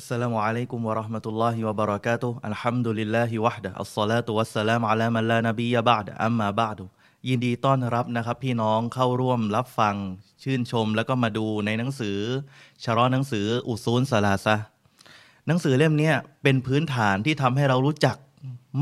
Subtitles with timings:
[0.00, 6.06] السلام عليكم ورحمة الله وبركاته الحمد لله وحده الصلاة والسلام على من لا نبي بعد
[6.26, 6.78] أما بعد
[7.28, 9.96] ยินดีต้อนรับนะครับ พี่น้องเข้าร่วมรับฟัง
[10.42, 12.18] ชื่นชม แล้วก็มาดูในหนังสือ
[12.84, 14.56] ชะรอหนังสืออุซูลสลาซะ
[15.46, 18.16] หนังสือเล่มเนี้ยเป็นพื้นฐานที่ทำให้เรารู้จัก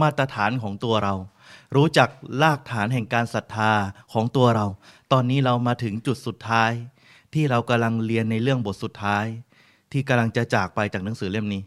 [0.01, 1.15] มาตรฐานของตัวเรา
[1.77, 2.09] รู้จัก
[2.43, 3.73] รากฐานแห่งการศรัทธา
[4.13, 4.67] ของตัวเรา
[5.13, 6.73] ตอนนี้เรามาถึงจุดสุดท้าย
[7.35, 9.27] ที่เรากำลังเรียนในเรื่องบทสุดท้าย
[9.92, 11.62] ที่กำลังจะจากไปจากหนังสือเล่มนี้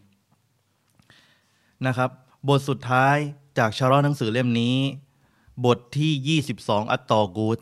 [1.85, 2.09] นะครับ
[2.47, 3.17] บทสุดท้าย
[3.57, 4.75] จากชะรอหนังสือเล่มนี้
[5.65, 7.59] บทที่ 22 อัตตอกูต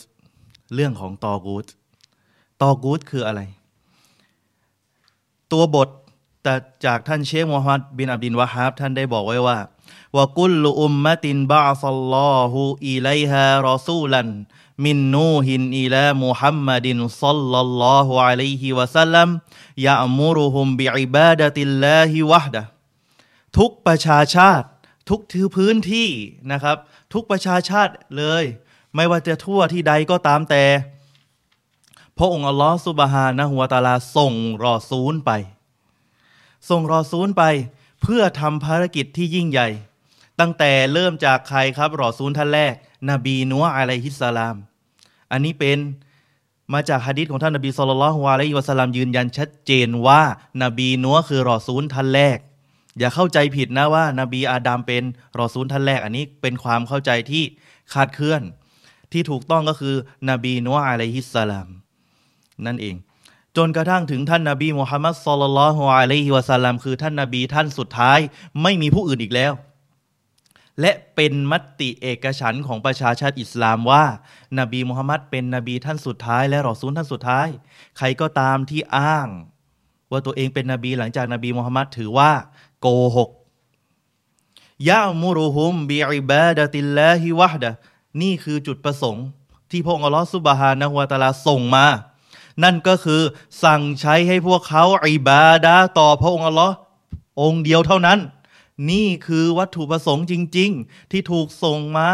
[0.74, 1.66] เรื่องของตอกูต
[2.62, 3.42] ตอกูตคืออะไร
[5.52, 5.90] ตัวบท
[6.44, 9.58] แต่จากท่านเชคมูฮัมหมัดบินอับดินวะฮับท่านได้บอกไว้ว่า
[10.18, 14.28] วะกุลุอุมมะตินบะซัลลอฮุอิไลฮารอซูลัน
[14.86, 19.30] มินนูฮินอิลามุฮัมมัดินซัลลัลลอฮุอะลัยฮิวะสัลลัม
[19.88, 22.62] ยะมุรุฮุมบิอิบาดะติลลาฮิวะดะ
[23.58, 24.68] ทุกประชาชาติ
[25.10, 26.10] ทุกทือพื้นที่
[26.52, 26.78] นะครับ
[27.14, 28.44] ทุกประชาชาติเลย
[28.96, 30.64] ไม่ว่าจะทั่วที่ใดก็ตามแต่
[32.18, 34.34] พระองค์อัลลอฮฺสุบฮานะฮุวาตาลาส่ง
[34.66, 35.32] รอซูลไป
[36.70, 37.44] ส่งรอซูลไป
[38.02, 39.70] เพื่อทำภารกิจที่ยิ่งใหญ่
[40.40, 42.74] ตั้งแต่เริ่มจากใครครับรอซูลท่านแรก
[43.10, 44.56] นบีนัวอะลัยฮิสสลาม
[45.32, 45.78] อันนี้เป็น
[46.74, 50.22] มาจากฮะดิษของท่านนบีสุลต่านละฮ์อะลัยฮิวะสลลัมยืนยันชัดเจนว่า
[50.64, 52.38] นบีนัวคือรอซูลท่านแรก
[53.00, 55.04] อย่าเข้าใจผิดนะว่า นบีอาดัมเป็น
[55.40, 57.44] รอซูลท่านแรก อันนี้เป็นความเข้าใจที่
[57.94, 58.42] คาดเคลื่อน
[59.12, 59.96] ที่ถูกต้องก็คือ
[60.30, 61.68] นบีนัวอะลัยฮิสสลาม
[62.66, 62.96] นั่นเอง
[63.58, 68.20] จนกระทั่งถึงท่านนาบีมุฮัมมัดสุลลัลฮุอะลัยฮิวะสลลัมคือท่านนาบีท่านสุดท้าย
[68.62, 69.54] ไม่มีผู้อื่นอีกแล้ว
[70.82, 74.06] และเป็นมติเอกฉันของประชาชาติอิสลามว่า
[74.60, 77.48] นบีมุฮัมมัดเป็นนบีท่านสุดท้าย และรอซูลท่านสุดท้าย
[77.98, 79.28] ใครก็ตามที่อ้าง
[80.12, 82.32] ว่าตัวเองเป็นนบีหลังจากนบีมุฮัมมัดถือว่า
[82.82, 83.30] โกหก
[84.90, 87.72] ยะมุรุฮุมบิอิบาดะติลลาฮิวะดะ
[88.22, 89.26] นี่คือจุดประสงค์
[89.72, 91.86] ที่พระองค์อัลลอฮฺซุบฮานะฮุวาตาลาส่งมา
[92.64, 93.22] นั่นก็คือ
[93.64, 96.74] สั่งใช้ให้พวกเขาอิบาดะต่อพระองค์อัลลอฮ์
[97.42, 98.20] องเดียวเท่านั้น
[98.90, 102.10] นี่คือวัตถุประสงค์จริง ๆ ที่ถูกส่งมา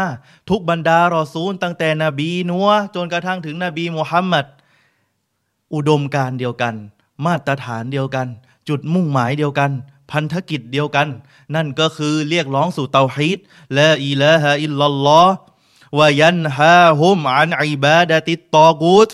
[0.50, 4.46] ทุกบรรดารอซูล ตั้งแต่นบีนัวจนกระทั่งถึงนบีมุฮัมมัด
[5.74, 6.74] อุดมการเดียวกัน
[7.26, 8.26] มาตรฐานเดียวกัน
[8.68, 9.70] จุดมุ่งหมายเดียวกัน
[10.10, 11.08] พันธกิจเดียวกัน
[11.54, 13.38] นั่นก็คือเรียกร้องสู่เตาฮีด
[13.74, 15.34] และอิลาฮะอิลลัลลอฮ์
[15.98, 19.08] วายันฮาฮุมอันอิบาดติตตอกูต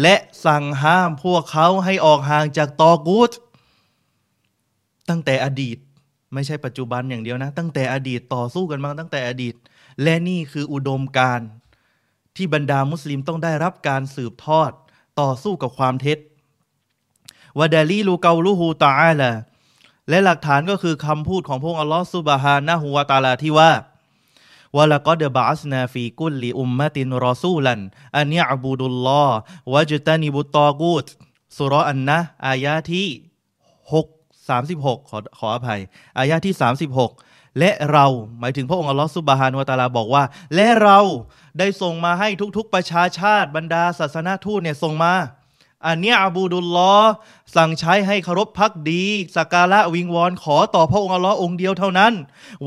[0.00, 3.32] และสั่งห้ามพวกเขาให้ออกห่างจากตอกูต
[5.08, 5.78] ตั้งแต่อดีต
[6.34, 9.54] ไม่ใช่ปัจจุบันอย่างเดียวนะ ตั้งแต่อดีตต่อสู้กันมาตั้งแต่อดีต
[10.02, 11.48] และนี่คืออุดมการณ์
[12.36, 14.70] ที่บรรดามุสลิมต้องได้รับการสืบทอด
[15.20, 16.18] ต่อสู้กับความเท็จ
[17.58, 19.32] วะดาลีลูเกาลูฮูตาอาลา
[20.08, 23.72] และหลักฐานก็คือคำพูดของพระองค์อัลลอฮฺซุบฮานะฮูวาตาลาที่ว่า
[24.76, 27.80] วะละกอดบาสนาฟีกุลลิอุมมะตินรอซูลัน
[28.18, 29.36] อันยะบูดุลลอฮ์
[29.72, 31.06] วะจตานิบุตตอกูต
[31.56, 33.08] สุรอันนะอายะที่
[33.92, 34.13] 6
[34.48, 35.80] 36 ขอขออภัย
[36.18, 36.54] อายะที่
[37.02, 38.06] 36 และเรา
[38.40, 40.24] หมายถึงพระองค์อัลลอฮฺซุบฮานุวะตาลาบอกว่า
[40.54, 40.98] และเรา
[41.58, 45.14] ได้ส่งมาให้ทุกๆ ประชาชาติบรรดาศาสนาทูตเนี่ยส่งมา
[45.86, 46.96] อันเนี้ยอบูดุลลอ
[47.56, 49.04] สั่งใช้ให้เคารพพักดี
[49.36, 52.12] สักการะวิงวอนขอต่อพระองค์อัลลอฮ์องค์เดียวเท่านั้น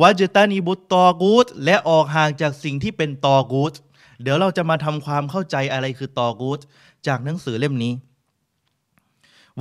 [0.01, 3.73] วะจตานีบุตตอกูตและออกห่างจากสิ่งที่เป็นตอกูต
[4.21, 6.59] เดี๋ยวเราจะมาทำความเข้าใจอะไรคือตอกูต
[7.07, 7.93] จากหนังสือเล่มนี้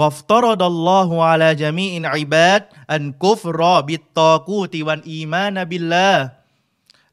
[0.01, 6.13] وافترض الله على جميع العباد الكفر بالطاغوت والإيمان بالله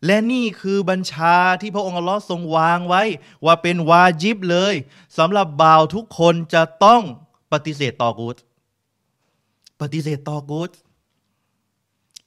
[0.06, 3.04] และนี่คือบัญชาที่พระองค์อัลลอฮ์ทรงวางไว้
[3.46, 4.76] ว่าเป็นวาจิบเลย
[5.18, 7.02] สำหรับบ่าวทุกคนจะต้อง
[7.52, 8.38] ปฏิเสธตอกูต
[9.82, 10.72] ปฏิเสธตอกูต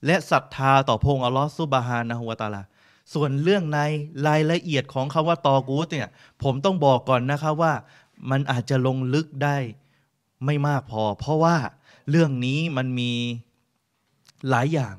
[0.06, 2.62] และศรัทธาต่อพระองค์อัลลอฮ์سبحانه وتعالى
[3.14, 3.80] ส่วนเรื่องใน
[4.26, 6.08] รายละเอียดของคำว่าตอกูตเนี่ย
[6.42, 7.72] ผมต้องบอกก่อนนะครับว่า
[8.30, 9.56] มันอาจจะลงลึกได้
[10.44, 11.56] ไม่มากพอ เพราะว่า
[12.10, 13.12] เรื่องนี้มันมี
[14.50, 14.94] หลายอย่าง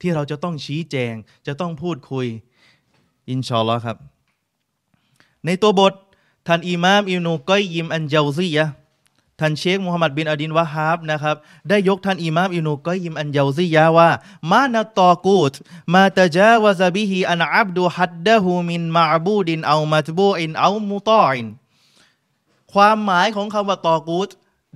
[0.00, 1.14] ที่เราจะต้องชี้แจง
[1.46, 2.26] จะต้องพูดคุย
[3.30, 3.96] อินชาอัลลอฮ์ครับ
[5.46, 5.94] ในตัวบท
[6.46, 8.66] ท่านอิมามอิบนุก้อยยิมอันเจาซียะ
[9.40, 11.36] ท่านเชคมูฮัมหมัดบินอดินวะฮาบนะครับ
[11.68, 14.10] ได้ยกท่านอิมามอิบนุก้อยยิมอันเจาซียะว่า
[14.50, 15.52] มานาตอกูต
[15.94, 21.46] มาตะจาวะซะบิฮิอันอับดุฮัดดะฮูมินมาอบูดินเอามัตบูอินเอามุตออิน
[22.72, 24.28] ความหมายของคำว่าตอกูต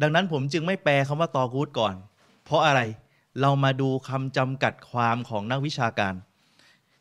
[0.02, 1.94] ดังนั้นผมจึงไม่แปลคำว่าตอกูตก่อน
[2.44, 2.80] เพราะอะไร
[3.40, 6.14] เรามาดูคำจำกัดความของนักวิชาการ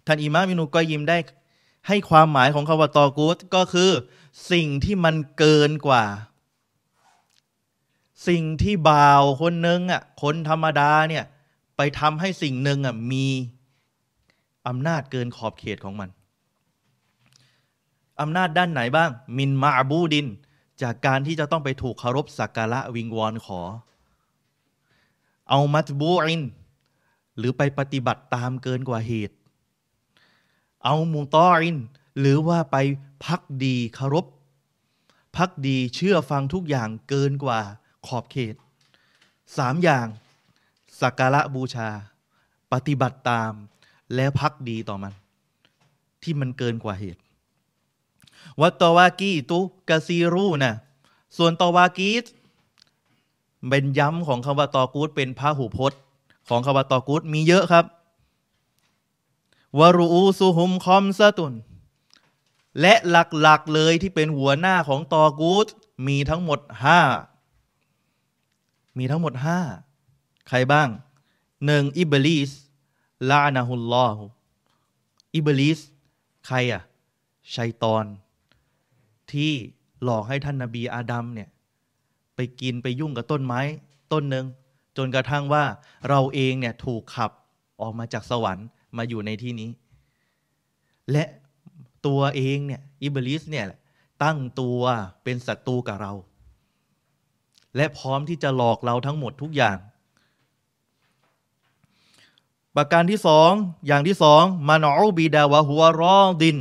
[0.05, 1.17] ท่านอิมามอินุกอยิมได้
[1.87, 3.91] ให้ความหมายของคำว่าตอกูตก็คือ
[4.51, 6.03] สิ่งที่มันเกินกว่า
[8.27, 11.23] สิ่งที่บ่าวคนหนึ่งอะคนธรรมดาเนี่ย
[11.77, 13.27] ไปทำให้สิ่งหนึ่งอะมี
[14.67, 16.09] อำนาจเกินขอบเขตของมัน
[18.21, 20.27] อำนาจด้านไหนบ้าง มินมาบูดิน
[20.81, 23.61] จากการที่จะต้องไปถูกเคารพสักการะวิงวอนขอ
[25.49, 26.41] เอามัตบูอิน
[27.37, 29.35] หรือไปปฏิบัติตามเกินกว่าเหตุ
[30.83, 31.77] เอามูตออิน
[32.19, 32.77] หรือว่าไป
[33.25, 34.25] พักดีเคารพ
[35.37, 37.59] พักดีเชื่อฟังทุกอย่างเกินกว่า
[38.07, 38.55] ขอบเขต
[39.57, 40.07] สามอย่าง
[41.01, 41.89] สักการะบูชา
[42.71, 43.51] ปฏิบัติตาม
[44.15, 45.13] และพักดีต่อมัน
[46.23, 47.21] ที่มันเกินกว่าเหตุ
[48.61, 49.59] วัตวากีตุ
[49.89, 50.73] กาซีรูนะ
[51.37, 52.25] ส่วนตวากีต
[53.69, 55.99] เป็นย้ำของคำว่าตอกูดเป็นพระหูพจน์
[56.49, 57.85] ของคำว่าตอกูดมีเยอะครับ
[59.79, 61.53] วารูซูฮุมคอมซาตุน
[62.81, 63.15] และห
[63.47, 65.67] ลักๆเลยที่เป็นหัวหน้าของตอกูด
[66.07, 67.01] มีทั้งหมดห้า
[68.97, 69.59] มีทั้งหมดห้า
[70.47, 70.89] ใครบ้าง
[71.65, 72.51] หนึ่งอิบลิส
[73.29, 74.17] ลานาฮุลลอฮ
[75.35, 75.79] อิบลิส
[76.47, 76.81] ใครอะ
[77.55, 78.05] ชัยตอน
[79.33, 79.51] ที่
[80.03, 81.49] หลอกให้ท่านนาบีอาดัมเนี่ย
[82.35, 83.61] ไปกินไปยุ่งกับต้นไม้
[84.11, 84.45] ต้นหนึ่ง
[84.97, 85.63] จนกระทั่งว่า
[86.09, 87.31] เราเองเนี่ยถูกขับ
[87.81, 89.69] ออกมาจากสวรรค์มาอยู่ในที่นี้
[91.11, 91.23] และ
[92.05, 93.65] ตัวเองเนี่ยอิบลิสเนี่ย
[94.23, 94.81] ตั้งตัว
[95.23, 96.13] เป็นศัตรูกับเรา
[97.75, 99.77] และพร้อมที่จะหลอกเราทั้งหมดทุกอย่าง
[102.75, 103.51] ประการที่สอง
[103.87, 106.57] อย่างที่สองมานอบีดาวะหัวรอดิน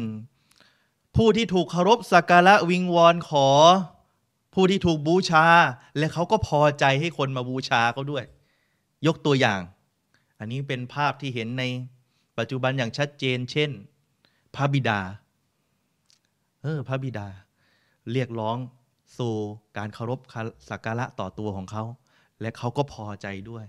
[1.21, 3.49] ผู้ที่ถูกเคารพสักการะวิงวอนขอ
[4.55, 5.47] ผู้ที่ถูกบูชา
[5.99, 8.25] และเขาก็พอใจให้คนมาบูชาเขาด้วย
[9.07, 9.61] ยกตัวอย่าง
[10.39, 11.65] อันนี้เป็นภาพที่เห็นใน
[12.39, 13.71] ปัจจุบันอย่างชัดเจน เช่น
[14.55, 15.01] พระบิดา
[16.63, 17.27] เออ พระบิดา
[18.13, 18.57] เรียกร้อง
[19.19, 19.35] สู่
[19.77, 20.21] การเคารพ
[20.69, 21.85] สักการะต่อตัวของเขา
[22.41, 23.65] และเขาก็พอใจด้วย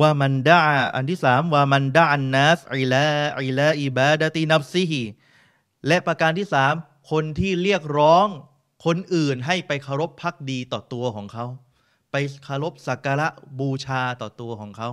[0.00, 0.60] ว่ามันด่า
[0.94, 3.06] อันที่สามว่ามันด่าอันนัสอิลา
[3.44, 5.02] อิลาอิบาดตินับซีฮี
[5.86, 6.74] และประการที่สาม
[7.10, 8.26] คนที่เรียกร้อง
[8.84, 11.46] คนอื่นให้ไปเคารพพักดีต่อตัวของเขา
[12.12, 14.88] ไปเคารพสักการะบูชาต่อตัวของเขา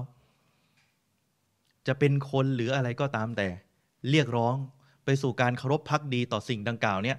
[1.88, 3.48] จะเป็นคนหรืออะไรก็ตามแต่
[4.10, 4.56] เรียกร้อง
[5.06, 7.18] ไปสู่การเคารพพักดีต่อสิ่งดังกล่าวเนี่ย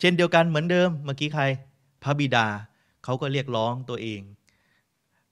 [0.00, 1.44] เช่นเดียวกันเหมือนเดิมเมื่อกี้ใคร
[2.02, 2.46] พระบิดา
[3.04, 4.20] เขาก็เรียกร้องตัวเอง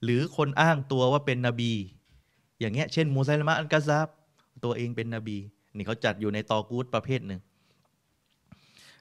[0.03, 1.71] หรือคนอ้างตัวว่าเป็นนบี
[2.59, 4.07] อย่างเงี้ยเช่นมูไซลมะอันกาซับ
[4.63, 5.37] ตัวเองเป็นนบี
[5.75, 7.41] นี่เขาจัดอยู่ในตอกูดประเภทหนึ่ง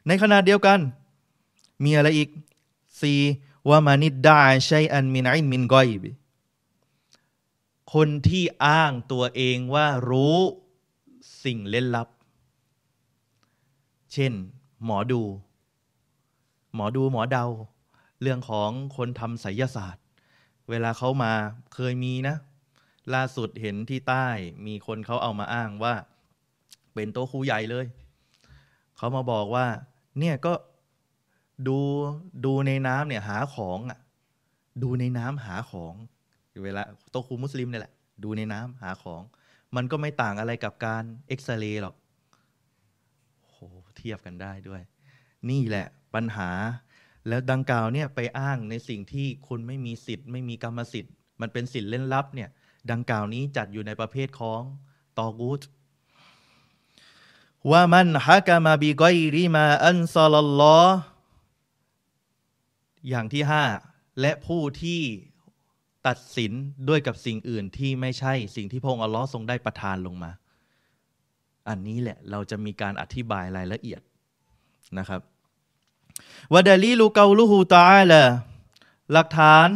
[0.06, 0.78] ในขณะเดียวกัน
[1.84, 2.28] มีอะไรอีก
[3.00, 3.14] ซี
[3.68, 6.04] ว่ามานิดได้ใช้อันมินอินมินกอยบ
[7.94, 10.38] คนที่อ้างตัวเองว่ารู้
[11.44, 12.08] สิ่งเล่นลับ
[14.12, 14.32] เช่น
[14.84, 15.22] หมอดู
[16.74, 17.46] หมอดูหมอเดา
[18.22, 20.01] เรื่องของคนทำไสยศาสตร์
[20.72, 21.32] เวลาเขามา
[21.74, 22.36] เคยมีนะ
[23.14, 24.26] ล่าสุดเห็นที่ใต้
[24.66, 25.94] มีคนเขาเอามาอ้างว่า
[26.94, 27.86] เป็นโต๊ะครูใหญ่เลย
[28.96, 29.66] เขามาบอกว่า
[30.18, 30.52] เนี่ยก็
[31.68, 31.78] ดู
[32.44, 33.98] ดูในน้ำเนี่ยหาของอะ
[34.82, 35.94] ดูในน้ำหาของ
[36.64, 37.94] เวลาโต๊ะครูมุสลิมเนี่ยแหละ
[38.24, 39.22] ดูในน้ำหาของ
[39.76, 41.94] มันก็ไม่ต่างอะไรกับการเอ็กซเรย์หรอก
[43.48, 43.56] โห
[43.96, 44.82] เทียบกันได้ด้วย
[45.50, 46.50] นี่แหละปัญหา
[47.28, 52.48] แล้วดังกล่าวเนี่ยไปอ้างในสิ่งที่คุณไม่มีสิทธิ์ ไม่มีกรรมสิทธิ์ มันเป็นสิทธิ์เล่นลับเนี่ย
[52.90, 54.60] ดังกล่าวนี้จัดอยู่ในประเภทของ
[55.18, 55.62] ตอกูต
[57.70, 60.80] ว่ามันฮักมาบีกอยริมาอันซาลลอ
[63.08, 63.64] อย่างที่ห้า
[64.20, 65.00] และผู้ที่
[66.06, 66.52] ตัดสิน
[66.88, 70.30] ด้วยกับสิ่งอื่นที่ไม่ใช่สิ่งที่พระองค์อัลลอฮ์ทรงได้ประทานลงมา
[71.68, 74.00] อันนี้แหละเราจะมีการอธิบายรายละเอียด
[74.98, 75.20] นะครับ
[76.54, 78.22] วดาลีลูกาลูฮูตาลา
[79.12, 79.68] หลักฐาน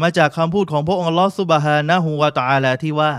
[0.00, 3.12] มาจากคำพูดของพระองค์ลอสุบฮานะฮูวาตาลาที่ว่า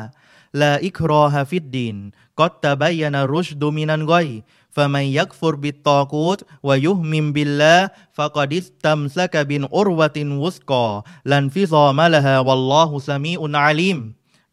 [0.62, 1.96] ลาอิครอฮาฟิดดิน
[2.40, 4.28] กัตตะบายนารุชดูมินันกอย
[4.75, 7.75] ฟะมันยักฟุรบิตตอกูตวะยุห์มิมบิลละ
[8.18, 10.86] ฟะกดิสตัมซะกะบินอุรวะตินวุสกอ
[11.32, 13.98] ลันฟิซอมะละฮาวัลลอฮุซามีอุนอาลิม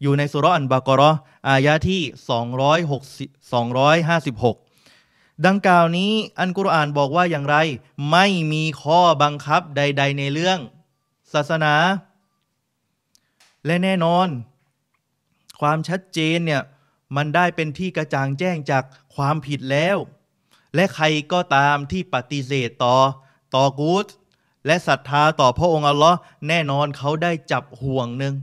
[0.01, 1.11] อยู่ในสุรอันบากรอ
[1.49, 2.01] อายะที่
[3.27, 4.70] 260 256
[5.45, 7.57] ดังกล่าวนี้อันกุรอานบอกว่าอย่างไร
[8.11, 10.59] ไม่มีข้อบังคับใด ๆ ในเรื่อง
[11.33, 11.75] ศาสนา
[13.65, 14.27] และแน่นอน
[15.61, 16.61] ความชัดเจนเนี่ย
[17.15, 18.83] มันได้เป็นที่กระจ่างแจ้งจาก
[19.15, 19.97] ความผิดแล้ว
[20.75, 22.97] และใครก็ตามที่ปฏิเสธต่อ
[23.55, 24.05] ต่อกูด
[24.65, 26.17] และศรัทธาต่อพระองค์อัลลอฮ์
[26.47, 28.33] แน่นอนเขาได้จับห่วงหนึ่ง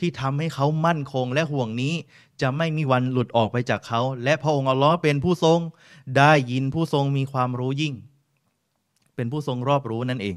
[0.00, 1.94] ที่ทำให้เขามั่นคงและห่วงนี้
[2.40, 5.60] จะไม่มีวันหลุดออกไปจากเขา และพระองค์อัลลอฮ์เป็นผู้ทรง
[6.16, 7.94] ได้ยินผู้ทรงมีความรู้ยิ่ง
[9.14, 10.36] เป็นผู้ทรงรอบรู้นั่นเอง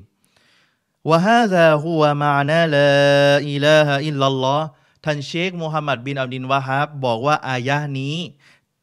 [1.09, 4.65] وهذا هو معنى لا إله إلا الله
[5.05, 8.15] ท่านเชคมูฮัมหมัดบินอับดุลวะฮับบอกว่าอายะนี้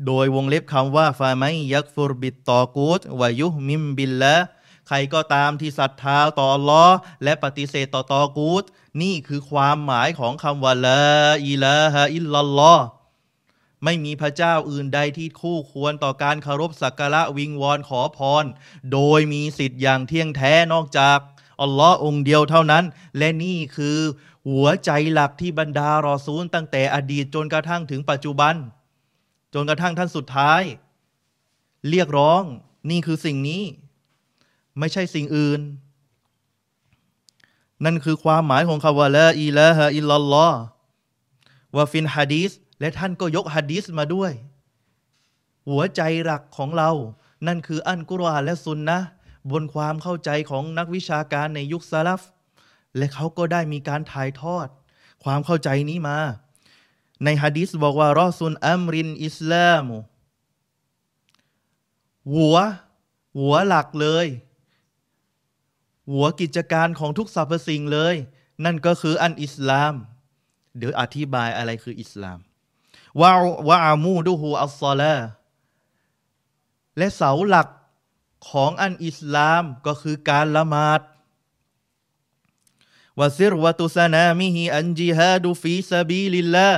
[0.07, 4.37] โดยวงเล็บคำว่าفمن يكفر بالطاغوت ويؤمن بالله
[4.89, 8.65] ใครก็ตามที่ศรัทธาต่ออัลลอฮ์และปฏิเสธต่อตอกูต
[9.03, 11.07] นี่คือความหมายของคำว่าละ
[11.47, 12.75] อิลาฮะอิลลัลลอ
[13.85, 18.45] ไม่มีพระเจ้าอื่นใดที่คู่ควรต่อการเคารพสักการะวิงวอนขอพร
[18.93, 21.19] โดยมีสิทธิ์อย่างเที่ยงแท้นอกจาก
[21.63, 22.85] อัลลอฮ์องเดียวเท่านั้น
[23.19, 23.99] และนี่คือ
[24.49, 28.55] หัวใจหลักที่บรรดารอซูลตั้งแต่อดีตจนกระทั่งถึงปัจจุบัน
[29.55, 30.63] จนกระทั่งท่านสุดท้าย
[31.91, 32.43] เรียกร้อง
[32.91, 33.63] นี่คือสิ่งนี้
[34.79, 35.61] ไม่ใช่สิ่งอื่น
[37.85, 40.61] นั่นคือความหมายของคำว่าละอิลาฮะอิลลัลอฮ์
[41.77, 44.33] ว่าฟินฮะดีสและท่านก็ยกฮะดีสมาด้วย
[45.69, 46.91] หัวใจหลักของเรา
[47.47, 48.99] นั่นคืออันกุรอานและซุนนะ
[49.51, 52.23] บนความเข้าใจของนักวิชาการในยุคซาลฟ
[52.97, 54.69] และเขาก็ได้มีการถ่ายทอด
[55.25, 56.19] ความเข้าใจนี้มา
[57.25, 59.87] ในฮะดีสบอกว่ารอซุนอัมรินอิสลาม
[62.33, 62.57] หัว
[63.39, 64.27] หัวหลักเลย
[66.11, 68.15] หัวกิจการของทุกสรรพสิ่งเลย
[68.65, 69.95] นั่นก็คืออันอิสลาม
[70.79, 72.39] เดี๋ยวอธิบายอะไรคืออิสลาม
[73.21, 73.33] วา
[73.69, 75.17] วะอามูดูฮูอัลซอลา
[76.99, 77.69] และเสาหลัก
[78.51, 81.01] ของอันอิสลามก็คือการละหมาด
[83.19, 86.71] วะซิรวะตุสนามิฮิอันจิฮาดูฟีซาบีลิลลา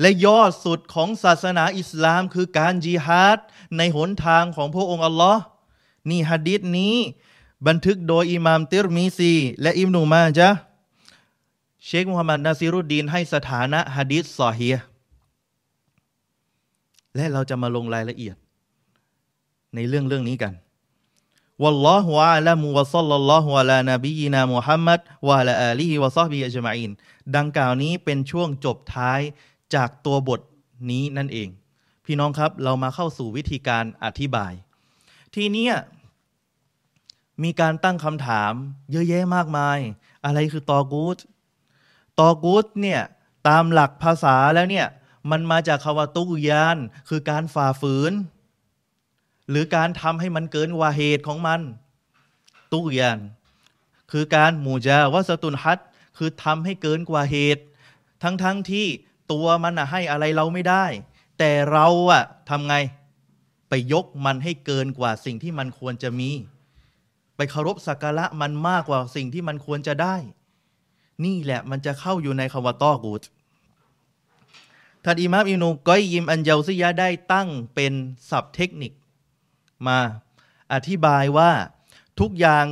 [0.00, 3.38] และยอดสุดของศาสนาอิสลามคือการจิฮาด
[3.76, 5.42] ในหนทางของพระองค์อัลลอฮ์
[6.10, 6.96] นี่ฮะดิษนี้
[7.66, 10.48] บันทึกโดยอิหม่ามติรมีซี และอิบนุมาจะ
[11.84, 14.70] เชคมุฮัมมัดนาซิรุดดีนให้สถานะฮะดิษซอฮี
[17.16, 18.36] และเราจะมาลงรายละเอียด
[19.74, 20.52] ในเรื่องเรื่องนี้กัน
[21.62, 26.90] วัลลอฮุอะลัมุวะซัลลัลลอฮุอะลานบีนามุฮัมมัดวะอะลาอาลีวะซอบีอัจมาอิน
[27.36, 29.20] ดังกล่าวนี้เป็นช่วงจบท้าย
[29.74, 30.40] จากตัวบท
[30.90, 31.48] นี้นั่นเอง
[32.04, 34.52] พี่น้องครับเรามาเข้าสู่วิธีการอธิบาย
[35.34, 35.66] ทีนี้
[37.42, 38.52] มีการตั้งคำถาม
[38.90, 39.78] เยอะแยะมากมาย
[40.24, 41.18] อะไรคือตอกูต
[42.18, 43.00] ตอกูตเนี่ย
[43.48, 44.86] ตามหลักภาษาแล้วเนี่ย
[45.30, 46.76] มันมาจากคำว่าตุกยาน
[47.08, 48.12] คือการฝ่าฝืน
[49.50, 51.60] หรือการทำให้มันเกินกว่าเหตุของมัน
[52.72, 53.18] ตุกยาน
[54.12, 55.78] คือการหมู่จาวัสตุนฮัด
[56.18, 57.62] คือทำให้เกินกว่าเหตุ
[58.22, 58.86] ทั้งๆทที่
[59.32, 60.84] ตัวมันอะให้อะไรเราไม่ได้
[61.38, 62.74] แต่เราอะทำไง
[63.68, 66.30] ไปยกมันให้เกินกว่าสิ่งที่มันควรจะมี
[67.38, 70.16] ไปเคารพสักการะมันมากกว่าสิ่งที่มันควรจะได้
[71.24, 73.22] นี่แหละมันจะเข้าอยู่ในคำว่าตอกูต
[75.04, 77.92] ท่านอิมามอินูก้อยยิมอันเยาซิยะได้ตั้งเป็น
[78.30, 78.92] ศัพท์เทคนิค
[79.86, 79.98] มา
[80.72, 81.50] อธิบายว่า
[82.20, 82.64] ทุกอย่าง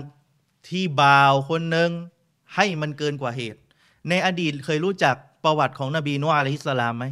[0.68, 1.90] ที่บ่าวคนหนึ่ง
[2.54, 3.61] ให้มันเกินกว่าเหตุ
[4.08, 7.04] ในอดีตเคยรู้จักประวัติของนบีนูอะลัยฮิสลามไหม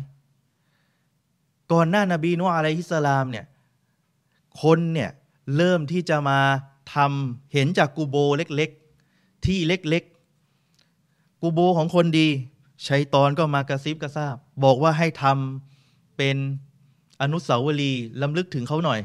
[1.72, 3.46] ก่อนหน้านบีนูอะลัยฮิสสลามเนี่ย
[4.62, 5.10] คนเนี่ย
[5.56, 6.40] เริ่มที่จะมา
[6.94, 12.28] ทำเห็นจากกูโบเล็กๆ ที่เล็กๆ กูโบของคนดี
[12.86, 16.36] ชัยตอนก็มากระซิบกระซาบ บอกว่าให้ทำเป็น
[17.22, 19.00] อนุสาวรีย์ลำลึกถึงเขาหน่อย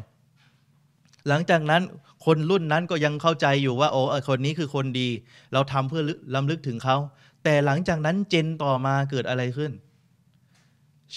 [1.28, 1.82] หลังจากนั้น
[2.26, 5.10] คนรุ่นนั้นก็ยังเข้าใจอยู่ว่า โอ้คนนี้คือคนดี
[5.54, 6.04] เราทำเพื่อ
[6.36, 6.98] ลำลึกถึงเขา
[7.44, 9.72] แต่หลังจากนั้นเจนต่อมาเกิดอะไรขึ้น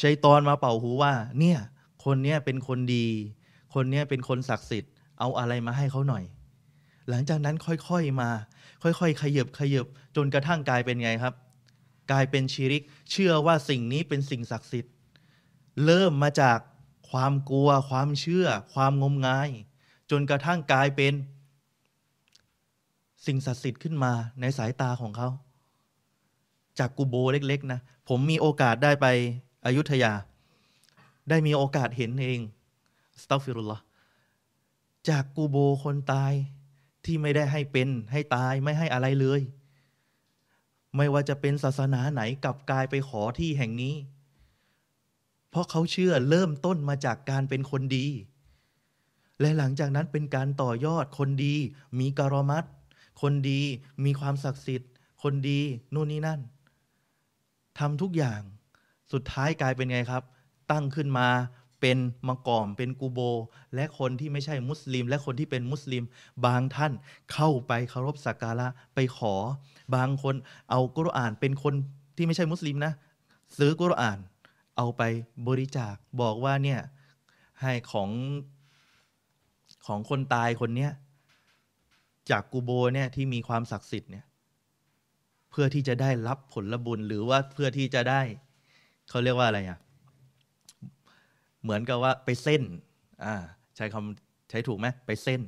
[0.01, 1.59] ชัยตอนมาเป่าหูว่า เนี่ย
[2.05, 3.07] คนเนี้ยเป็นคนดี
[3.75, 6.25] คนเนี้ยเป็นคนศักดิ์สิทธิ์ เอาอะไรมาให้เขาหน่อย
[7.09, 8.31] หลังจากนั้นค่อยๆมา
[8.83, 11.35] ค่อยๆ ขยบขยบจนกระทั่งกลายเป็นไงครับ
[12.11, 14.93] กลายเป็นชีริก เชื่อว่าสิ่งนี้เป็นสิ่งศักดิ์สิทธิ์
[15.85, 16.59] เริ่มมาจาก
[17.11, 19.49] ความกลัว ความเชื่อ ความงมงาย
[20.11, 21.15] จนกระทั่งกลายเป็น
[23.27, 25.29] สิ่งศักดิ์สิทธิ์ขึ้นมาในสายตาของเขา
[26.79, 29.07] จากกูโบเล็กๆนะ ผมมีโอกาสได้ไป
[29.67, 30.13] อยุธยา
[31.29, 32.41] ได้มีโอกาสเห็นเอง
[33.23, 33.79] สตัฟฟิรุลลอ
[35.09, 36.33] จากกูโบคนตาย
[37.05, 39.41] ที่ไม่ได้ให้เป็นให้ตายไม่ให้อะไรเลย
[40.97, 43.95] ไม่ว่าจะเป็นศาสนาไหนกลับกลายไปขอที่แห่งนี้
[45.51, 48.07] เพราะเขาเชื่อเริ่มต้นมาจากการเป็นคนดี
[49.41, 51.55] และหลังจากนั้นเป็นการต่อยอดคนดี
[52.01, 52.65] มีกรมัด
[53.23, 53.61] คนดี
[54.05, 54.91] มีความศักดิ์สิทธิ์
[55.23, 55.61] คนดี
[55.95, 56.41] นู่นนี่นั่น
[57.79, 58.41] ทำทุกอย่าง
[59.13, 60.23] สุดท้ายกลายเป็นไงครับ
[60.71, 61.29] ตั้งขึ้นมา
[61.83, 61.99] เป็น
[62.29, 63.21] มังกรเป็นกูโบ
[63.75, 66.05] และคนที่ไม่ใช่มุสลิม และคนที่เป็นมุสลิม
[66.47, 66.93] บางท่าน
[67.33, 69.35] เข้าไปเคารพสักการะไปขอ
[69.97, 70.35] บางคน
[70.71, 71.75] เอากุรอานเป็นคน
[72.17, 72.93] ที่ไม่ใช่มุสลิมนะ
[73.59, 74.19] ซื้อกุรอาน
[74.77, 75.03] เอาไป
[75.49, 76.81] บริจาคบอกว่าเนี่ย
[77.61, 78.11] ให้ของ
[79.87, 80.91] ของคนตายคนเนี้ย
[82.31, 84.25] จากกูโบเนี่ยที่มีความศักดิ์สิทธิ์เนี่ย
[85.51, 88.21] เพื่อที่จะได้รับผลบุญหรือว่าเพื่อที่จะได้
[89.09, 89.79] เขาเรียกว่าอะไรอะ
[91.63, 92.63] เหมือนกับว่าไปเส้น
[93.25, 93.35] อ่า
[93.77, 95.41] ใช้คำใช้ถูกไหมไปเส้น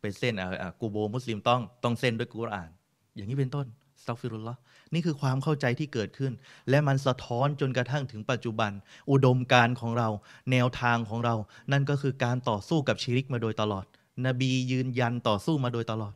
[0.00, 2.70] ไปเส้นอ่ากูโบมุสลิมต้องต้องเส้นด้วยกุรอาน
[3.14, 3.66] อย่างนี้เป็นต้น
[4.02, 4.56] สตัฟิรุลละ
[4.94, 6.32] นี่คือความเข้าใจที่เกิดขึ้น
[6.70, 8.70] และมันสะท้อนจนกระทั่งถึงปัจจุบัน
[9.10, 10.08] อุดมการของเรา
[10.50, 11.34] แนวทางของเรา
[11.72, 13.84] นั่นก็คือการต่อสู้กับชีริกมาโดยตลอด
[14.26, 16.14] นบียืนยันต่อสู้มาโดยตลอด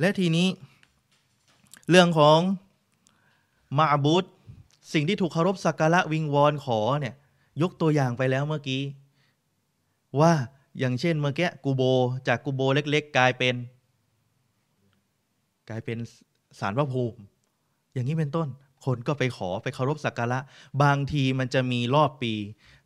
[0.00, 0.48] และทีนี้
[1.90, 2.38] เรื่องของ
[3.78, 4.24] มาบุต
[4.92, 7.14] สิ่งที่ถูกเคารพสักการะวิงวอนขอเนี่ย
[7.62, 8.82] ยกตัวอย่างไปแล้วเมื่อกี้
[10.20, 10.32] ว่า
[10.78, 11.82] อย่างเช่นเมื่อกี้กูโบ
[12.28, 13.54] จากกูโบเล็ก ๆ กลายเป็น
[15.68, 15.98] กลายเป็น
[16.60, 17.18] สารพระภูมิ
[17.92, 18.48] อย่างนี้เป็นต้น
[18.84, 20.38] คนก็ไปขอไปเคารพสักการะ
[20.82, 22.32] บางทีมันจะมีรอบปี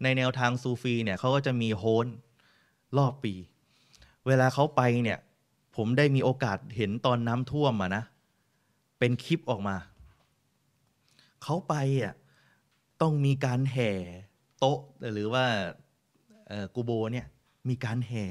[0.03, 2.07] ในแนวทางซูฟีเนี่ยเขาก็จะมีโฮน
[2.99, 3.35] รอบปี
[4.27, 5.19] เวลาเขาไปเนี่ย
[5.77, 8.05] ผมได้มีโอกาสเห็นตอนน้ำท่วมอะนะ
[8.99, 9.77] เป็นคลิปออกมา
[11.43, 12.15] เขาไปอะ
[13.03, 13.91] ต้องมีการแห่
[14.59, 14.81] โต๊ะ
[15.13, 15.45] หรือว่า
[16.75, 17.27] กูโบเนี่ย
[17.69, 18.27] มีการแห่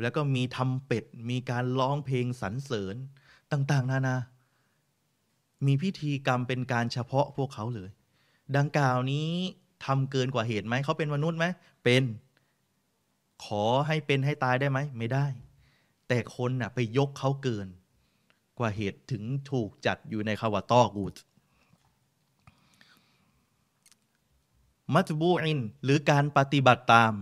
[0.00, 2.96] แล้วก็มีทำเป็ด มีการร้องเพลงสรรเสริญ
[3.52, 4.16] ต่างๆ นานา
[5.66, 7.90] มีพิธีกรรมเป็นการเฉพาะพวกเขาเลย
[8.56, 9.28] ดังกล่าวนี้
[9.86, 11.46] ทำเกินกว่าเหตุไหม เขาเป็นมนุษย์ไหม
[11.84, 12.02] เป็น
[13.44, 15.26] ขอให้เป็นให้ตายได้ไหม ไม่ได้
[16.08, 17.68] แต่คนน่ะไปยกเขาเกิน
[18.58, 21.14] กว่าเหตุถึงถูกจัดอยู่ในคาวาตอกูด
[24.94, 27.12] มัตบูอิน หรือการปฏิบัติตาม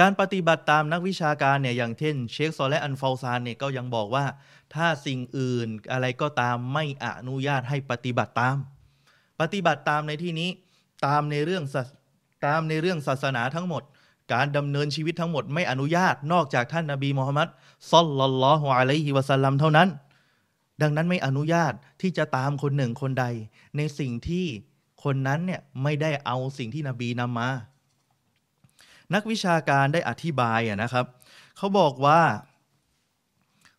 [0.00, 4.24] การปฏิบัติตามนักวิชาการเนี่ยอย่างเช่นเชคซอและอันฟาซานเนี่ยก็ยังบอกว่า
[4.74, 8.56] ถ้าสิ่งอื่นอะไรก็ตามไม่อนุญาตให้ปฏิบัติตาม
[9.40, 10.50] ปฏิบัติตามในที่นี้
[11.06, 11.64] ตามในเรื่อง
[12.46, 13.82] ตามในเรื่องศาสนาทั้งหมด
[14.32, 17.48] การดำเนินชีวิตทั้งหมดไม่อนุญาตนอกจากท่านนาบีมูฮัมมัด
[17.92, 19.88] ซอลลัลลอฮุอะลัยฮิวะสัลลัมเท่านั้น
[20.82, 23.24] ดังนั้นไม่อนุญาตที่จะตามคนหนึ่งคนใด
[23.76, 24.46] ในสิ่งที่
[25.04, 27.50] คนนั้นเนี่ยไม่ได้เอาสิ่งที่นบีนำมา
[29.14, 31.06] นักวิชาการได้อธิบายนะครับ
[31.56, 32.20] เขาบอกว่า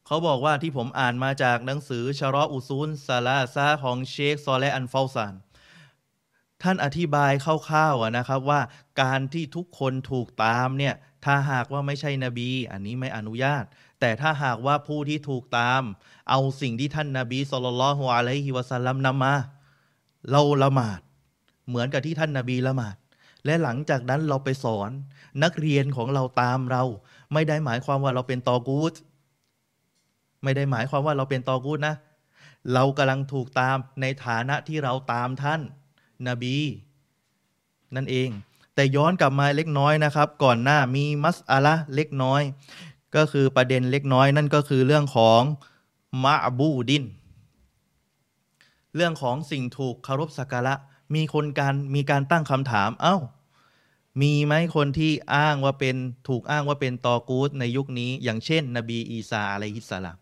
[0.05, 5.33] เขาบอกว่าที่ผมอ่านมาจากหนังสือชารออุซูลซาลาซาของเชคซอและอันฟาซาน
[6.63, 8.61] ท่านอธิบายคร่าวๆนะครับว่า
[9.01, 13.63] การที่ทุกคนถูกตามเนี่ยถ้าหากว่าไม่ใช่นบี อันนี้ไม่อนุญาต
[13.99, 15.81] แต่ถ้าหากว่าผู้ที่ถูกตาม
[16.29, 19.35] เอาสิ่งที่ท่านนาบีสุลต่านละฮ์อะลัยฮิวะสัลลัมนำมา
[20.31, 20.99] เราละหมาด
[21.67, 22.95] เหมือนกับที่ท่านนาบีละหมาด
[23.45, 24.89] และหลังจากนั้นเราไปสอน
[25.43, 26.83] นักเรียนของเราตามเรา
[27.33, 28.93] ไม่ได้หมายความว่าเราเป็นตอกูด
[30.43, 31.95] ไม่ได้หมายความว่าเราเป็นตอกูดนะ
[32.73, 35.61] เรากำลังถูกตามในฐานะที่เราตามท่าน
[36.27, 36.57] นบี
[37.95, 38.29] นั่นเอง
[38.75, 42.41] แต่ย้อนกลับมาเล็กน้อยนะครับ ก่อนหน้ามีมัสอาละเล็กน้อย
[43.15, 45.41] ก็คือประเด็นเล็กน้อยนั่นก็คือเรื่องของ
[46.23, 47.03] มะบูดิน
[48.95, 50.73] เรื่องของสิ่งถูกคารพสักการะ
[51.13, 53.17] มีคนการมีการตั้งคำถาม เอา้า
[54.21, 55.95] มีไหมคนที่อ้างว่าเป็น
[56.27, 60.17] ถูกอ้างว่าเป็นตอกูตในยุคนี้ อย่างเช่น นบีอีสาอะลัยฮิสสลาม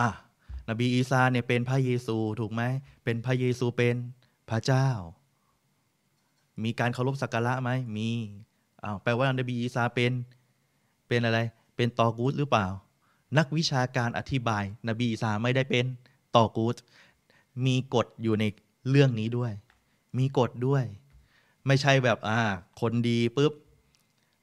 [0.00, 0.08] อะ
[0.68, 2.62] นบีอีสาเนี่ยเป็นพระเยซูถูกไหม
[3.04, 3.94] เป็นพระเยซูเป็น
[4.50, 4.88] พระเจ้า
[6.64, 8.08] มีการเคารพสักการะไหมมี
[8.84, 10.12] อ้าวแปลว่านบีอีสาเป็น
[11.08, 11.38] เป็นอะไร
[11.76, 12.66] เป็นตอกูตหรือเปล่า
[13.38, 15.84] นักวิชาการอธิบาย นบีอีสาไม่ได้เป็น
[16.36, 16.76] ตอกูต
[17.66, 18.44] มีกฎอยู่ใน
[18.90, 19.52] เรื่องนี้ด้วย
[20.18, 20.84] มีกฎด้วย
[21.66, 22.40] ไม่ใช่แบบอ่า
[22.80, 23.52] คนดีปุ๊บ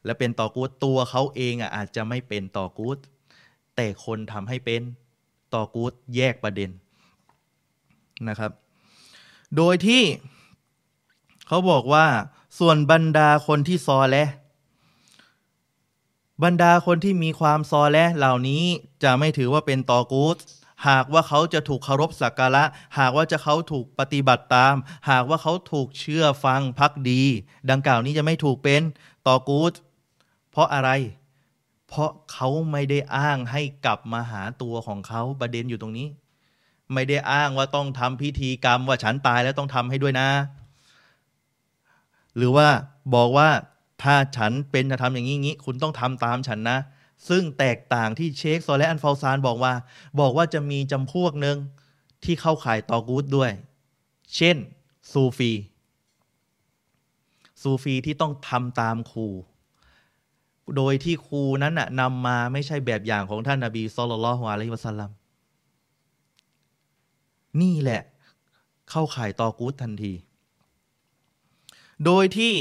[0.05, 2.97] แล้วเป็นต่อกูดตัวเขาเองอะอาจจะไม่เป็นต่อกูด
[3.75, 4.81] แต่คนทำให้เป็น
[5.53, 6.69] ต่อกูดแยกประเด็น
[8.27, 8.51] นะครับ
[9.55, 10.03] โดยที่
[11.47, 12.05] เขาบอกว่า
[12.59, 14.25] ส่วนบรรดาคนที่ซอและ
[16.43, 18.63] บรรดาคนที่มีความซอและเหล่านี้
[19.03, 20.37] จะไม่ถือว่าเป็นตอกูด
[20.87, 22.63] หากว่าเขาจะถูกเคารพสักการะ
[22.99, 24.75] หากว่าจะเขาถูกปฏิบัติตาม
[25.09, 27.21] หากว่าเขาถูกเชื่อฟังพักดี
[27.69, 28.81] ดังกล่าวนี้จะไม่ถูกเป็น
[29.27, 29.73] ต่อกูด
[30.51, 30.89] เพราะอะไร
[31.87, 36.07] เพราะเขาไม่ได้อ้างให้กลับมาหาตัวของเขาประเด็นอยู่ตรงนี้
[36.93, 40.29] ไม่ได้อ้างว่าต้องทำพิธีกรรมว่าฉันตายแล้วต้องทำให้ด้วยนะ
[42.35, 42.67] หรือว่า
[43.15, 43.49] บอกว่า
[44.03, 46.77] ถ้าฉันเป็นจะทำอย่างนี้งี้คุณต้องทำตามฉันนะ
[47.29, 49.73] ซึ่งแตกต่างที่เชคโซและอันฟาซานบอกว่า
[50.19, 51.57] บอกว่าจะมีจำพวกหนึ่ง
[52.23, 53.51] ที่เข้าข่ายตอกูดด้วย
[54.35, 54.57] เช่น
[55.11, 55.51] ซูฟี
[57.61, 59.27] ซูฟีที่ต้องทำตามครู
[60.75, 65.09] โดยที่ครูนั้นน่ะนำมาไม่ใช่แบบอย่างของท่านนาบีสุลต่านละฮ์อะลัยฮิวะสัลลัม
[67.61, 68.01] นี่แหละ
[68.89, 70.13] เข้าข่ายตอกูดทันที
[72.05, 72.53] โดยที่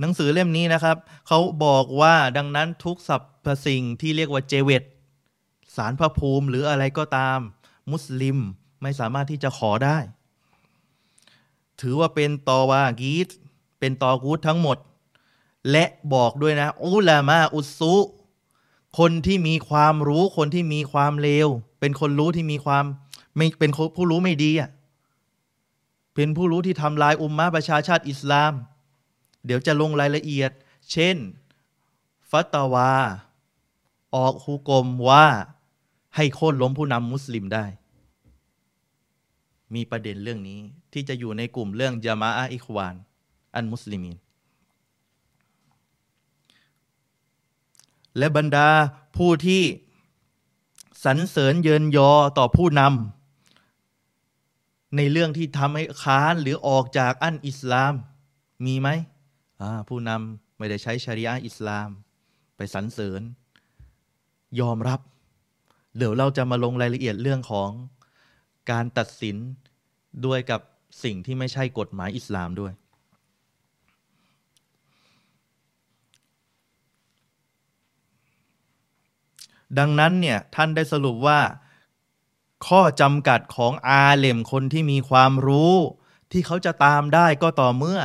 [0.00, 0.96] หนังสือเล่มนี้นะครับ
[1.28, 4.82] เขาบอกว่าดังนั้นทุกสัป พสิ่งที่เรียกว่าเจเวต
[5.76, 7.38] สารพระภูมิหรืออะไรก็ตาม
[7.92, 8.38] มุสลิม
[8.82, 9.98] ไม่สามารถที่จะขอได้
[11.80, 13.28] ถือว่าเป็นตอวากีต
[13.78, 14.78] เป็นตอกูดทั้งหมด
[15.70, 17.94] และบอกด้วยนะ อุลามาอุสุ
[18.98, 21.48] คนที่มีความรู้คนที่มีความเลว
[21.80, 22.84] เป็นคนรู้ที่มีความ
[23.36, 24.70] ไม่เป็นผู้รู้ไม่ดีอะ
[26.14, 28.52] เป็นผู้รู้ที่ทำลายอุมมะประชาชาติอิสลาม
[29.44, 30.50] เดี๋ยวจะลงรายละเอียด
[30.92, 31.16] เช่น
[32.30, 32.92] ฟัตวา
[34.16, 35.26] ออกฮุกมว่า
[36.16, 37.66] ให้โค่นล้มผู้นำมุสลิมได้
[39.74, 40.60] มีประเด็นเรื่องนี้
[40.92, 42.94] ที่จะอยู่ในกลุ่มเรื่องยามาอะอิควาน
[43.54, 44.16] อันมุสลิมีน
[48.18, 48.68] และบรรดา
[49.16, 49.62] ผู้ที่
[51.04, 57.94] สรรเสริญเยินยอต่อผู้นำในเรื่องที่ทำให้ค้านหรือออกจากอันอิสลาม
[58.66, 58.88] มีไหม
[59.88, 61.88] ผู้นำไม่ได้ใช้ชริอะอิสลาม
[62.56, 63.22] ไปสรรเสริญ
[64.60, 65.00] ยอมรับ
[65.96, 67.70] เดี๋ยวเราจะมาลงรายละเอียดเรื่องของ
[68.70, 69.36] การตัดสิน
[70.26, 70.60] ด้วยกับ
[71.04, 72.72] สิ่งที่ไม่ใช่กฎหมายอิสลามด้วย
[79.78, 81.40] ดังนั้นเนี่ยท่านได้สรุปว่า
[82.66, 85.74] ข้อจำกัดของอาเลมคนที่มีความรู้
[86.32, 88.00] ที่เขาจะตามได้ก็ต่อเมื่อ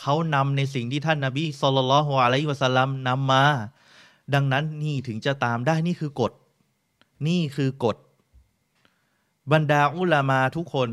[0.00, 3.44] เขานำในสิ่งที่ท่านนาบีสุลต่านอะลัยวะสัลลัมนำมา
[4.34, 6.32] ดังนั้นนี่ถึงจะตามได้นี่คือกฎ
[7.28, 7.96] นี่คือกฎ
[9.52, 10.88] บรรดาอุลามาทุกคน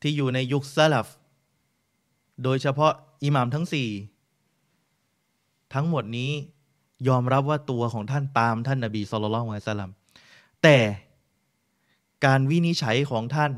[0.00, 1.08] ที่อยู่ในยุคซาลฟ
[2.42, 2.92] โดยเฉพาะ
[3.22, 3.88] อิหมามทั้งสี่
[5.74, 6.30] ทั้งหมดนี้
[7.08, 9.90] ยอมรับว่าตัวของท่านตามท่านนาบีสุลต่านละสัลลัม
[10.62, 10.78] แต่
[12.24, 13.52] การวินิจฉัยของท่าน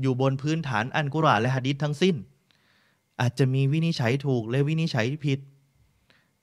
[0.00, 2.16] อยู่บนพื้นฐานอันกุรอานและฮะดิษทั้งสิ้น
[3.20, 5.40] อาจจะมีวินิจฉัยถูกและวินิจฉัยผิด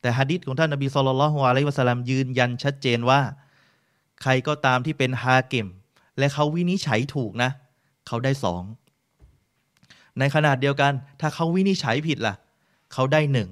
[0.07, 3.21] แต่ฮะดิษของท่านนาบีสุลต่านละฮ์อะลัยวะสลลัมยืนยันชัดเจนว่า
[4.21, 5.67] ใครก็ตามที่เป็นฮาเกม
[6.17, 7.51] และเขาวินิจฉัยถูกนะ
[8.07, 8.63] เขาได้สอง
[10.19, 12.35] ในขนาดเดียวกัน ถ้าเขาวินิจฉัยผิดล่ะ
[12.93, 13.49] เขาได้หนึ่ง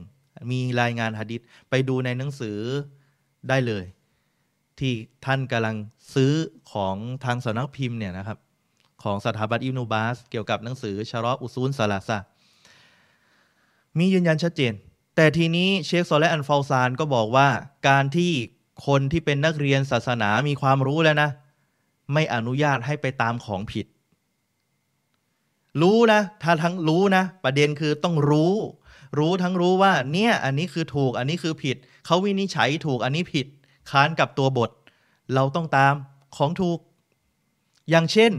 [0.51, 2.57] มีรายงานหะดิษไปดูในหนังสือ
[3.49, 3.85] ได้เลย
[4.79, 4.93] ที่
[5.25, 5.75] ท่านกำลัง
[6.13, 6.31] ซื้อ
[6.71, 8.37] ของทางสนักพิมพ์เนี่ยนะครับ
[9.03, 12.17] ของสถาบันอิบนูบาส เกี่ยวกับหนังสือชารออุซูลซาลาซา
[13.97, 14.73] มียืนยันชัดเจน
[15.15, 17.47] แต่ทีนี้เชคโซและอันฟาซานก็บอกว่า
[17.88, 18.32] การที่
[18.88, 21.30] คนที่เป็นนักเรียนศาสนามีความรู้แล้วนะ
[22.13, 23.86] ไม่อนุญาตให้ไปตามของผิด
[25.82, 28.54] รู้นะ ถ้าทั้งรู้นะ ประเด็นคือต้องรู้
[29.19, 33.47] รู้ทั้งรู้ว่า เนี่ย อันนี้คือถูก อันนี้คือผิด เขาวินิจฉัยถูกอันนี้ผิด
[33.89, 34.71] ค้านกับตัวบท
[35.34, 35.93] เราต้องตาม
[36.36, 36.80] ของถูก
[37.89, 38.32] อย่างเช่น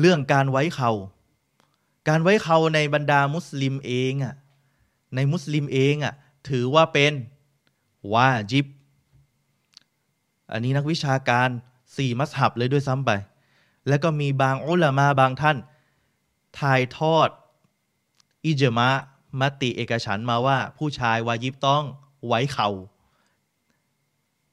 [0.00, 0.90] เรื่องการไว้เขา
[2.08, 4.34] การไว้เขาในบรรดามุสลิมเองอะ
[5.14, 6.14] ในมุสลิมเองอะ
[6.48, 7.12] ถือว่าเป็น
[8.12, 8.66] วาจิบ
[10.52, 11.48] อันนี้นักวิชาการ
[11.96, 13.10] สี่มัสฮับเลยด้วยซ้ำไป
[13.88, 15.56] แล้วก็มีบางอุลามาบางท่าน
[16.58, 17.28] ถ่ายทอด
[18.44, 18.90] อิจมะ
[19.40, 21.84] มติเอกฉันมาว่า ผู้ชายวายิบต้อง
[22.26, 22.68] ไว้เขา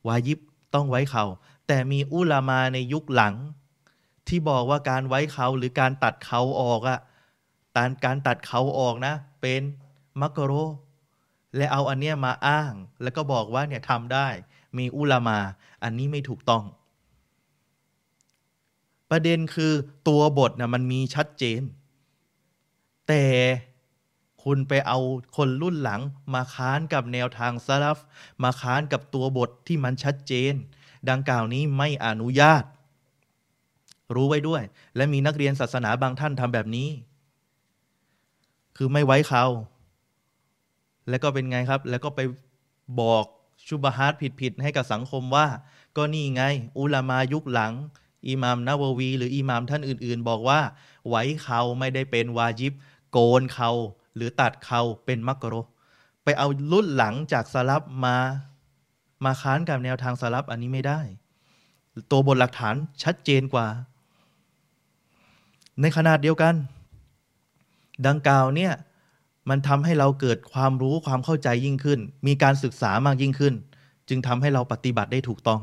[0.08, 0.40] วายิบ
[0.74, 1.26] ต้องไว้เขา
[1.68, 3.36] แต่มีอุลามาในยุคหลัง
[4.28, 7.00] ที่บอกว่าการไว้เขาหรือการตัดเขาออกอะ
[7.76, 9.62] การการตัดเขาออกนะ เป็น
[10.22, 10.54] มักโร
[11.58, 12.74] และเอาอันเนี้ยมาอ้าง
[13.04, 14.28] แล้วก็บอกว่าเนี่ยทำได้
[14.78, 15.40] มีอุลามา
[15.84, 16.64] อันนี้ไม่ถูกต้อง
[19.10, 19.74] ประเด็นคือ
[20.08, 21.62] ตัวบทนะมันมีชัดเจน
[23.08, 23.24] แต่
[24.44, 25.00] คุณไปเอา
[25.38, 26.02] คนรุ่นหลัง
[26.34, 28.00] มาค้านกับแนวทางซาลฟ
[28.44, 30.54] มาค้านกับตัวบทที่มันชัดเจน
[31.10, 32.64] ดังกล่าวนี้ไม่อนุญาต
[34.16, 34.64] รู้ไว้ด้วย
[34.96, 36.90] และมีนักเรียนศาสนาบางท่านทำแบบนี้
[38.78, 39.46] คือไม่ไว้เขา
[41.10, 42.20] แล้วก็เป็นไงครับ แล้วก็ไป
[43.02, 43.26] บอก
[43.68, 45.48] ชุบฮาร์ดผิดๆให้กับสังคมว่า
[45.98, 46.44] ก็นี่ไง
[46.78, 47.74] อุลามายุคหลัง
[48.28, 50.60] อิหมามนาววี หรืออิหมามท่านอื่น ๆ บอกว่า
[51.10, 52.74] ไว้เขาไม่ได้เป็นวาจิบ
[53.12, 53.72] โกนเขา
[54.16, 55.56] หรือตัดเขาเป็นมักโร
[56.24, 58.18] ไปเอารุ่นหลังจากสลับมา
[59.24, 61.00] มาค้านกับแนวทางสลับอันนี้ไม่ได้
[62.12, 63.68] ตัวบทหลักฐานชัดเจนกว่า
[65.82, 66.56] ในขนาดเดียวกัน
[68.08, 68.74] ดังกล่าวเนี่ย
[69.50, 73.54] มันทำให้เราเกิดความรู้ความเข้าใจยิ่งขึ้น มีการศึกษามากยิ่งขึ้น
[74.10, 75.62] จึงทำให้เราปฏิบัติได้ถูกต้อง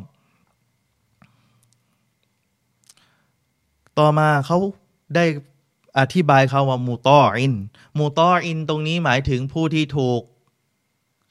[3.99, 4.59] ต่อมาเขา
[5.15, 5.25] ได้
[5.99, 7.55] อธิบายคาว่ามูตออิน
[7.99, 10.21] มูตออิน ตรงนี้หมายถึงผู้ที่ถูก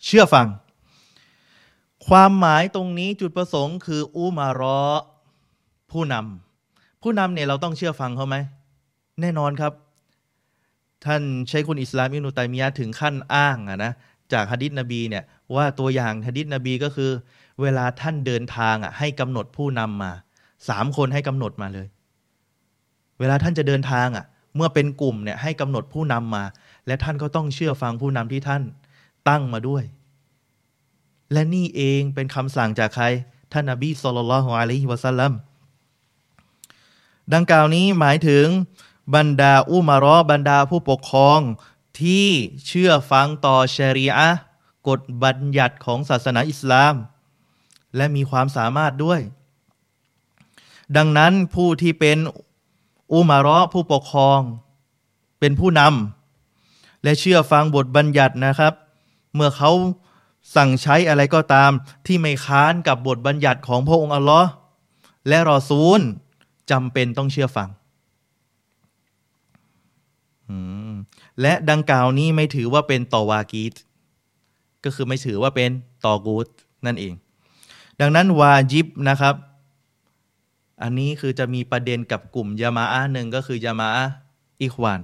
[0.05, 0.47] เชื่อฟัง
[2.07, 4.81] ความหมายตรงนี้จุดประสงค์คืออุมารอ
[5.91, 8.35] ผู้นำผู้นำเนี่ยเราต้องเชื่อฟังเขาไหม
[9.21, 9.73] แน่นอนครับ
[11.05, 13.91] ท่านใช้คุณอิสลามอินุตัยมียะถึงขั้นอ้างอะนะ
[14.33, 15.23] จากฮะดิษนบีเนี่ย
[15.55, 17.11] ว่าตัวอย่างฮะดิษนบีก็คือ
[17.61, 20.11] เวลาท่านเดินทางอะให้กำหนดผู้นำมา
[20.69, 21.87] สามคนให้กำหนดมาเลย
[23.19, 26.43] เวลาท่านจะเดินทางอะ เมื่อเป็นกลุ่มเนี่ยให้กำหนดผู้นำมา
[26.87, 28.63] และท่านก็ต้องเชื่อฟังผู้นำที่ท่าน
[29.29, 29.83] ตั้งมาด้วย
[31.33, 33.05] และนี่เองเป็นคำสั่งจากใคร
[33.53, 35.33] ท่านนบีสุลต่านละฮ์อะลัยฮิวะสัลลัม
[37.33, 38.45] ดังกล่าวนี้หมายถึง
[39.15, 41.39] บรรดาอุมารอบรรดาผู้ปกครอง
[42.01, 42.27] ที่
[42.67, 44.39] เชื่อฟังต่อชรีอะห์
[44.87, 46.95] กฎบัญญัติของศาสนาอิสลาม
[47.95, 49.21] และมีความสามารถด้วย
[50.97, 52.17] ดังนั้นผู้ที่เป็น
[53.13, 54.39] อุมารอผู้ปกครอง
[55.39, 58.73] เป็นผู้นำและเชื่อฟังบทบัญญัตินะครับ
[59.35, 59.71] เมื่อเขา
[60.55, 61.71] สั่งใช้อะไรก็ตาม
[62.05, 64.49] ที่ไม่ค้านกับบทบัญญัติของพระองค์อัลลอฮ์
[65.27, 65.99] และรอซูล
[66.71, 67.69] จำเป็นต้องเชื่อฟัง
[71.41, 73.73] และดังกล่าวนี้ไม่ถือว่าเป็นตอวากีต
[74.83, 75.71] ก็คือไม่ถือว่าเป็น
[76.05, 76.47] ตอกูต
[76.85, 77.13] นั่นเอง
[77.99, 79.35] ดังนั้นวาจิบนะครับ
[80.81, 84.05] อันนี้คือจะมีประเด็นกับกลุ่มยามาอะหนึ่งก็คือยามาอะ
[84.61, 85.01] อิควาน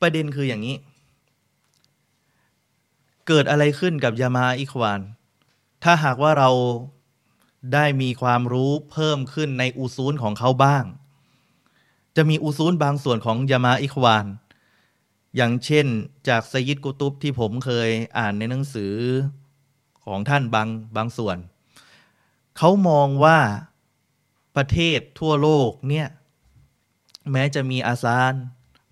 [0.00, 0.76] ประเด็นคืออย่างนี้
[3.28, 5.00] เกิดอะไรขึ้นกับยามาอิควาน
[5.82, 6.50] ถ้าหากว่าเรา
[7.74, 10.84] ได้มีความรู้เพิ่มขึ้นในอุซูลของเขาบ้าง
[12.16, 14.26] จะมีอุซูลบางส่วนของยามาอิควาน
[15.36, 15.86] อย่างเช่น
[16.28, 18.94] จากไซยิดกุตุบที่ผมเคยอ่านในหนังสือ
[20.04, 21.36] ของท่านบางบางส่วน
[22.58, 23.38] เขามองว่า
[24.56, 26.08] ประเทศทั่วโลกเนี่ย
[27.32, 28.32] แม้จะมีอาซาน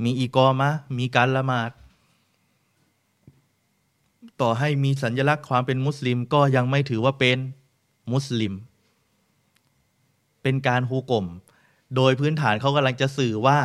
[0.05, 1.71] มีอีกอมะ มีการละหมาด
[4.41, 7.39] ต่อให้มีสัญลักษณ์ความเป็นมุสลิมก็ยังไม่ถือว่าเป็น
[8.13, 8.55] มุสลิม
[10.43, 11.27] เป็นการฮูกลม
[11.96, 13.61] โดยพื้นฐานเขากำลังจะสื่อว่า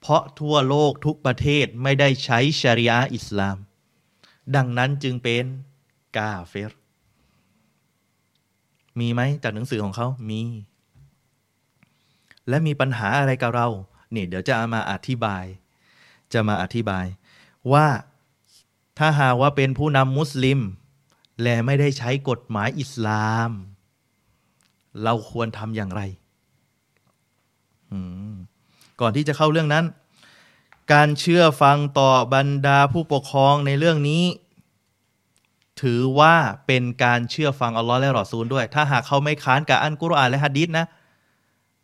[0.00, 3.56] เพราะทั่วโลกทุกประเทศไม่ได้ใช้ชริอะอิสลาม
[4.56, 5.44] ดังนั้นจึงเป็น
[6.16, 6.72] กาเฟร
[8.98, 10.42] มีไหมจากหนังสือของเขามี
[12.48, 13.68] และมีปัญหาอะไรกับเรา
[14.12, 15.44] เนี่ยเดี๋ยวจะมาอธิบาย
[16.32, 17.06] จะมาอธิบาย
[17.72, 17.86] ว่า
[18.98, 20.60] ถ้าหากว่าเป็นผู้นำมุสลิม
[21.42, 23.50] และไม่ได้ใช้กฎหมายอิสลาม
[25.02, 26.02] เราควรทำอย่างไร
[29.00, 29.84] ก่อนที่จะเข้าเรื่องนั้น
[30.92, 34.24] การเชื่อฟังต่อบรรดาผู้ปกครองในเรื่องนี้
[35.82, 36.34] ถือว่า
[36.66, 40.86] เป็นการเชื่อฟังอัลลอฮ์และรอซูลด้วย ถ้าหากเขาไม่ค้านกับอันกุรอานและฮะดีษนะ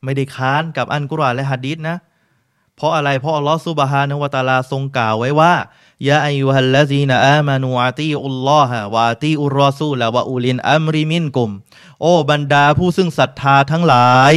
[0.05, 1.97] ไม่ได้ค้านกับอันกุรอานและฮะดีษนะ
[2.77, 5.55] เพราะอะไร เพราะอัลลอฮ์ซุบฮานะวะตาลาทรงกล่าวไว้ว่า
[6.09, 11.51] ยาอายุฮัลลซีนอามานูอาตีอุลลอฮะวาตีอุรอซูละวะอูลินอัมริมินกุม
[12.01, 14.33] โอ้บรรดาผู้ซึ่งศรัทธาทั้งหลาย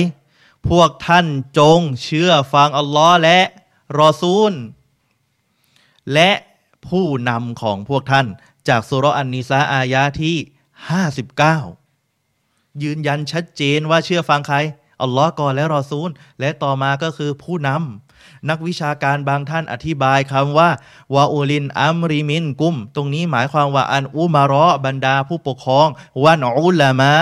[0.70, 1.26] พวกท่าน
[1.58, 3.40] จงเชื่อฟังอัลลอฮ์และ
[4.00, 4.54] รอซูล
[6.14, 6.32] และ
[6.88, 8.28] ผู้นำของพวกท่าน
[8.68, 10.38] จากสุรอันนิซาอายาที่
[12.00, 14.58] 59 ยืนยันชัดเจนว่าเชื่อฟังใคร
[15.02, 20.70] อัลลอฮ์ก่อนและรอซูล และต่อมาก็คือผู้นำนักวิชาการบางท่านอธิบายคำว่า
[21.16, 25.88] วาอูลินอัมริมินกุม ตรงนี้หมายความว่าอันอุมารอบรรดาผู้ปกครอง
[26.24, 27.14] วันอุลามะ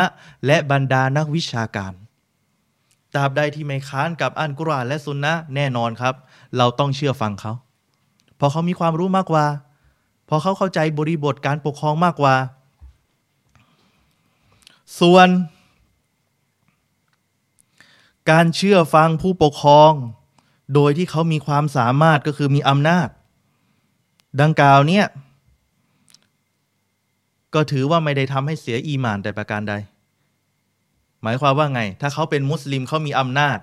[0.45, 1.93] และบรรดานักวิชาการ
[3.15, 6.13] ตราบใดที่ไม่ค้านกับอันกุรอานและสุนนะแน่นอนครับ
[6.57, 7.53] เราต้องเชื่อฟังเขา
[8.37, 9.45] เพราะเขามีความรู้มากกว่า
[10.25, 12.35] เพราะเขาเข้าใจบริบทการปกครองมากกว่า
[14.99, 15.27] ส่วน
[18.31, 19.91] การเชื่อฟังผู้ปกครอง
[20.73, 23.09] โดยที่เขามีความสามารถก็คือมีอำนาจ
[24.41, 25.05] ดังกล่าวเนี่ย
[27.53, 29.73] ก็ถือว่าไม่ได้ทำให้เสียอีมานแต่ประการใด
[31.23, 33.59] หมายความว่าไง ถ้าเขาเป็นมุสลิมเขามีอำนาจ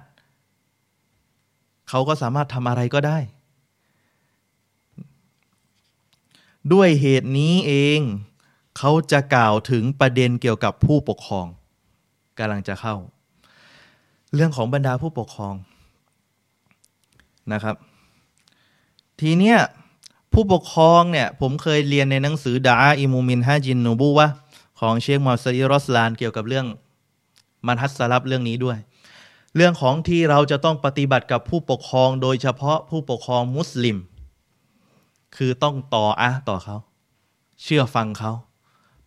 [1.88, 3.18] เขาก็สามารถทำอะไรก็ได้
[6.72, 8.00] ด้วยเหตุนี้เอง
[8.78, 11.46] เขาจะกล่าวถึงประเด็นเกี่ยวกับผู้ปกครอง
[12.38, 12.96] กำลังจะเข้า
[14.34, 15.54] เรื่องของบรรดาผู้ปกครอง
[17.52, 17.76] นะครับ
[19.20, 19.58] ทีเนี้ย
[20.32, 24.28] ผู้ปกครองเนี่ยผมเคยเรียนในหนังสือดาอิมูมินฮาจินนูบูวะ
[24.80, 26.66] ของเชคมอสซีรอสลานเกี่ยวกับเรื่อง
[27.66, 28.78] มันฮัสลับเรื่องนี้ด้วย
[29.56, 33.98] เรื่องของที่เราจะต้องปฏิบัติกับผู้ปกครองโดยเฉพาะผู้ปกครองมุสลิม
[35.36, 36.76] คือต้องต่ออะต่อเขา
[37.62, 38.32] เชื่อฟังเขา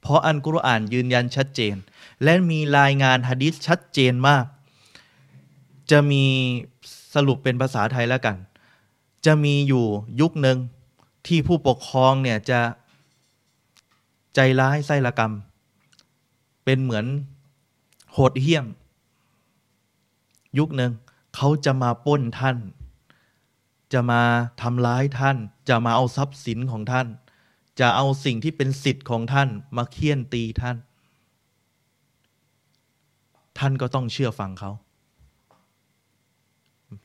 [0.01, 1.75] เพราะอันกุรอานยืนยันชัดเจน
[2.23, 4.45] และมีรายงานฮะดิษชัดเจนมาก
[5.91, 6.23] จะมี
[7.13, 8.37] สรุปเป็นภาษาไทยแล้วกัน
[9.25, 9.85] จะมีอยู่
[10.21, 10.57] ยุคหนึ่ง
[11.27, 12.59] ที่ผู้ปกครองเนี่ยจะ
[14.35, 15.33] ใจร้ายไส้ละกรรม
[16.63, 17.05] เป็นเหมือน
[18.13, 18.65] โหดเหี้ยม
[20.57, 20.91] ยุคหนึ่ง
[21.35, 22.57] เขาจะมาป้นท่าน
[23.93, 24.21] จะมา
[24.61, 25.37] ทำร้ายท่าน
[25.69, 27.07] จะมาเอาทรัพย์สินของท่าน
[27.79, 30.77] จะเอาสิ่งที่เป็นสิทธิ์ของท่าน มาเคี่ยนตีท่าน
[33.57, 34.71] ท่านก็ต้องเชื่อฟังเขา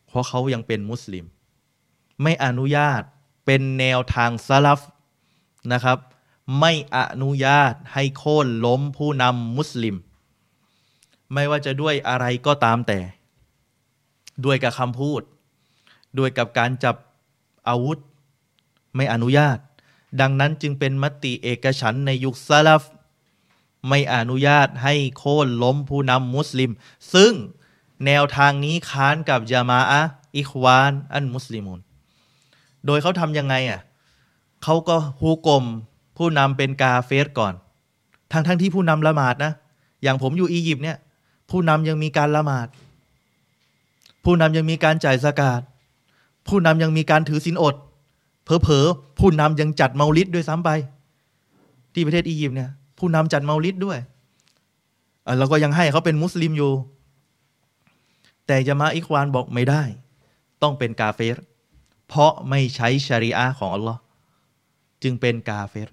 [0.06, 1.24] เพราะเขายังเป็นมุสลิม
[2.22, 3.02] ไม่อนุญาต
[3.46, 4.80] เป็นแนวทางซาลฟ
[5.72, 5.98] นะครับ
[6.60, 9.96] ไม่อนุญาตให้โค่นล้มผู้นำมุสลิม
[11.34, 12.98] ไม่ว่าจะด้วยอะไรก็ตามแต่
[14.44, 15.22] ด้วยกับคำพูด
[16.18, 16.96] ด้วยกับการจับ
[17.68, 17.98] อาวุธ
[18.96, 19.58] ไม่อนุญาต
[20.20, 22.82] ดังนั้นจึงเป็นมติเอกฉันในยุคซาลฟ
[23.88, 26.70] ไม่อนุญาตให้โค่นล้มผู้นำมุสลิม
[27.14, 27.32] ซึ่ง
[28.06, 30.00] แนวทางนี้ค้านกับยามาอะ
[30.36, 31.80] อิควานอันมุสลิมุน
[32.86, 33.80] โดยเขาทำยังไงอะ
[34.62, 35.64] เขาก็ฮูกลม
[36.16, 37.54] ผู้นำเป็นกาเฟสก่อน
[38.32, 39.52] ทั้งทั้งที่ผู้นำละหมาดนะ
[40.02, 40.98] อย่างผมอยู่อียิปต์เนี่ย
[41.50, 42.68] ผู้นำยังมีการละหมาด
[44.24, 45.60] ผู้นำยังมีการจ่ายสกาด
[46.48, 47.74] ผู้นำยังมีการถือศีลอด
[48.44, 50.70] เผลอๆผู้นำยังจัดเมาลิดด้วยซ้ำไป
[51.94, 53.98] ที่ประเทศอียิปต์เนี่ย ผู้นำจัดเมาลิดด้วย
[55.38, 56.72] เราก็ยังให้เขาเป็นมุสลิมอยู่
[58.46, 59.82] แต่จะมาอิควานบอกไม่ได้
[60.62, 61.38] ต้องเป็นกาเฟร
[62.08, 64.00] เพราะไม่ใช้ชริอะของอัลลอฮ์
[65.02, 65.88] จึงเป็นกาเฟร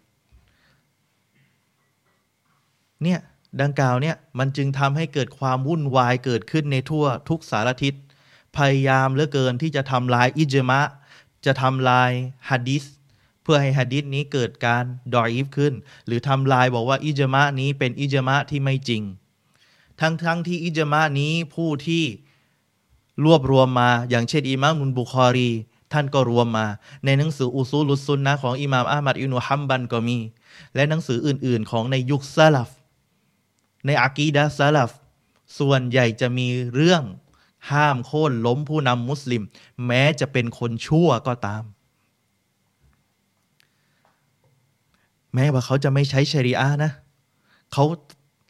[3.04, 3.20] เนี่ย
[3.62, 7.94] ดังกล่าวเนี่ยมันจึงทำให้เกิดความวุ่นวายเกิดขึ้นในทั่วทุกสารทิศ
[8.58, 10.82] พยายามเหลือเกินที่จะทำลายอิจมะ
[11.46, 12.12] จะทำลาย
[12.50, 12.84] ฮัดดิส
[13.44, 14.84] เพื่อให้ฮัดดิสนี้เกิดการ
[15.16, 15.74] ดอยฟขึ้น
[16.06, 19.02] หรือทำลายบอกว่าอิจมะนี้เป็นอิจมะที่ไม่จริง
[20.02, 22.04] ทั้งทั้งที่อิจมะนี้ผู้ที่
[23.26, 25.50] รวบรวมมาอย่างเช่นอิมามุนบุคอรี
[25.94, 26.68] ท่านก็รวมมา
[27.06, 30.18] ในหนังสืออุซูลุซุนนะของอิมามอามัดอินุฮัมบันก็มี
[30.76, 32.70] และหนังสืออื่น ๆ ของในยุคซาลฟ
[33.86, 34.92] ในอากีดะซาลฟ
[35.60, 37.04] ส่วนใหญ่จะมีเรื่อง
[37.72, 39.44] ห้ามโค่นล้มผู้นำมุสลิม
[39.88, 41.64] แม้จะเป็นคนชั่วก็ตาม
[45.34, 46.92] แม้ว่าเขาจะไม่ใช้ชริอะนะ
[47.74, 47.84] เขา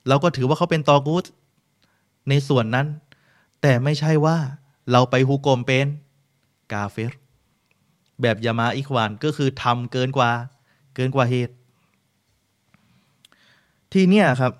[0.08, 1.26] เราก็ถือว่าเขาเป็นตอกูต
[2.30, 2.88] ในส่วนนั้น
[3.62, 4.38] แต่ไม่ใช่ว่า
[4.92, 5.88] เราไปฮุกกลมเป็น
[6.72, 7.14] กาเฟร
[8.22, 10.32] แบบยามาอิควานก็คือทำเกินกว่า
[10.96, 11.56] เกินกว่าเหตุ
[13.94, 14.54] ที่เนี่ยครับ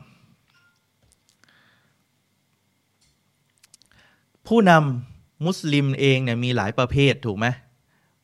[4.54, 7.46] ผู้นำมุสลิมเองเนี่ยมีหลายประเภทถูกไหม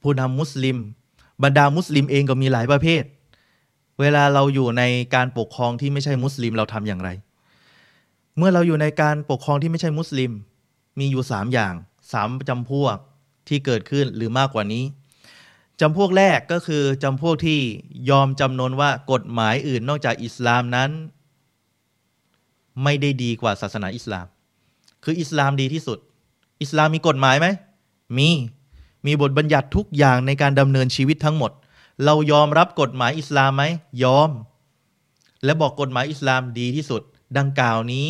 [0.04, 0.78] ผู้นำมุสลิม
[1.44, 3.04] บรรดามุสลิมเองก็มีหลายประเภท
[4.00, 4.84] เวลาเราอยู่ใน
[5.16, 7.10] การปกครองที่ไม่ใช่มุสลิมเราทำอย่างไร
[8.38, 10.32] เมื่อเราอยู่ในการปกครองที่ไม่ใช่มุสลิม
[11.00, 11.74] มีอยู่สามอย่าง
[12.12, 12.98] สามจำพวก
[13.48, 14.84] ที่เกิดขึ้นหรือมากกว่านี้
[15.82, 17.60] จำพวกแรกก็คือจำพวกที่
[18.10, 20.90] ยอมจำนนว่ากฎหมายอื่นนอกจากอิสลามนั้น
[22.84, 24.26] ไม่ได้ดีกว่าศาสนาอิสลาม
[25.04, 26.00] คืออิสลามดีที่สุด
[26.62, 27.48] อิสลามมีกฎหมายไหม
[28.18, 28.30] มี
[29.06, 31.52] มีบทบัญญัติทุกอย่างในการดำเนินชีวิตทั้งหมด
[32.06, 33.64] เรายอมรับกฎหมายอิสลามไหม
[34.04, 34.32] ยอม
[35.44, 37.02] และบอกกฎหมายอิสลามดีที่สุด
[37.38, 38.08] ดังกล่าวนี้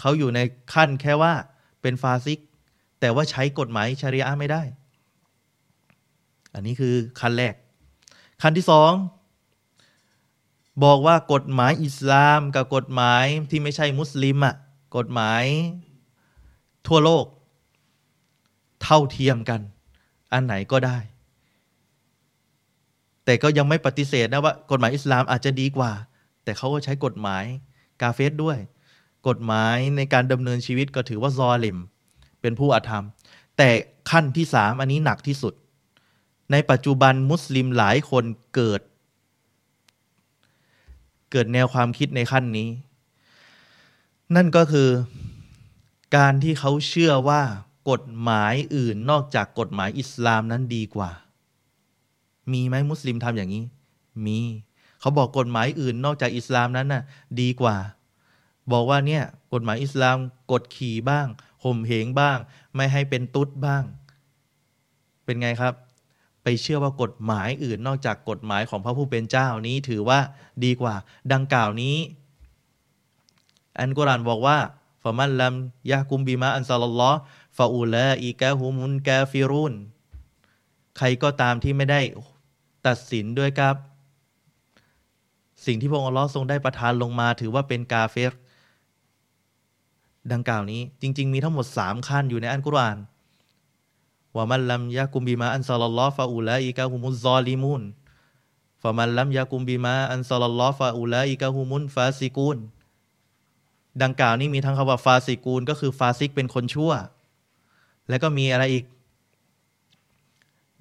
[0.00, 0.40] เขาอยู่ใน
[0.72, 1.32] ขั้นแค่ว่า
[1.82, 2.38] เป็นฟาซิก
[3.00, 4.62] แต่ว่าใช้กฎหมายชาริอะไม่ได้
[6.54, 7.54] อันนี้คือขั้นแรก
[8.42, 8.92] ขั้นที่สอง
[10.84, 14.54] บอกว่ากฎหมายอิสลามกับกฎหมายที่ไม่ใช่มุสลิมอะ
[14.96, 15.44] กฎหมาย
[16.86, 17.24] ทั่วโลก
[18.82, 19.60] เท่าเทียมกัน
[20.32, 20.98] อันไหนก็ได้
[23.24, 25.92] แต่ก็ยังไม่ปฏิเสธนะว่ากฎหมายอิสลามอาจจะดีกว่า
[26.44, 27.44] แต่เขาก็ใช้กฎหมาย
[28.02, 28.58] กาเฟสด้วย
[29.28, 31.78] กฎหมายในการดำเนินชีวิตก็ถือว่าซอลิม
[32.40, 33.04] เป็นผู้อาธรรม
[33.56, 33.68] แต่
[34.10, 35.54] ขั้นที่สามอันนี้หนักที่สุด
[36.52, 38.80] ในปัจจุบันมุสลิมหลายคนเกิด
[41.32, 42.68] เกิดแนวความคิดในขั้นนี้
[44.36, 44.88] นั่นก็คือ
[46.16, 47.42] การที่เขาเชื่อว่า
[47.90, 51.10] กฎหมายอื่นนอกจากกฎหมายอิสลามนั้นดีกว่า
[52.52, 53.64] มีไหมมุสลิมทำอย่างนี้
[54.26, 54.38] มี
[55.00, 57.02] เขาบอกกฎหมายอื่นนอกจากอิสลามนั้นน่ะ
[57.40, 57.76] ดีกว่า
[58.72, 60.16] บอกว่าเนี่ยกฎหมายอิสลาม
[60.52, 61.26] กดขี่บ้าง
[61.62, 62.38] ข่มเหงบ้าง
[62.74, 63.82] ไม่ให้เป็นตุ๊ดบ้าง
[65.24, 65.74] เป็นไงครับ
[66.42, 70.20] ไปเชื่อว่ากฎหมายอื่นนอกจากกฎหมายของพระผู้เป็นเจ้านี้ถือว่า
[70.64, 70.94] ดีกว่า
[71.32, 71.96] ดังกล่าวนี้
[73.78, 74.58] อันกุรานบอกว่า
[75.02, 75.54] ฟามันลัม
[75.90, 77.12] ยากุมบีมาอันซาลลอ
[77.56, 79.74] ฟาอูลาอีกาฮุมุนกาฟิรุน
[80.98, 82.00] ใครก็ตามที่ไม่ได้
[82.86, 83.74] ตัดสินด้วยกับ
[85.66, 88.34] สิ่งที่พระองค์อัลลอฮ์ทรงได้ประทานลงมา ถือว่าเป็นกาเฟร
[90.32, 92.98] ดังกล่าวนี้ จริง ๆ มีทั้งหมดสามขั้นอยู่ในอันกุราน
[94.34, 97.82] ว่ามันลัมยากุมบีมาอันซาลลอฟาอูลาอิกะฮุมุนซอลิมุน
[98.82, 102.58] ฟามันลัมยากุมบีมาอันซาลลอฟาอูลาอิกะฮุมุนฟาซิกูน
[104.02, 106.92] ดังกล่าวนี้มีทั้งคำว่าฟาซิกูนก็คือฟาซิกเป็นคนชั่ว
[108.10, 108.84] แล้วก็มีอะไรอีก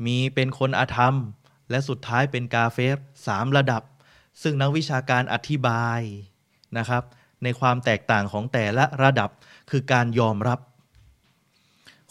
[0.06, 1.16] มีเป็นคนอาธรรม
[1.70, 3.84] และสุดท้ายเป็นกาเฟรสามระดับ
[4.42, 6.02] ซึ่งนักวิชาการอธิบาย
[6.78, 7.04] นะครับ
[7.44, 9.30] ในความแตกต่างของแต่ละระดับ
[9.72, 10.60] คือการยอมรับ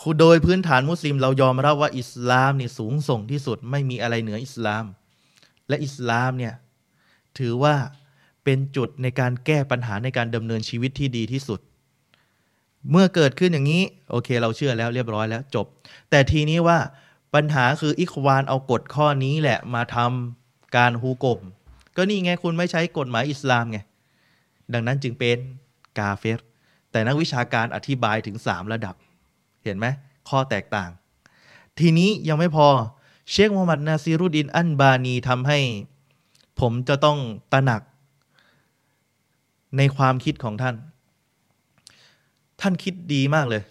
[0.01, 4.85] คือโดยพื้นฐานมุสลิมเรายอมรับว่าอิสลามเนี่ยสูงส่งที่สุดไม่มีอะไรเหนืออิสลาม
[5.69, 6.55] และอิสลามเนี่ย
[7.39, 7.75] ถือว่า
[8.45, 11.61] เป็นจุดในการแก้ปัญหาในการดำเนินชีวิตที่ดีที่สุด
[12.91, 15.67] เมื่อเกิดขึ้นอย่างนี้ โอเค เราเชื่อแล้วเรียบร้อยแล้วจบ
[16.11, 16.79] แต่ทีนี้ว่า
[17.35, 21.41] ปัญหาคืออิควานเอากฎข้อนี้แหละมาทำการฮูกม
[21.97, 23.79] ก็นี่ไงคุณไม่ใช้กฎหมายอิสลามไง
[24.73, 25.37] ดังนั้นจึงเป็น
[25.99, 26.41] กาเฟร
[26.91, 28.95] แต่นักวิชาการอธิบายถึงสามระดับ
[29.65, 29.87] เห็นไหม
[30.29, 30.91] ข้อแตกต่าง
[31.79, 32.69] ทีนี้ยังไม่พอ
[33.31, 35.59] เชคมูฮัมหมัดนาซีรุดินอันบานีทำให้
[36.61, 37.19] ผมจะต้อง
[37.53, 37.83] ตระหนัก
[39.77, 40.75] ในความคิดของท่าน
[42.61, 43.63] ท่านคิดดีมากเลย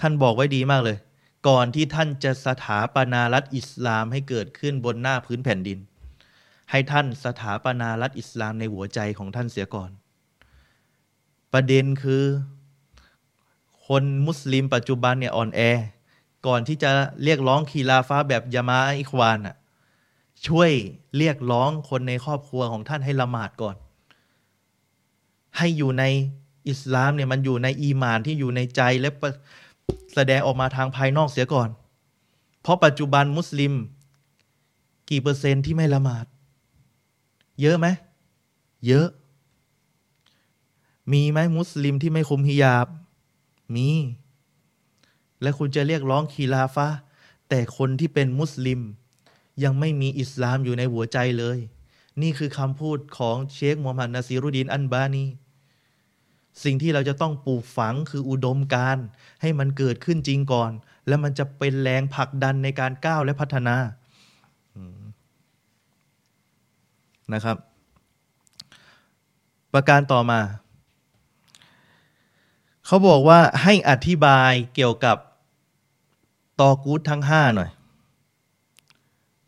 [0.00, 0.96] ท่านบอกไว้ดีมากเลย
[1.48, 5.78] ก่อนที่ท่านจะสถาปนารัฐอิสลามให้เกิดขึ้นบนหน้าพื้นแผ่นดิน
[6.70, 9.90] ให้ท่านสถาปนารัฐอิสลามในหัวใจของท่านเสียก่อน
[11.52, 12.24] ประเด็นคือ
[13.86, 15.60] คนมุสลิมปัจจุบันเนี่ยอ่อนแอ
[16.46, 16.90] ก่อนที่จะ
[17.24, 19.56] เรียกร้องคีลาฟ้าแบบยามาอิควานอะ
[20.46, 20.70] ช่วย
[21.16, 23.76] เรียกร้องคนในครอบครัวของท่านให้ละหมาดก่อน
[25.56, 26.04] ให้อยู่ใน
[26.68, 29.10] อิสลามเนี่ยมันอยู่ในอีมานที่อยู่ในใจและ
[30.14, 31.68] แสดงออกมาทางภายนอกเสียก่อน
[32.62, 33.72] เพราะปัจจุบันมุสลิม
[35.10, 36.26] กี่เปอร์เซนต์ที่ไม่ละหมาด
[37.60, 37.86] เยอะไหม
[38.86, 39.06] เยอะ
[41.12, 42.86] มีไหมมุสลิมที่ไม่คุมฮิญาบ
[43.74, 43.88] มี
[45.42, 46.88] และคุณจะเรียกร้องคีลาฟะ
[47.48, 48.80] แต่คนที่เป็นมุสลิม
[49.64, 51.58] ยังไม่มีอิสลามอยู่ในหัวใจเลย
[52.22, 55.24] นี่คือคำพูดของเชคมูฮัมหมัดนาซีรุดินอันบานี
[56.64, 58.96] สิ่งที่เราจะต้องปลูกฝังคืออุดมการ
[59.42, 60.70] ให้มันเกิดขึ้นจริงก่อน
[61.06, 63.76] แล้วมันจะเป็นแรงผลักดันในการก้าวและพัฒนา
[67.34, 67.56] นะครับ
[69.72, 70.40] ประการต่อมา
[72.86, 75.16] เขาบอกว่าให้อธิบายเกี่ยวกับ
[76.60, 77.70] ตอกูดทั้งห้าหน่อย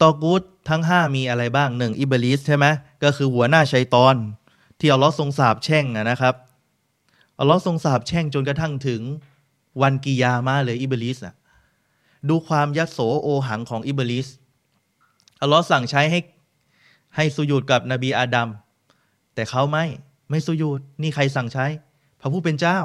[0.01, 2.67] ตอกูดทั้งห้ามีอะไรบ้างหนึ่งอิบลิสใช่ไหม
[3.03, 4.17] ก็คือหัวหน้าชัยตอน
[4.79, 6.35] ที่อัลลอทรงสาบแช่งนะครับ
[7.39, 9.01] อัลลอฮ์ทรงสาบแช่งจนกระทั่งถึง
[9.83, 11.35] วันกิยามาเลยอิบลิสอะ
[12.29, 14.27] ดูความยัดโสโอหังของอิบลิส
[15.41, 16.21] อัลลอฮ์สั่งใช้ให้
[17.17, 18.49] ให้สุญูดกับนบีอาดัม
[19.35, 19.85] แต่เขาไม่
[20.31, 21.67] ไม่สุญูดนี่ใครสั่งใช้
[22.21, 22.81] พระผู้เป็นเจ้า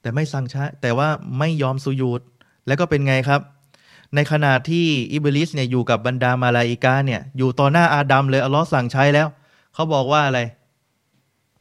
[0.00, 2.20] แต่ไม่สั่งใช้ แต่ว่าไม่ยอมสุญูด
[2.66, 3.40] แล้วก็เป็นไงครับ
[4.14, 9.28] ในขณะที่อิบลิสเนี่ยอยู่กับบรรดามาลาอิกาเนี่ยอยู่ต่อหน้าอาดัมเลยอัลลอฮ์สั่งใช้แล้ว
[9.74, 10.40] เขาบอกว่าอะไร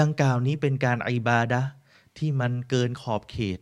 [0.00, 1.62] ดังกล่าวนี้เป็นการอิบาดะ
[2.18, 3.58] ที่มันเกินขอบเขต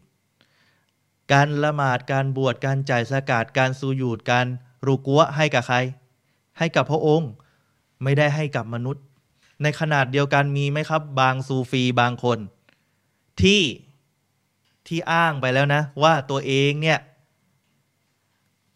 [1.33, 4.47] การละหมาดการบวชการจ่ายสกาดการสูยูดการ
[4.87, 5.77] รูกัวให้กับใคร
[6.59, 7.31] ให้กับพระองค์
[8.03, 9.05] ไม่ได้ให้กับมนุษย์
[9.63, 12.39] ในขนาดเดียวกันมีไหมครับ บางซูฟีบางคน
[13.43, 13.63] ที่
[14.87, 16.99] ที่อ้างไปแล้วนะ ว่าตัวเองเนี่ย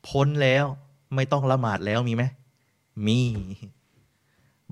[0.09, 0.65] พ้นแล้ว
[1.15, 2.25] ไม่ต้องละหมาดแล้วมีไหม
[3.07, 3.21] มี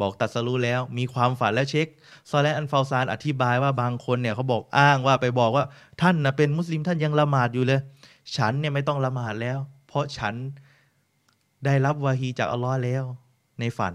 [0.01, 1.87] บอกตัดสรู้แล้วมีความฝันแล้วเช็ค
[2.31, 5.65] ซอแลอันฟาวซานอธิบายว่าบางคนเนี่ยเขาบอกอ้างว่าไปบอกว่า
[6.03, 7.81] ท่านนะเป็นมุสลิมท่านยังละหมาดอยู่เลย
[8.37, 10.35] ฉันเนี่ยไม่ต้องละหมาดแล้ว เพราะฉัน
[11.65, 13.05] ได้รับวาฮีจากอัลลอฮ์แล้ว
[13.61, 13.95] ในฝัน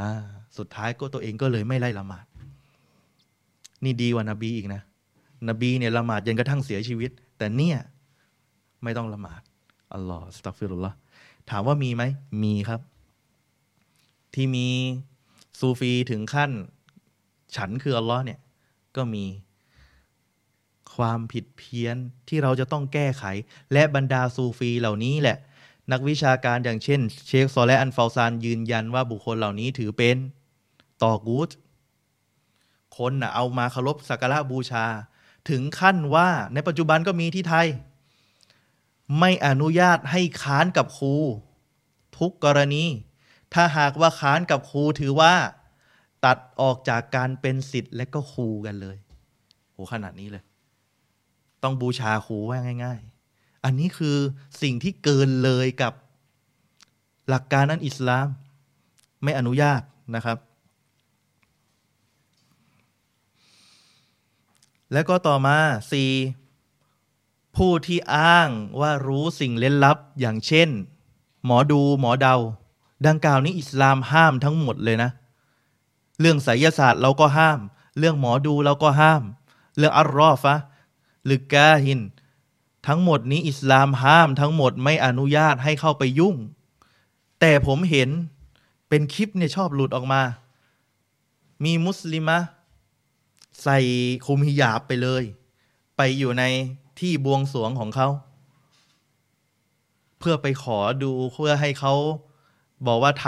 [0.00, 0.10] อ่า
[0.58, 2.24] สุดท้ายก็ตัวเองก็เลยไม่ไล่ละหมาด
[3.84, 4.82] นี่ดีกว่านาบีอีกนะ
[5.48, 7.78] นบีเนี่ยละหมาดจนกระทั่งเสียชีวิต แต่เนี่ย
[8.82, 9.40] ไม่ต้องละหมาด
[9.94, 10.96] อัลลอฮ์สตักฟิรุลลอฮ์
[11.50, 12.02] ถามว่ามีไหม
[12.42, 12.80] มีครับ
[14.34, 14.68] ที่มี
[15.58, 16.50] ซูฟีถึงขั้น
[17.56, 18.40] ฉันคืออัลลอฮ์เนี่ย
[18.96, 19.24] ก็มี
[20.94, 21.96] ความผิดเพี้ยน
[22.28, 23.24] ที่เราจะต้องแก้ไข
[23.72, 25.38] และบรรดาซูฟีเหล่านี้แหละ
[25.92, 30.16] นักวิชาการอย่างเช่น เชคซอและอันฟาซานยืนยันว่าบุคคลเหล่านี้ถือเป็น
[31.02, 31.50] ต่อกูต
[32.96, 34.84] คนนะเอามาเคารพสักการะบูชา
[35.50, 37.66] ถึงขั้นว่าในปัจจุบันก็มีที่ไทย
[39.18, 41.14] ไม่อนุญาตให้ค้านกับครู
[42.18, 42.84] ทุกกรณี
[43.54, 45.34] ถ้าหากว่าค้านกับครูถือว่า
[46.24, 48.96] ตัดออกจากการเป็นสิทธิ์และก็ครูกันเลย
[49.72, 50.44] โหขนาดนี้เลย
[51.62, 53.00] ต้องบูชาครูว่าง่าย
[53.32, 54.16] ๆ อันนี้คือ
[54.62, 55.92] สิ่งที่เกินเลยกับ
[57.28, 58.28] หลักการนั้นอิสลาม
[59.22, 59.82] ไม่อนุญาต
[60.14, 60.38] นะครับ
[64.92, 65.56] แล้วก็ต่อมา
[65.92, 66.10] สี่
[67.56, 68.50] ผู้ที่อ้าง
[68.80, 70.68] ว่ารู้สิ่งเล่นลับอย่างเช่น
[71.44, 72.36] หมอดูหมอเดา
[73.06, 75.10] ดังกล่าวนี้อิสลามห้ามทั้งหมดเลยนะ
[76.20, 77.60] เรื่องไสยศาสตร์เราก็ห้าม
[77.98, 79.22] เรื่องหมอดูเราก็ห้าม
[79.76, 80.54] เรื่องอัลรอฟะ
[81.24, 82.00] หรือกาหิน
[82.86, 86.36] ทั้งหมดนี้อิสลามห้ามทั้งหมดไม่อนุญาตให้เข้าไปยุ่ง
[87.40, 88.10] แต่ผมเห็น
[88.88, 90.22] เป็นคลิปเนี่ยชอบหลุดออกมา
[91.64, 92.38] มีมุสลิมะ
[93.62, 93.78] ใส่
[94.26, 95.24] คุมฮิญาบไปเลย
[95.96, 96.44] ไปอยู่ใน
[97.00, 98.08] ที่บวงสรวงของเขา
[100.18, 101.94] เพื่อไปขอดูเพื่อให้เขา
[102.86, 103.26] บอกว่าท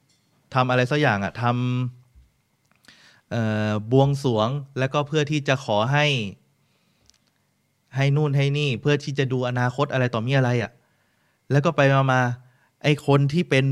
[0.00, 4.48] ำทำอะไรสักอย่างอะทำบวงสรวง
[4.78, 6.06] แล้วก็เพื่อที่จะขอให้
[7.96, 10.72] ให้นู่นให้นี่ เพื่อที่จะดูอนาคตอะไรต่อมีอะไรอะ่ะ
[11.50, 12.20] แล้วก็ไปมามา
[12.82, 13.66] ไอ้คนที่เป็น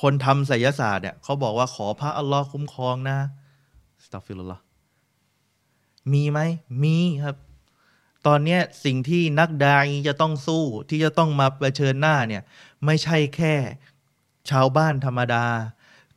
[0.00, 3.18] คนทำไสยศาสตร์เนี่ยเขาบอกว่าขอพระอัลลอฮ์คุ้มครองนะ
[4.04, 4.62] أستغفر الله
[6.12, 6.38] มีไหม
[6.82, 7.36] มีครับ
[8.26, 12.42] ตอนเนี้สิ่งที่นักดาอีจะต้องสู้ที่จะต้องมาเผชิญหน้าเนี่ย
[12.84, 13.54] ไม่ใช่แค่
[14.50, 15.44] ชาวบ้านธรรมดา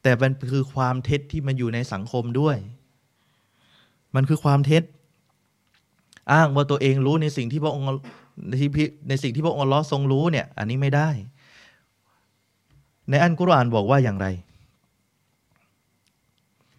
[0.03, 2.57] แต่มันคือความเท็จที่มันอยู่ในสังคมด้วย
[4.15, 4.84] มันคือความเท็จ
[6.34, 7.88] อ้างว่าตัวเองรู้ในสิ่งที่พระองค์
[9.09, 11.09] ในสิ่งที่พระองค์ล้อทรงรู้เนี่ย อันนี้ไม่ได้
[13.09, 14.27] ในอันกุรอานบอกว่าอย่างไร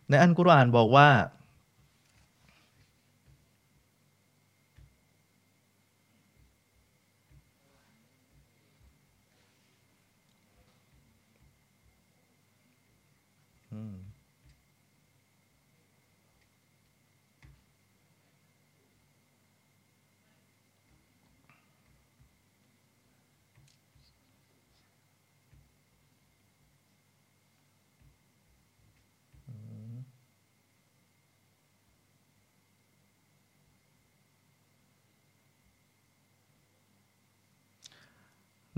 [0.09, 1.09] ในอันกุรอานบอกว่า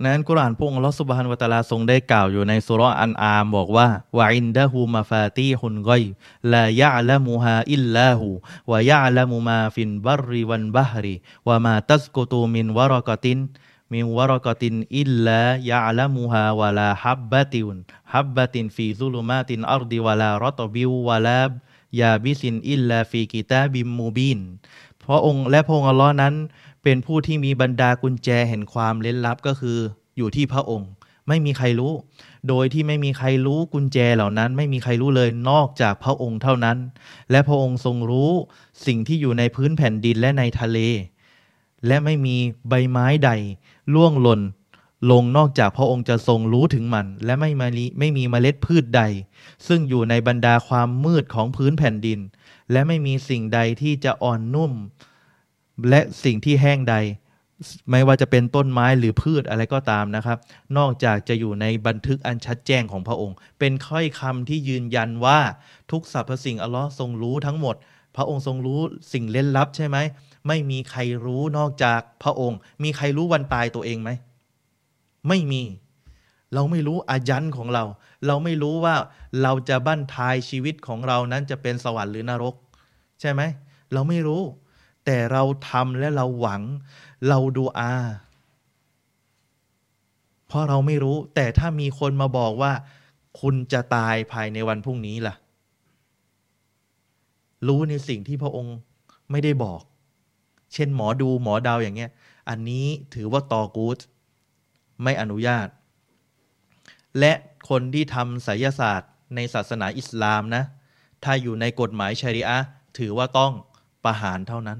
[0.04, 3.88] อัลกุรอานพระองค์อัลลอฮ์ سبحانه وتعالى ทรงได้กล่าวอยู่ในสุรอันอามบอกว่า
[4.18, 14.68] وعنده مفاتح الغيب لا يعلمها إلا هو ويعلم ما في البر والبحر وما تسقط من ورقة
[14.72, 22.97] من ورقة إلا يعلمها ولا حبة حبة في ظلمات الأرض ولا رطب ولا يابس إلا
[22.97, 24.40] في كتاب مبين
[25.02, 26.34] เพราะองค์และพระองค์อัลลอฮ์นั้น
[26.82, 29.78] เป็นผู้ที่มีบรรดากุญแจแห่งความเล้นลับก็คือ
[30.16, 30.88] อยู่ที่พระองค์
[31.28, 31.92] ไม่มีใครรู้
[32.48, 36.78] โดยที่ไม่มีใครรู้กุญแจเหล่านั้น ไม่มีใครรู้เลยนอกจากพระองค์เท่านั้น
[37.30, 38.30] และพระองค์ทรงรู้
[38.86, 40.78] สิ่งที่อยู่ในพื้นแผ่นดินและในทะเล
[41.86, 42.36] และไม่มี
[42.68, 43.30] ใบไม้ใด
[43.94, 44.40] ล่วงหล่น
[45.10, 49.02] ลงนอกจากพระองค์จะทรงรู้ถึงมัน และไม่มีไม่มีเมล็ดพืชใด
[49.66, 52.18] ซึ่งอยู่ในบรรดาความมืดของพื้นแผ่นดิน
[52.72, 54.72] และไม่มีสิ่งใดที่จะอ่อนนุ่ม
[55.88, 56.96] และสิ่งที่แห้งใด
[57.90, 60.38] ไม่ว่าจะเป็นต้นไม้หรือพืชอะไรก็ตามนะครับ
[60.78, 65.40] นอกจากจะอยู่ในบันทึกอันชัดแจ้งของพระองค์ เป็นค่อยคำที่ยืนยันว่า
[65.90, 67.76] ทุกสรรพสิ่งอัลลอฮ์ทรงรู้ทั้งหมด
[68.16, 68.80] พระองค์ทรงรู้
[69.12, 69.96] สิ่งเล่นลับใช่ไหม
[70.48, 74.10] ไม่มีใครรู้นอกจากพระองค์ มีใครรู้วันตายตัวเองไหม
[75.28, 75.62] ไม่มี
[76.54, 77.84] เราไม่รู้อายันของเรา
[78.26, 78.94] เราไม่รู้ว่า
[79.42, 82.54] เราจะบั้นทายชีวิตของเรานั้นจะเป็นสวรรค์หรือนรก
[83.20, 83.42] ใช่ไหม
[83.92, 84.42] เราไม่รู้
[85.04, 86.62] แต่เราทำและเราหวัง
[87.28, 87.94] เราดูอา
[90.46, 92.72] เพราะเราไม่รู้ แต่ถ้ามีคนมาบอกว่า
[93.40, 95.34] คุณจะตายภายในวันพรุ่งนี้ล่ะ
[97.66, 98.76] รู้ในสิ่งที่พระองค์
[99.30, 99.80] ไม่ได้บอก
[100.72, 102.10] เช่นหมอดูหมอดาวอย่างเงี้ย
[102.48, 103.98] อันนี้ถือว่าตอกูต
[105.02, 105.68] ไม่อนุญาต
[107.18, 107.32] และ
[107.68, 110.64] คนที่ทำไสยศาสตร์ ในศาสนาอิสลามนะ
[111.24, 112.58] ถ้าอยู่ในกฎหมายชริอะ
[112.98, 113.52] ถือว่าต้อง
[114.04, 114.78] ประหารเท่านั้น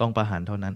[0.00, 0.74] ต้องประหารเท่านั้น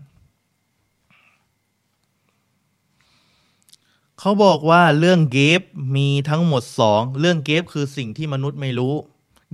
[4.18, 5.62] เขาบอกว่าเรื่องเกฟ
[5.96, 8.94] มีทั้งหมดสองเรื่องเกฟคือสิ่งที่มนุษย์ไม่รู้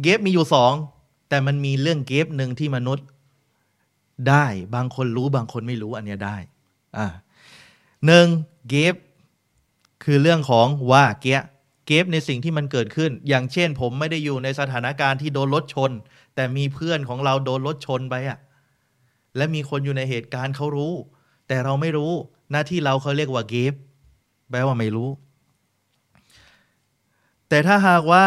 [0.02, 0.72] เกฟมีอยู่สอง
[1.28, 3.06] แต่มันมีเรื่องเกฟหนึ่งที่มนุษย์
[4.28, 6.36] ได้บางคนรู้บางคนไม่รู้อันนี้ได้
[6.96, 7.06] อ่า
[8.06, 8.26] หนึ่ง
[8.68, 8.94] เกฟ
[10.08, 11.40] คือเรื่องของว่าเกีย
[11.86, 15.90] เกฟในสิ่งที่มันเกิดขึ้น อย่างเช่น ผมไม่ได้อยู่ในสถานการณ์ที่โดนรถชน
[16.34, 18.38] แต่มีเพื่อนของเราโดนรถชนไปอะ
[19.36, 20.92] และมีคนอยู่ในเหตุการณ์เขารู้
[21.48, 22.12] แต่เราไม่รู้
[22.50, 23.74] หน้าที่เราเขาเรียกว่าเกฟ
[24.50, 25.08] แปลว่าไม่รู้
[27.48, 28.24] แต่ถ้าหากว่า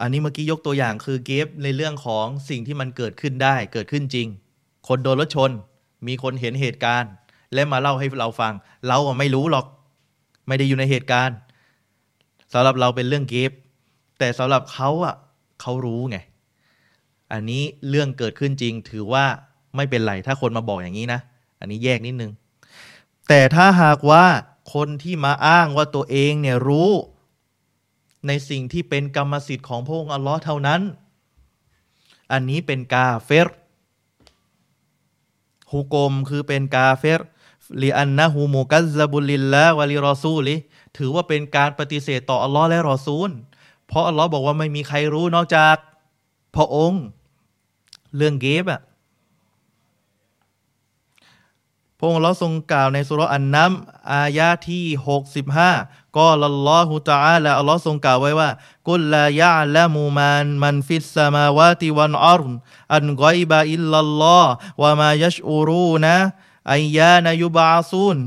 [0.00, 4.28] อันนี้เมื่อกี้ยกตัวอย่างคือเกฟในเรื่องของสิ่งที่มันเกิดขึ้นได้ เกิดขึ้นจริง
[4.88, 5.50] คนโดนรถชน
[6.06, 7.12] มีคนเห็นเหตุการณ์
[7.54, 8.52] และมาเล่าให้เราฟัง
[8.88, 9.66] เราไม่รู้หรอก
[10.48, 11.36] ไม่ได้อยู่ในเหตุการณ์
[12.52, 13.52] สำหรับเราเป็นเรื่องเกฟ
[14.18, 15.14] แต่สำหรับเขาอะ
[15.60, 16.18] เขารู้ไง
[17.32, 19.24] อันนี้เรื่องเกิดขึ้นจริง ถือว่า
[19.76, 21.20] ไม่เป็นไรถ้าคนมาบอกอย่างนี้นะ
[21.60, 22.32] อันนี้แยกนิดนึง
[23.28, 24.24] แต่ถ้าหากว่า
[24.74, 26.90] คนที่มาอ้างว่าตัวเองเนี่ยรู้
[28.26, 30.80] ในสิ่งที่เป็นกรรมสิทธิ์ของพระองค์อัลลอฮ์เท่านั้น
[32.32, 33.48] อันนี้เป็นกาเฟร
[35.72, 37.20] ฮุกมคือเป็นกาเฟร
[37.82, 40.54] ลีอันนะฮูมุกัซบุลลิลละวะลิรอซูลิ
[40.96, 43.30] ถือว่าเป็นการปฏิเสธต่ออัลลอฮ์และรอซูล
[43.88, 45.76] เพราะอัลลอฮ์บอกว่าไม่มีใครรู้นอกจาก
[46.54, 47.02] พระองค์
[48.16, 48.80] เรื่องเกฟอะ
[51.98, 53.72] พระองค์เราทรงกล่าวในสุรอันนัม
[54.12, 54.84] อายะที่
[55.50, 58.50] 65 ก็ลัลลอฮุตะอาลาอัลลอฮ์ทรงกล่าวไว้ว่า
[58.88, 62.42] กุลลายะละมูมันมันฟิสสมาวาติวันอัร
[62.94, 64.52] อันกอยบะอิลลัลลอฮ์
[64.82, 66.16] วะมายชอูรูนะ
[66.70, 68.18] อายานายุบาซูน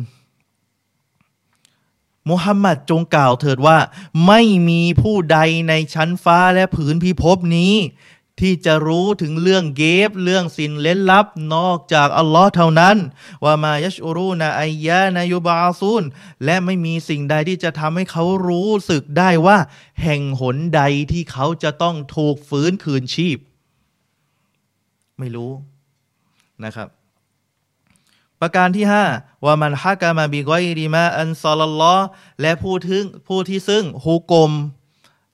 [2.29, 3.77] มุฮัมมัดจงกล่าวเถิดว่า
[4.27, 5.39] ไม่มีผู้ใด
[5.69, 7.75] ในชั้นฟ้าและผืนพิภพนี้
[8.39, 11.25] ที่จะรู้ถึงเรื่องเกฟเรื่องสินเล้นลับ
[11.55, 12.97] นอกจากอัลลอฮ์เท่านั้น
[13.43, 16.03] ว่ามายัชอูรูนะอายานายุบาซูน
[16.45, 19.57] และไม่มีสิ่งใดที่จะทำให้เขารู้สึกได้ว่า
[20.03, 20.81] แห่งหนใด
[21.11, 23.37] ที่เขาจะต้องถูกฟื้นคืนชีพ
[25.19, 25.51] ไม่รู้
[26.63, 26.87] นะครับ
[28.41, 28.85] ประการที่
[29.15, 31.95] 5ว่ามันฮักกามาบิกอยริมาอันซอลลอ
[32.41, 34.51] และผู้ถึงผู้ที่ซึ่งฮุกม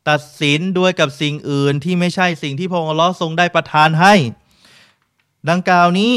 [0.09, 4.13] ตัดสินด้วยกับสิ่งอื่นที่ไม่ใช่สิ่งที่พระองค์ลอทรงได้ประทานให้
[5.49, 6.13] ดังกล่าวนี้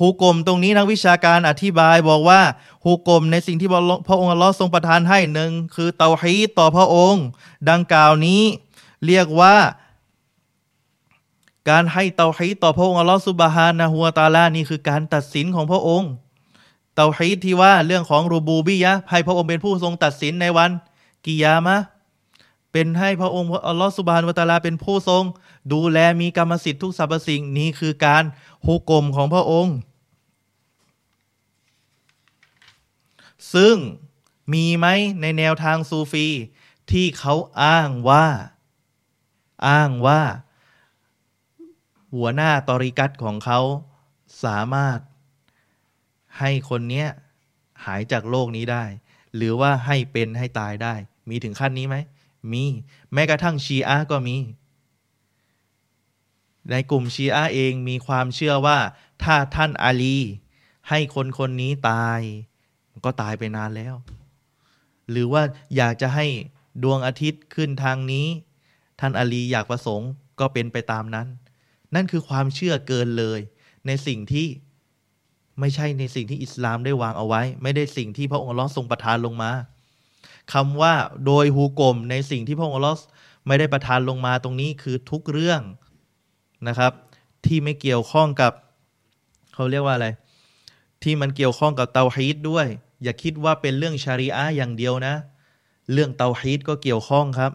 [0.00, 2.40] ฮุกมตรงนี้นักวิชาการอธิบายบอกว่า
[2.86, 3.68] ฮุกมในสิ่งที่
[4.08, 7.24] พระองค์ลอทรงประทานให้หนึ่งคือเตาฮีต่อพระองค์
[7.70, 8.42] ดังกล่าวนี้
[9.06, 9.56] เรียกว่า
[11.70, 16.10] การให้เตาฮีดต่อพระองค์อัลลอฮ์ซุบฮานะฮูวตาลานี่คือการตัดสินของพระองค์
[16.96, 20.70] เตาฮีดที่ว่าเรื่องของรูบูบียะให้พระองค์เป็นผู้ทรงตัดสินในวัน
[21.24, 21.76] กิยามะ
[22.72, 25.24] เป็นให้พระองค์อัลลอฮ์สุบฮานวะตะอาลาเป็นผู้ทรง
[25.72, 28.24] ดูแลมีกรรมสิทธิ์ทุกสรรพสิ่งนี้คือการ
[28.66, 29.76] ฮุกกลมของพระองค์
[33.54, 33.76] ซึ่ง
[34.52, 34.86] มีไหม
[35.20, 36.28] ในแนวทางซูฟี
[36.90, 38.26] ที่เขาอ้างว่า
[39.68, 40.22] อ้างว่า
[42.14, 43.60] หัวหน้าตอริกัตของเขา
[44.44, 44.98] สามารถ
[46.38, 47.08] ให้คนเนี้ย
[47.84, 48.84] หายจากโลกนี้ได้
[49.36, 50.94] หรือว่าให้เป็นให้ตายได้
[51.28, 51.96] มีถึงขั้นนี้ไหม
[52.52, 52.64] มี
[53.12, 54.36] แม้กระทั่งชีอะก็มี
[56.70, 58.78] ในกลุ่มชีอะเองมีความเชื่อว่า
[59.24, 60.18] ถ้าท่านอาลี
[60.88, 62.20] ให้คนคนนี้ตาย
[63.04, 63.94] ก็ตายไปนานแล้ว
[65.10, 65.42] หรือว่า
[65.76, 66.26] อยากจะให้
[66.82, 68.26] ดวงอาทิตย์ขึ้นทางนี้
[69.00, 71.26] ท่านอาลีอยากประสงค์ก็เป็นไปตามนั้น
[71.94, 73.40] นั่นคือความเชื่อเกินเลย
[73.86, 74.46] ในสิ่งที่
[75.60, 79.50] ไม่ใช่ในสิ่งที่อิสลามได้วางเอาไว้ ไม่ได้สิ่งที่พระองค์ลอทรงประทานลงมา
[80.52, 80.94] คำว่า
[81.26, 82.94] โดยฮูกลมในสิ่งที่พระองค์ลอ
[83.46, 85.60] ไม่ได้ประทานลงมาตรงนี้คือทุกเรื่อง
[86.68, 86.92] นะครับ
[87.46, 88.52] ที่ไม่เกี่ยวข้องกับ
[89.54, 90.08] เขาเรียกว่าอะไร
[91.02, 92.66] ที่มันเกี่ยวข้องกับเตาฮีดด้วย
[93.02, 95.14] อย่าคิดว่าเป็นเรื่องชารีอะอย่างเดียวนะ
[95.92, 97.52] เรื่องเตาฮีดก็เกี่ยวข้องครับ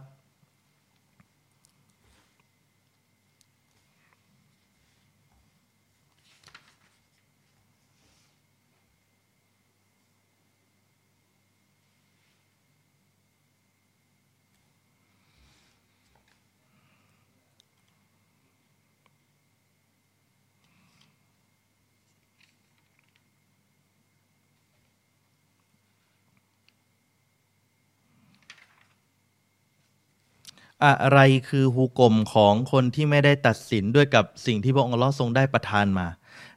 [30.86, 31.20] อะไร
[31.50, 36.08] คือฮุกกลมของคนที่ไม่ได้ตัดสินด้วยกับสิ่งที่พระองค์ลอทรงได้ประทานมา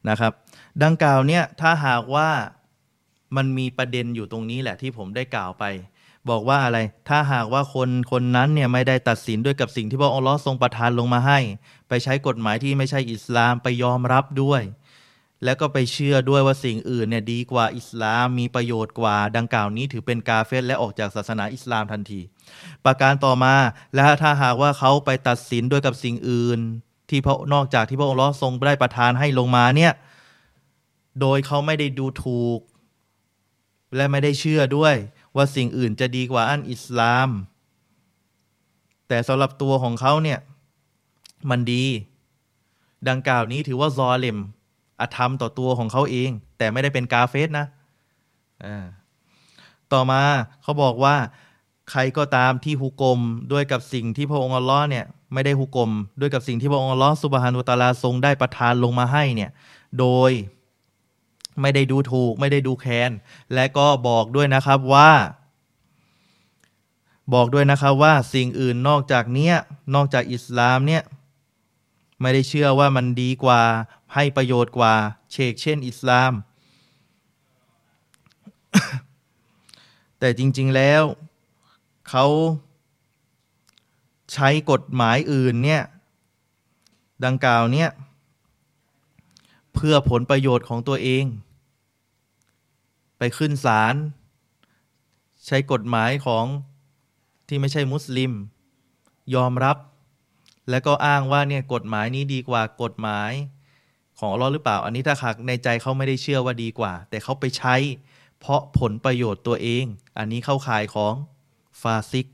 [0.09, 0.33] นะครับ
[0.83, 2.29] ดังกล่าวเนี่ยถ้าหากว่า
[3.37, 5.65] มันมีประเด็นอยู่ตรงนี้แหละที่ผมได้กล่าวไป
[6.31, 11.39] บอกว่าอะไรถ้าหากว่าคนคนนั้นเนี่ยไม่ได้ตัดสินด้วยกับสิ่งที่พระองค์ลอทรงประทานลงมาให้
[11.89, 14.63] ไปใช้กฎหมายที่ไม่ใช่อิสลามไปยอมรับด้วย
[15.45, 22.21] แล้วก็ไปเชื่อด้วยว่าสิ่งอื่นเนี่ยดีกว่าอิสลามมีประโยชน์กว่า ดังกล่าวนี้ถือเป็นกาเฟสและออกจากศาสนาอิสลามทันที
[22.85, 23.55] ประการต่อมา
[23.95, 26.61] และถ้าหากว่าเขาไปตัดสินด้วยกับสิ่งอื่น
[27.11, 29.93] ที่พระนอกจากที่พระองค์ลอทรงได้ประทานให้ลงมาเนี่ย
[31.21, 32.61] โดยเขาไม่ได้ดูถูก
[33.97, 34.95] และไม่ได้เชื่อด้วย
[35.37, 37.29] ว่าสิ่งอื่นจะดีกว่าอันอิสลาม
[39.09, 40.39] แต่สำหรับตัวของเขาเนี่ย
[41.51, 41.85] มันดี
[43.09, 44.39] ดังกล่าวนี้ถือว่าซอเลม
[45.01, 47.67] อธรรมต่อตัวของเขาเอง แต่ไม่ได้เป็นกาเฟสนะ
[49.93, 50.23] ต่อมา
[50.63, 51.17] เขาบอกว่า
[51.91, 53.21] ใครก็ตามที่ฮุกลม
[53.53, 59.51] ด้วยกับสิ่งที่พระองค์อัลลอฮ์เนี่ยไม่ได้ฮุกลมด้วยกับสิ่งที่พระองค์อัลลอฮ์สุบฮานุตาลาทรงได้ประทานลงมาให้เนี่ย
[59.99, 60.33] โดย
[61.61, 63.11] ไม่ได้ดูถูกไม่ได้ดูแคลน
[63.55, 65.13] และก็บอกด้วยนะครับว่า
[67.35, 69.55] บอกด้วยนะครับว่าสิ่งอื่นนอกจากเนี้ย
[69.95, 71.03] นอกจากอิสลามเนี่ย
[72.21, 73.63] ไม่ได้เชื่อว่ามันดีกว่า
[74.15, 74.95] ให้ประโยชน์กว่า
[75.33, 76.33] เชกเช่นอิสลาม
[80.19, 81.03] แต่จริง ๆแล้ว
[82.11, 82.27] เขา
[84.33, 85.83] ใช้กฎหมายอื่นเนี่ย
[87.25, 87.91] ดังกล่าวเนี่ย
[89.75, 91.25] เพื่อผลประโยชน์ของตัวเอง
[93.19, 93.95] ไปขึ้นศาล
[95.47, 96.45] ใช้กฎหมายของ
[97.49, 98.33] ที่ไม่ใช่มุสลิม
[99.35, 99.77] ยอมรับ
[100.71, 103.33] และก็อ้างว่าเนี่ยกฎหมายนี้ดีกว่ากฎหมาย
[104.19, 107.75] ของอัลลอฮ์หรือเปล่า อันนี้ถ้าหากในใจเขาไม่ได้เชื่อว่าดีกว่า แต่เขาไปใช้
[108.41, 109.85] เพราะผลประโยชน์ตัวเอง
[110.19, 111.15] อันนี้เข้าข่ายของ
[111.81, 112.27] ฟาซิก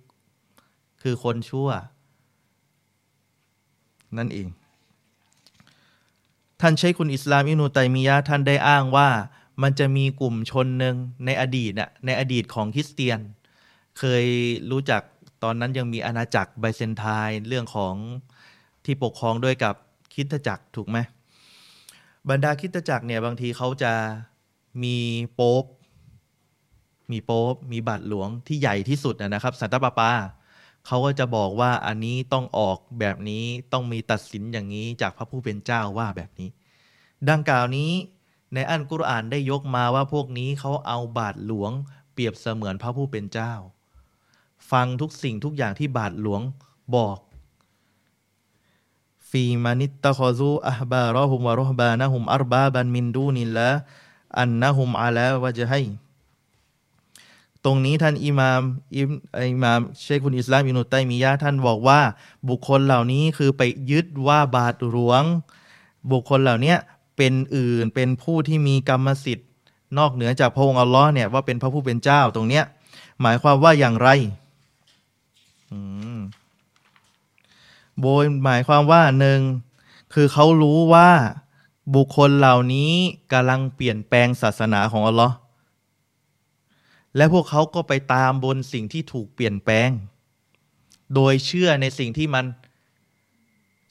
[1.03, 1.69] คือคนชั่ว
[4.17, 4.49] นั่นเอง
[6.61, 9.09] ท่านใช้คุณอิสลามอินูไตมียะท่านได้อ้างว่า
[9.63, 13.21] มันจะมีกลุ่มชนหนึ่งในอดีตน่ะในอดีตของคริสเตียน
[13.99, 14.25] เคย
[14.71, 15.03] รู้จัก
[15.43, 17.95] ตอนนั้นยังมีอาณาจักรไบเซนไทน์เรื่องของ
[18.85, 19.75] ที่ปกครองด้วยกับ
[20.13, 20.99] คริสตจักรถูกไหม
[22.31, 23.93] บรรดาคริสตจักรเนี่ยบางทีเขาจะ
[24.83, 24.97] มี
[25.35, 25.65] โป๊ป
[27.13, 30.13] มีโป๊ปมีบาทหลวงที่ใหญ่ที่สุดนะครับสันตปาปา
[30.87, 36.49] เขาก็จะบอกว่าอันนี้ต้องออกแบบนี้ต้องมีตัดสินอย่างนี้จากพระผู้เป็นเจ้าว่าแบบนี้
[37.31, 37.91] ดังกล่าวนี้
[38.55, 41.73] ในอันกุรอานได้ยกมาว่าพวกนี้เขาเอาบาทหลวง
[42.13, 43.53] เปรียบเสมือนพระผู้เป็นเจ้า
[44.71, 46.43] ฟังทุกสิ่งทุกอย่างที่บาทหลวง
[46.97, 47.19] บอก
[49.31, 55.81] فيمن اتخذوا أحبارهم ورهبانهم أربابا من دون الله أنهم على وجهين
[57.65, 58.61] ตรงนี้ท่านอิมาม
[58.97, 62.01] อิมอิมามเชคุลอิสลามอิบนุตัยมียะฮ์ท่านบอกว่า
[62.49, 65.23] บุคคลเหล่านี้คือไปยึดว่าบาทหลวง
[66.13, 66.75] บุคคลเหล่านี้
[67.17, 69.49] เป็นอื่นเป็นผู้ที่มีกรรมสิทธิ์
[69.99, 72.65] นอกเหนือจากพระองค์อัลลอฮ์เนี่ยว่าเป็นพระผู้เป็นเจ้าตรงเนี้ย
[73.23, 74.09] หมายความว่าอย่างไร
[75.73, 75.79] อื
[76.17, 76.19] ม
[78.01, 79.41] โบยหมายความว่าหนึ่ง
[80.15, 81.11] คือเขารู้ว่า
[81.95, 82.93] บุคคลเหล่านี้
[83.33, 85.35] กำลังเปลี่ยนแปลงศาสนาของอัลลอฮ์
[87.17, 89.91] และพวกเขาก็ไปตามบนสิ่งที่ถูกเปลี่ยนแปลง
[91.15, 92.45] โดยเชื่อในสิ่งที่มัน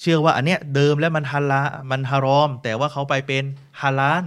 [0.01, 1.61] เชื่อว่าอันเนี้ยเดิมแล้วมันฮาลา
[1.91, 3.43] มันฮารอม แต่ว่าเขาไปเป็น
[3.82, 4.26] ฮาลาน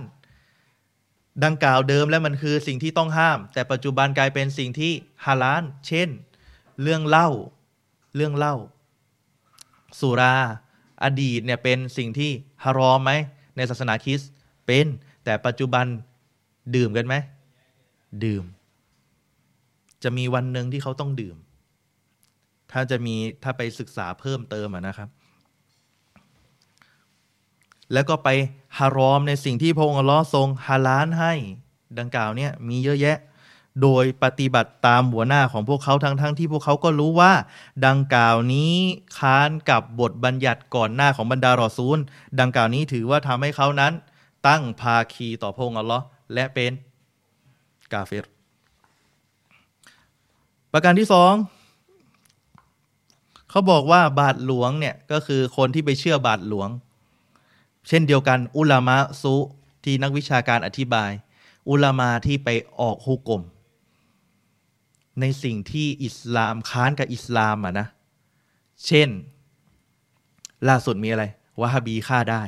[1.45, 4.93] ดังกล่าวเดิมแล้วมันคือสิ่งที่ต้องห้าม แต่ปัจจุบันกลายเป็นสิ่งที่
[5.25, 6.09] ฮาลานเช่น
[6.83, 7.29] เรื่องเล่า
[8.17, 8.57] เรื่องเล่า
[10.01, 10.37] สุรา
[11.05, 12.31] อดีตเนี่ยเป็นสิ่งที่
[12.65, 13.13] ฮารอมไหม
[13.57, 14.31] ในศาสนาคริสต์
[14.67, 14.87] เป็น
[15.25, 15.87] แต่ปัจจุบัน
[16.75, 17.15] ดื่มกันไหม
[18.25, 18.45] ดื่ม
[20.05, 21.37] จะมีวันหนึ่งที่เขาต้องดื่ม
[22.73, 25.09] ถ้าจะมีถ้าไปศึกษาเพิ่มเติมนะครับ
[27.93, 28.29] แล้วก็ไป
[28.79, 31.33] ฮารอมในสิ่งที่พระองค์อัลลอฮ์ทรงฮาลานให้
[31.99, 33.19] ดังกล่าวเนี่ยมีเยอะแยะ
[33.83, 37.33] โดยปฏิบัติตามหัวหน้าของพวกเขาทั้งๆทที่พวกเขาก็รู้ว่า
[37.87, 38.75] ดังกล่าวนี้
[39.19, 41.99] ค้านกับบทบัญญัติก่อนหน้าของบรรดารอซูล
[42.41, 43.93] ดังกล่าวนี้ถือว่าทำให้เขานั้น
[44.49, 46.73] ตั้งภาคีต่อพระองค์อัลลอฮ์และเป็น
[47.93, 48.27] กาเฟร
[50.73, 51.33] ประการที่สอง
[53.51, 56.69] เขาบอกว่าบาทหลวงเนี่ยก็คือคนที่ไปเชื่อบาทหลวง
[57.89, 59.35] เช่นเดียวกันอุลามะซุ
[59.85, 61.11] ที่นักวิชาการอธิบาย
[61.69, 62.49] อุลามาที่ไป
[62.81, 63.43] ออกฮุกกลม
[65.21, 67.87] ในสิ่งที่อิสลามค้านกับอิสลามอะนะ
[68.87, 69.09] เช่น
[70.69, 71.25] ล่าสุดมีอะไร
[71.61, 72.43] วะฮาบีฆ่าได้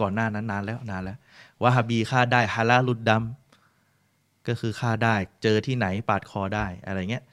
[0.00, 1.18] ก่อนหน้านั้นนานแล้วนานแล้ว
[1.62, 3.22] วะฮาบีฆ่าได้ฮาลาลุดดัม
[4.48, 7.24] ก็คือฆ่าได้เจอที่ไหนปาดคอได้อะไรเงี้ย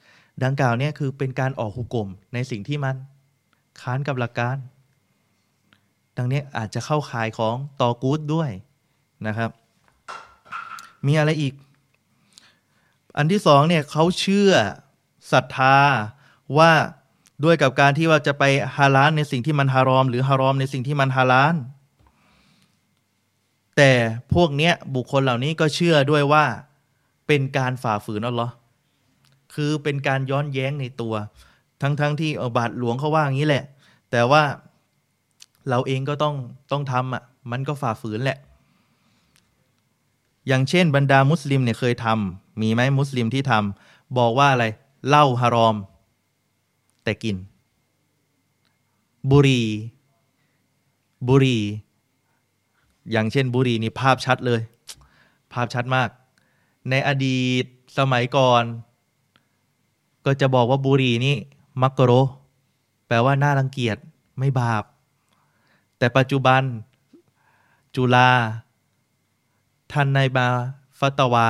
[0.44, 2.96] ดังกล่าวเนี่ยคือเป็นการออกหุกกลมในสิ่งที่มัน
[3.80, 4.56] ค้านกับหลักการ
[6.16, 8.50] ดังนี้อาจจะเข้าข่ายของตอกูดด้วย
[9.26, 9.50] นะครับ
[11.06, 11.54] มีอะไรอีก
[13.16, 14.52] อันที่สองเนี่ยเขาเชื่อ
[15.32, 15.76] ศรัทธา
[16.58, 16.72] ว่า
[17.44, 18.44] ด้วยกับการที่ว่าจะไป
[18.76, 21.54] ฮาลานในสิ่งที่มันฮารอม หรือฮารอมในสิ่งที่มันฮาลาน
[23.76, 23.92] แต่
[24.34, 26.44] พวกเนี้ยบุคคลเหล่านี้ก็เชื่อด้วยว่า
[27.30, 28.52] เป็นการฝ่าฝืนอัลลอฮ์
[29.54, 31.14] คือเป็นการย้อนแย้งในตัว
[31.82, 33.64] ทั้งๆทที่บาทหลวงเขาว่าอย่างนี้แหละ
[34.10, 34.42] แต่ว่า
[35.68, 36.34] เราเองก็ต้อง
[36.72, 38.38] ต้องทำอะมันก็ฝ่าฝืนแหละ
[40.46, 44.66] อย่างเช่นบรรดามุสลิมเนี่ยเคยทำมีไหมมุสลิมที่ทำบอกว่าอะไร
[45.08, 45.76] เหล้าฮารอม
[47.04, 47.36] แต่กิน
[49.30, 49.62] บุรี
[51.28, 51.58] บุรี
[53.10, 54.60] อย่างเช่นบุรีนี่ภาพชัดเลย
[55.52, 56.10] ภาพชัดมาก
[56.88, 57.64] ในอดีต
[57.98, 58.64] สมัยก่อน
[60.26, 61.36] ก็จะบอกว่าบุรีนี่
[61.82, 62.12] มักโร
[63.06, 63.96] แปลว่าน่ารังเกียจ
[64.38, 64.84] ไม่บาป
[65.98, 66.62] แต่ปัจจุบัน
[67.96, 68.30] จุลา
[69.92, 70.48] ท่านในบา
[70.98, 71.48] ฟัตวา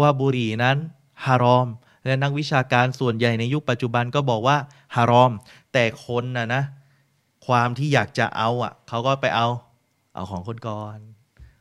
[0.00, 0.76] ว่าบุรีนั้น
[1.24, 1.68] ฮารอม
[2.04, 4.56] และนักวิชาการส่วนใหญ่ในยุคปัจจุบันก็บอกว่า
[4.94, 5.32] ฮารอม
[5.72, 6.62] แต่คนนะนะ
[7.46, 9.48] ความที่อยากจะเอาอะเขาก็ไปเอา
[10.14, 10.98] เอาของคนก่อน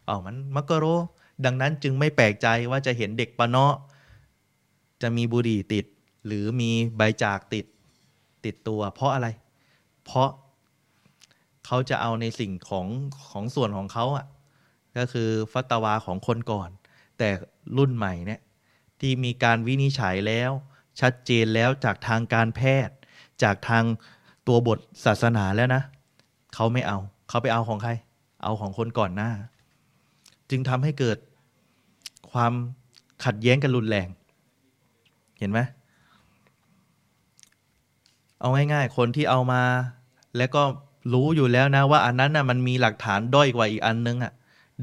[0.06, 0.86] เอามันมักกโร
[1.46, 3.74] ดังนั้นจึงไม่แปลกใจว่าจะเห็นเด็กปะเนาะ
[5.02, 5.86] จะมีบุหรี่ติด
[6.26, 7.66] หรือมีใบจากติด
[8.46, 9.28] ติดตัว เพราะอะไร
[10.06, 10.30] เพราะ
[11.66, 12.88] เขาจะเอาในสิ่งของ
[13.30, 14.26] ของส่วนของเขาอะ
[14.98, 16.70] ก็คือฟัตวาของคนก่อน
[17.18, 17.30] แต่
[17.78, 18.42] รุ่นใหม่เนี่ย
[19.00, 20.52] ที่มีการวินิจฉัยแล้ว
[21.00, 22.96] ชัดเจนแล้วจากทางการแพทย์
[23.44, 23.84] จากทาง
[24.48, 25.82] ตัวบทศาสนาแล้วนะ
[26.56, 26.98] เขาไม่เอา
[27.30, 27.92] เขาไปเอาของใคร
[28.44, 29.32] เอาของคนก่อนหน้า
[30.50, 31.18] จึงทำให้เกิด
[32.32, 32.54] ความ
[33.26, 34.08] ขัดแย้งกันรุนแรง
[35.40, 35.60] เห็นไหม
[38.40, 39.62] เอาง่ายๆ คนที่เอามา
[40.38, 40.64] แล้วก็
[41.14, 44.34] รู้อยู่แล้วนะว่าอันนั้นนะ่ะมันมีหลักฐานด้อยกว่าอีกอันนึงอะ่ะ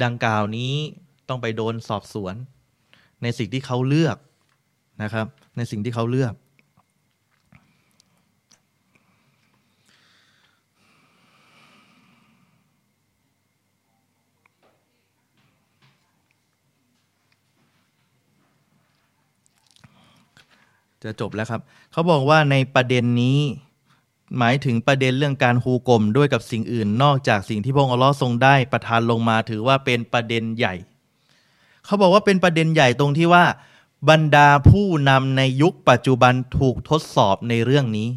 [0.03, 0.73] ดังกล่าวนี้
[1.29, 2.35] ต้องไปโดนสอบสวน
[3.23, 4.17] ในสิ่งที่เขาเลือก
[5.03, 5.27] นะครับ
[5.57, 6.33] ในสิ่งที่เขาเลือก
[21.05, 21.61] จะจบแล้วครับ
[21.93, 23.39] เขาบอกว่าในประเด็นนี้
[24.39, 30.75] หมายถึงประเด็นเรื่องการฮูกลมด้วยกับสิ่งอื่น นอกจากสิ่งที่พระองค์อัลลอฮ์ทรงได้ประทานลงมาถือว่าเป็นประเด็นใหญ่
[31.85, 33.45] เขาบอกว่าเป็นประเด็นใหญ่ตรงที่ว่า
[34.11, 38.09] บรรดาผู้นำในยุคปัจจุบันถูกทดสอบในเรื่องนี้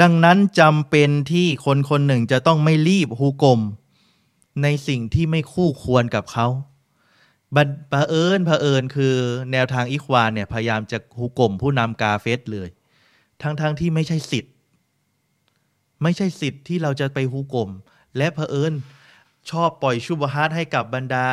[0.00, 3.60] ดังนั้นจำเป็นที่คนคนหนึ่งจะต้องไม่รีบฮูกลม
[4.62, 6.46] ในสิ่งที่ไม่คู่ควรกับเขา
[7.56, 9.14] บันเผอิญเผอิญคือ
[9.52, 12.68] แนวทางอิควานเนี่ย พยายามจะหุกลมผู้นำกาเฟสเลย
[13.42, 14.52] ทั้งๆทที่ไม่ใช่สิทธิ์
[16.02, 17.70] ไม่ใช่สิทธิ์ที่เราจะไปหุกลม
[18.16, 18.72] และเผอิญ
[19.50, 21.28] ชอบปล่อยชุบฮัตให้กับบรรดา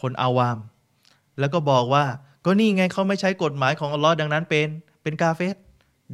[0.00, 0.58] คนอาวาม
[1.38, 2.04] แล้วก็บอกว่า
[2.44, 4.68] ก็นี่ไงเขาไม่ใช้กฎหมายของอัลลอฮ์ดังนั้นเป็น
[5.02, 5.56] เป็นกาเฟส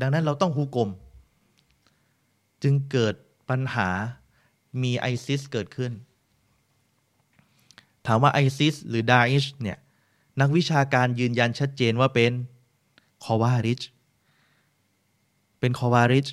[0.00, 0.90] ดังนั้นเราต้องหุกลม
[2.62, 3.14] จึงเกิด
[3.50, 3.88] ปัญหา
[4.82, 5.92] มีไอซิสเกิดขึ้น
[8.08, 9.78] ถามว่าไอซิสหรือดาอิชเนี่ย
[10.40, 12.32] นักวิชาการยืนยันชัดเจนว่าเป็น
[13.24, 13.80] คอวาริช
[15.60, 16.26] เป็นคอวาริช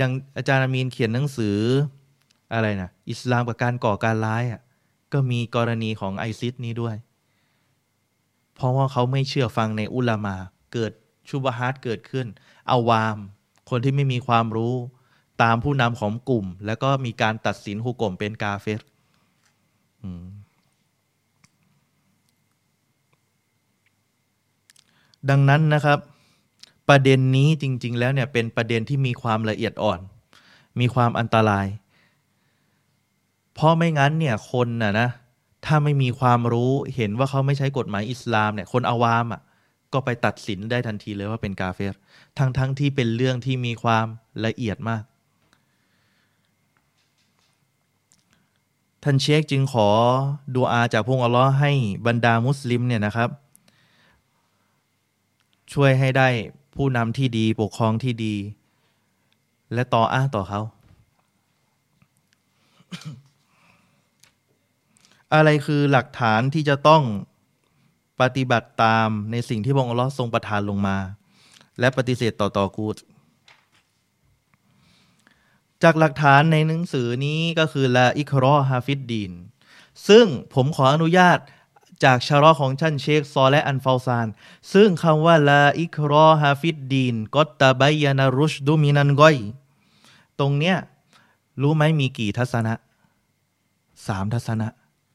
[0.00, 1.58] ดังอาจารย์อามีนเขียนหนังสือ
[2.52, 4.60] อะไรนะอิสลามกับการก่อการร้ายอะ
[5.12, 6.96] ก็มีกรณีของไอซิสนี้ด้วย
[8.54, 10.36] เพราะว่าเขาไม่เชื่อฟังในอุลามา
[10.72, 10.92] เกิด
[11.28, 12.26] ชุบฮัตเกิดขึ้น
[12.68, 13.16] เอาวาม
[13.70, 14.74] คนที่ไม่มีความรู้
[15.42, 18.82] ตามผู้นำของกลุ่ม แล้วก็มีการตัดสินฮุกกลมเป็นกาเฟร
[25.28, 25.98] ดังนั้นนะครับ
[26.88, 30.00] ประเด็นนี้จริง ๆ แล้วเนี่ยเป็นประเด็นที่มีความละเอียดอ่อน
[30.80, 31.66] มีความอันตราย
[33.54, 35.08] เพราะไม่งั้นเนี่ยคนน่ะนะ
[35.66, 39.40] ถ้าไม่มีความรู้เห็นว่าเขาไม่ใช้กฎหมายอิสลามเนี่ยคนอาวามอะ
[39.92, 41.94] ก็ไปตัดสินได้ทันทีเลยว่าเป็นกาเฟร
[42.38, 44.06] ทั้งๆทที่เป็นเรื่องที่มีความ
[44.44, 45.02] ละเอียดมาก
[49.02, 49.88] ท่านเชคจึงขอ
[50.54, 51.72] ดูอาจากพระองอัลลอฮ์ให้
[52.06, 53.28] บรรดามุสลิมเนี่ยนะครับ
[55.72, 56.28] ช่วยให้ได้
[56.76, 58.34] ผู้นำที่ดี ปกครองที่ดี
[59.74, 60.60] และต่ออ้าต่อเขา
[65.34, 67.02] อะไรคือหลักฐานที่จะต้อง
[68.20, 70.96] ปฏิบัติตามในสิ่งที่พระองค์อัลลอฮ์ทรงประทานลงมา
[71.80, 72.96] และปฏิเสธต่อต่อกูด
[75.82, 79.32] จากหลักฐานในหนังสือนี้ก็คือلا إكراه في الدين
[80.08, 81.38] ซึ่งผมขออนุญาต
[82.04, 84.26] จากชัรฮ์ของท่านเชคซอและฮ์ อัลเฟาซาน
[84.72, 89.36] ซึ่งคำว่าلا إكراه في الدين قد تبين الرشد من الغي
[90.40, 90.76] ตรงเนี้ย
[91.62, 92.74] รู้ไหมมีกี่ทัศนะ
[94.06, 94.68] สามทัศนะ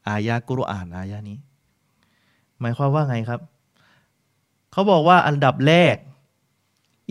[0.08, 1.38] อายะกุรอานอายะนี้
[2.60, 3.42] หมายความว่าไงครับ
[4.72, 5.96] เขาบอกว่าอันดับแรก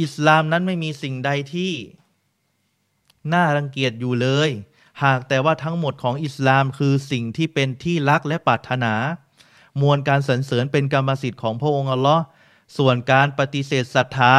[0.00, 1.72] อิสลามนั้นไม่มีสิ่งใดที่
[3.32, 4.50] น่ารังเกียจอยู่เลย
[5.04, 8.94] หากแต่ว่าทั้งหมดของอิสลามคือสิ่งที่เป็นที่รักและปรารถนา
[9.80, 12.22] มวลการสรรเสริญเป็นกรรมสิทธิ์ของพระองค์อัลลอฮ์
[12.76, 14.36] ส่วนการปฏิเสธศรัทธา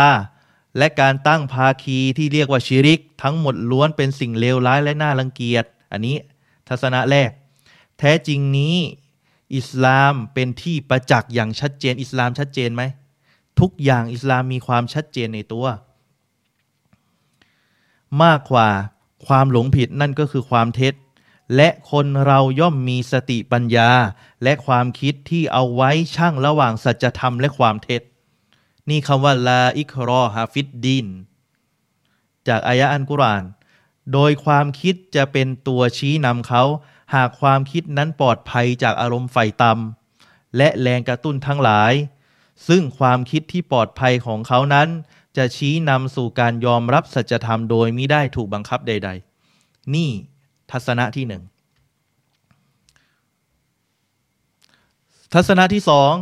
[0.77, 6.17] และการตั้งภาคีที่เรียกว่าชิริก ทั้งหมดล้วนเป็นสิ่งเลวร้ายและน่ารังเกียจ อันนี้
[6.67, 7.29] ทัศนะแรก
[7.99, 8.75] แท้จริงนี้
[9.55, 12.83] อิสลามเป็นที่ประจักษ์อย่างชัดเจน อิสลามชัดเจนไหม
[13.59, 15.65] ทุกอย่างอิสลามมีความชัดเจนในตัว
[18.23, 18.69] มากกว่า
[19.27, 20.93] ความหลงผิดนั่นก็คือความเท็จ
[21.55, 23.89] และคนเราย่อมมีสติปัญญา
[24.45, 28.01] และความคิดที่เอาไว้ช่างระหว่างสัจธรรมและความเท็จ
[28.89, 31.07] นี่คำว่าลาอิครอฮาฟิดดิน
[32.47, 33.43] จากอายะอันกุราน
[34.13, 36.63] โดยความคิดจะเป็นตัวชี้นำเขา
[37.15, 41.93] หากความคิดนั้นปลอดภัยจากอารมณ์ไฟต่ำและแรงกระตุ้นทั้งหลาย
[42.67, 44.87] ซึ่งความคิดที่ปลอดภัยของเขานั้น
[45.37, 49.09] จะชี้นำสู่การยอมรับสัจธรรมโดยม่ได้ถูกบังคับใด
[49.51, 50.09] ๆ นี่
[50.71, 51.43] ทัศนะที่หนึ่ง
[55.38, 56.13] ทัศนะที่สอง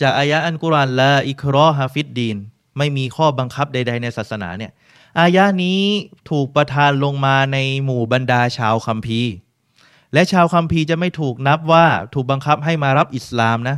[0.00, 2.36] จากอายะอันกุรอานละอิครอฮาฟิดดีน
[2.78, 4.72] ไม่มีข้อบังคับใด ๆ ในศาสนาเนี่ย
[5.20, 5.80] อายะนี้
[6.30, 9.32] ถูกประทานลงมาในหมู่บรรดาชาวคัมภีร์
[10.12, 13.76] และชาวคัมภีร์จะไม่ถูกนับว่าถูกบังคับให้มารับอิสลามนะ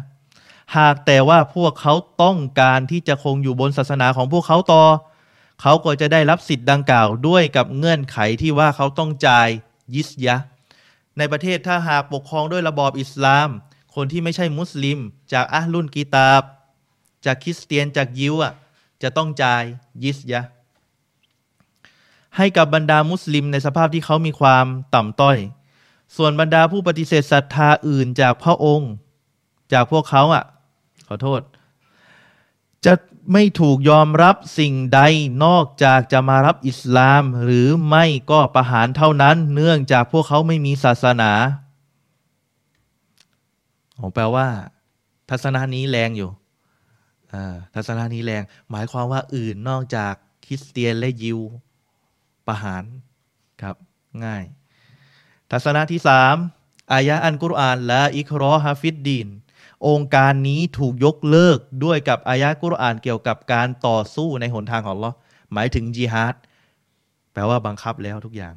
[0.77, 4.83] หากแต่ว่าพวกเขาต้องการที่จะคงอยู่บนศาสนาของพวกเขาต่อ
[5.62, 9.49] เขาก็จะได้รับสิทธิ์ดังกล่าวด้วยกับเงื่อนไขที่ว่าเขาต้องจ่าย
[9.95, 10.37] ยิสยะ
[11.19, 13.51] ในประเทศถ้าหากปกครองด้วยระบอบอิสลาม
[14.01, 14.99] คนที่ไม่ใช่มุสลิม
[15.33, 16.43] จากอัลลุนกีตาบ
[17.25, 18.53] จากคริสเตียนจากยิวอะ
[19.03, 19.63] จะต้องจ่าย
[20.03, 20.43] ยิสยะ
[22.37, 25.37] ให้กับบรรดามุสลิมในสภาพที่เขามีความต่ำต้อย
[26.17, 28.91] ส่วนบรรดาผู้ปฏิเสธศรัทธาอื่นจากพระองค์
[29.73, 30.45] จากพวกเขาอะ
[31.09, 31.41] ขอโทษ
[32.85, 32.95] จะ
[33.33, 35.01] ไม่ถูกยอมรับสิ่งใด
[35.45, 41.33] นอกจากจะมารับอิสลาม หรือไม่ก็ประหารเท่านั้น เนื่องจากพวกเขาไม่มีศาสนา
[44.15, 44.47] แปลว่า
[45.31, 46.31] ทัศนะนี้แรงอยู่
[47.75, 51.41] ทัศนะนี้แรง หมายความว่าอื่นนอกจากคริสเตียนและยิว
[52.47, 52.85] ประหาร
[53.63, 53.77] ครับ
[54.25, 54.43] ง่าย
[55.51, 56.37] ทัศนะที่สาม
[56.93, 59.29] อายะอันกุรอาน และอิครอฮาฟิดดีน
[59.89, 65.13] องค์การนี้ถูกยกเลิกด้วยกับอายะกุรอานเกี่ยวกับการต่อสู้ในหนทางของลอ
[65.53, 66.35] หมายถึงจิฮาด
[67.33, 68.55] แปลว่าบังคับแล้วทุกอย่าง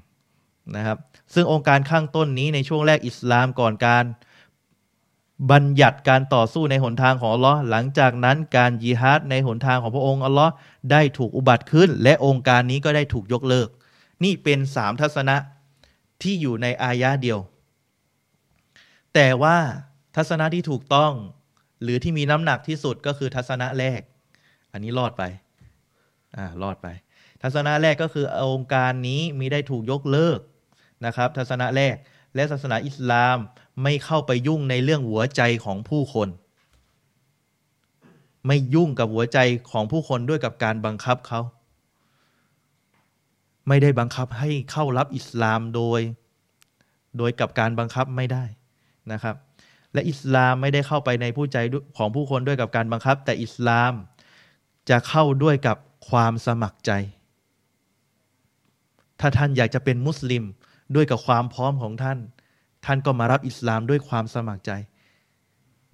[0.76, 0.98] นะครับ
[1.34, 4.04] ซึ่งองค์การข้างต้นนี้ในช่วงแรกอิสลามก่อนการ
[5.50, 10.52] บัญญัติการต่อสู้ในหนทางของอัลลอฮ์หลังจากนั้นการยิฮาดในหนทางของพระองค์อัลลอฮ์
[10.92, 13.68] ได้ถูกอุบัติขึ้น และองค์การนี้ก็ได้ถูกยกเลิก
[14.24, 15.36] นี่เป็นสามทัศนะ
[16.22, 17.40] ที่อยู่ในอายะเดียว
[19.14, 19.58] แต่ว่า
[20.16, 21.14] ทัศนะที่ถูกต้อง
[21.84, 24.02] หรือที่มีน้ำหนักที่สุดก็คือทัศนะแรก
[24.72, 25.24] อันนี้รอดไป
[26.38, 26.88] อ่ารอดไป
[27.44, 30.40] ทัศนะแรกก็คือองค์การนี้มีได้ถูกยกเลิก
[31.06, 31.96] นะครับ ทัศนะแรก
[32.36, 33.38] และศาสนาอิสลาม
[33.84, 36.30] ไม่เข้าไปยุ่งในเรื่องหัวใจของผู้คน
[38.48, 39.40] ไม่ยุ่งกับหัวใจ
[39.72, 41.42] ของผู้คนด้วยกับการบังคับเขา
[43.68, 46.00] ไม่ได้บังคับให้เข้ารับอิสลามโดย
[47.18, 48.44] โดยกับการบังคับไม่ได้
[49.12, 49.36] นะครับ
[49.94, 51.58] และอิสลามไม่ได้เข้าไปในผู้ใจ
[51.98, 53.94] ของผู้คนด้วยกับการบังคับ แต่อิสลาม
[54.90, 55.78] จะเข้าด้วยกับ
[56.10, 56.92] ความสมัครใจ
[59.20, 60.44] ถ้าท่านอยากจะเป็นมุสลิม
[60.96, 62.18] ด้วยกับความพร้อมของท่าน
[62.86, 64.72] ท่านก็มารับอิสลามด้วยความสมัครใจ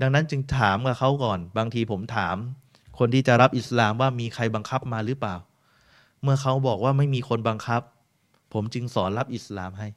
[0.01, 2.35] ดังนั้นจึงถามกับเขาก่อน บางทีผมถาม
[2.97, 5.35] คนที่จะรับอิสลามว่ามีใครบังคับมาหรือเปล่า
[6.21, 7.81] เมื่อเขาบอกว่าไม่มีคนบังคับ
[8.53, 9.87] ผมจึงสอนรับอิสลามให้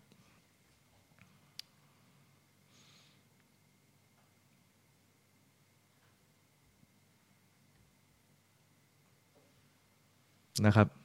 [10.66, 10.99] นะครับ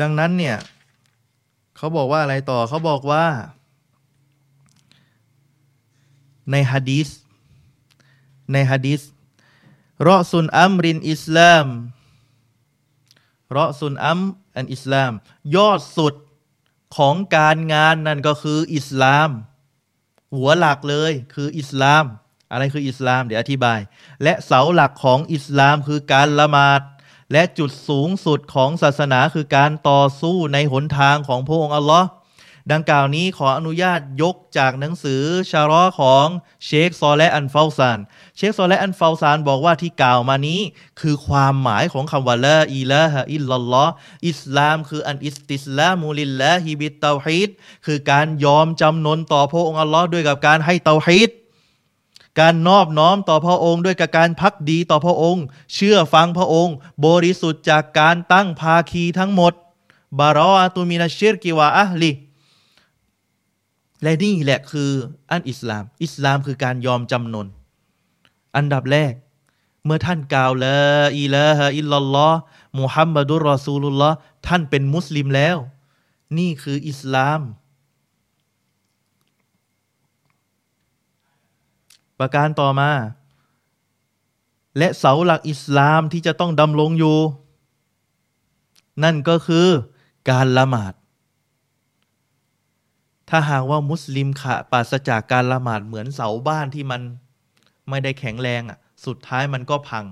[0.00, 0.56] ดังนั้นเนี่ย
[1.76, 3.26] เขาบอกว่าอะไรต่อเขาบอกว่า
[6.50, 7.08] ในฮะดีส
[8.52, 9.00] ในฮะดีส
[10.08, 11.66] รอซุนอัมรินอิสลาม
[13.56, 14.20] รอซุนอัม
[14.56, 15.12] อันอิสลาม
[15.56, 16.14] ยอดสุด
[16.96, 19.30] ของการงานนั่นก็คืออิสลาม
[20.36, 22.04] หัวหลักเลยคืออิสลาม
[22.50, 23.80] อะไรคืออิสลาม เดี๋ยวอธิบาย
[24.22, 26.80] และเสาหลักของอิสลามคือการละหมาด
[27.32, 32.08] และจุดสูงสุดของศาสนาคือการต่อสู้ในหนทางของพระองค์อัลลอฮ์
[32.72, 36.26] ดังกล่าวนี้ขออนุญาตยกจากหนังสือชัรฮ์ของ
[36.64, 37.98] เชคซอและฮ์ อัลเฟาซาน
[38.36, 40.60] เชคซอและฮ์ อัลเฟาซานบอกว่าที่กล่าวมานี้
[41.00, 43.92] คือความหมายของคำว่าلا إله إلا الله
[44.28, 47.48] อิสลามคือالاستسلام لله بالتوحيد
[47.86, 51.30] คือการยอมจำนนต่อพระองค์อัลลอฮ์ด้วยกับการให้เตาฮิด
[52.40, 56.74] การนอบน้อมต่อพระองค์ด้วยกับการภักดีต่อพระองค์ เชื่อฟังพระองค์
[57.06, 59.52] บริสุทธิ์จากการตั้งภาคีทั้งหมด
[60.18, 62.12] البراءة من الشرك وأهله
[64.02, 64.90] และนี่แหละคือ
[65.30, 67.46] อันอิสลาม อิสลามคือการยอมจำนน
[68.56, 69.14] อันดับแรก
[69.84, 70.80] เมื่อท่านกล่าวละ
[71.20, 72.38] อิละฮะอิลลัลลอฮ์
[72.78, 74.16] มุฮัมมัดุลรอซูลุลลอฮ์
[74.46, 75.56] ท่านเป็นมุสลิมแล้ว
[76.38, 77.40] นี่คืออิสลาม
[82.18, 82.90] ประการต่อมา
[84.78, 87.16] และเสาหลักอิสลามที่จะต้องดำรงอยู่
[89.02, 89.66] นั่นก็คือ
[90.30, 90.94] การละหมาด
[93.28, 97.00] ถ้าหากว่ามุสลิมขาดปราศจากการละหมาดเหมือนเสาบ้านที่มัน
[97.88, 100.04] ไม่ได้แข็งแรงอะ สุดท้ายมันก็พัง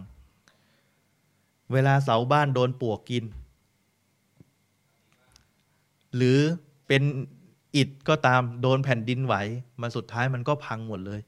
[1.73, 3.25] เวลาเสาบ้านโดนปวกกิน
[6.17, 6.39] หรือ
[6.87, 7.03] เป็น
[7.77, 9.35] อิฐก็ตามโดนแผ่นดินไหว
[9.81, 11.21] มันสุดท้ายมันก็พังหมดเลย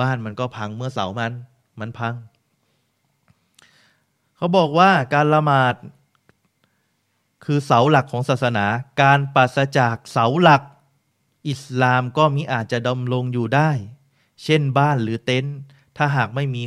[0.00, 1.32] บ้านมันก็พังเมื่อเสามัน
[1.80, 2.14] มันพัง
[4.36, 5.74] เขาบอกว่าการละหมาด
[7.44, 8.66] คือเสาหลักของศาสนา
[9.02, 10.62] การปราศจากเสาหลัก
[11.48, 13.70] อิสลามก็มิอาจจะดำรงอยู่ได้
[14.44, 15.56] เช่นบ้านหรือเต็นท์
[15.96, 16.62] ถ้าหากไม่มี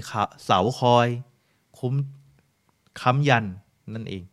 [0.46, 1.08] เสาคอย
[1.78, 1.94] คุ้ม
[3.02, 3.46] ค้ำยัน
[3.94, 4.24] นั่นเอง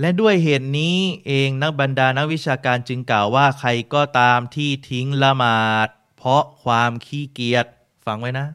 [0.00, 0.96] และด้วยเหตุนี้
[1.26, 7.66] เองนักบรรดานักวิชาการจึงกล่าวว่าใครก็ตามที่ทิ้งละหมาด เพราะความขี้เกียจ
[8.06, 8.46] ฟังไว้นะ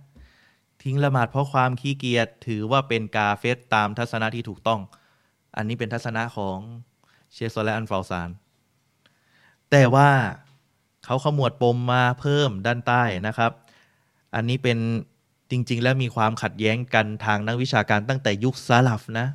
[0.84, 4.82] ทิ้งละหมาดเพราะความขี้เกียจถือว่าเป็นกาเฟสตามทัศนะที่ถูกต้อง
[5.56, 6.58] อันนี้เป็นทัศนะของ
[7.34, 8.30] เชคโซและอันฟาซาน
[9.72, 10.10] แต่ว่า
[11.06, 13.52] เขาขมวดปมมาเพิ่มด้านใต้นะครับ
[14.36, 14.78] อันนี้เป็น
[15.52, 19.28] จริง ๆ แล้วมีความขัดแย้งกันทางนักวิชาการตั้งแต่ยุคซาลับนะ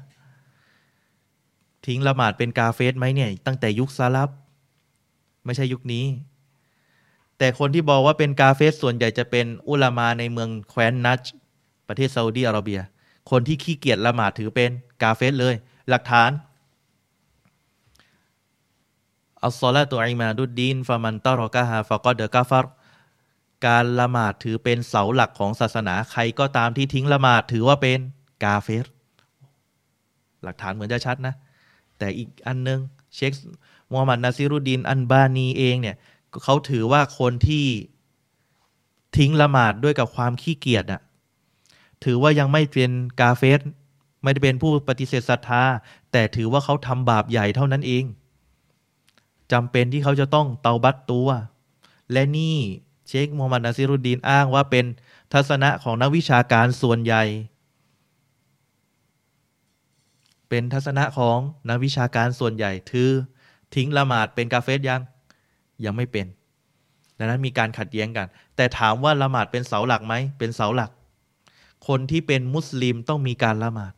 [1.86, 4.30] ทิ้งละหมาดเป็นกาเฟสไหมเนี่ย ตั้งแต่ยุคซาลับ
[5.44, 6.04] ไม่ใช่ยุคนี้
[7.38, 11.20] แต่คนที่บอกว่าเป็นกาเฟสส่วนใหญ่จะเป็นอุลามาในเมืองแคว้นนัจ
[11.88, 12.80] ประเทศซาอุดีอาระเบีย
[13.30, 14.70] คนที่ขี้เกียจละหมาดถือเป็น
[15.02, 15.54] กาเฟสเลย
[15.88, 16.30] หลักฐาน
[19.42, 22.66] อัลซอลาตุอิมาดุดดีนฟามันตารอกะฮาฟะกอเดกาฟัร
[23.66, 27.98] การละหมาดถือเป็นเสาหลักของศาสนาใครก็ตามที่ทิ้งละหมาดถือว่าเป็น
[28.44, 28.86] กาเฟร
[30.42, 31.34] หลักฐานเหมือนจะชัดนะ
[32.00, 32.80] แต่อีกอันนึง
[33.14, 33.32] เชค
[33.90, 35.96] มูฮัมหมัดนาซิรุดดินอันบานีเองเนี่ย
[36.44, 37.64] เขาถือว่าคนที่
[39.16, 41.00] ทิ้งละหมาดด้วยกับความขี้เกียจอะ
[42.04, 42.90] ถือว่ายังไม่เป็น
[43.20, 43.60] กาเฟส
[44.22, 45.62] ไม่ได้เป็นผู้ปฏิเสธศรัทธา
[46.12, 48.04] แต่ถือว่าเขาทำบาปใหญ่เท่านั้นเอง
[49.52, 51.28] จำเป็นที่เขาจะต้องเตาบัตตัว
[52.12, 52.56] และนี่
[53.08, 54.84] เชคมูฮัมหมัดนาซิรุดดีนอ้างว่าเป็น
[55.32, 57.24] ทัศนะของนักวิชาการส่วนใหญ่
[60.50, 63.10] เป็นทัศนะของนักวิชาการส่วนใหญ่ถือ
[63.74, 65.00] ทิ้งละหมาดเป็นกาเฟสยัง
[65.84, 66.26] ยังไม่เป็น
[67.18, 70.90] ดังนั้นมีการขัดแย้งกัน แต่ถามว่าละหมาดเป็นเสาหลักไหมเป็นเสาหลัก
[71.86, 73.92] คนที่เป็นมุสลิมต้องมีการละหมาด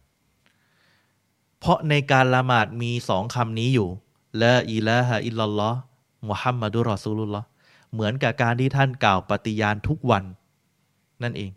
[1.61, 3.89] เพราะในการละหมาดมีสองคำนี้อยู่
[4.43, 5.79] ละอิละฮะอิลลัลลอฮ์
[6.29, 7.47] มุฮัมมัดุรอซูลุลลอฮ์
[7.93, 10.25] เหมือนกับการที่ท่านกล่าวปฏิญาณทุกวัน
[11.23, 11.51] นั่นเอง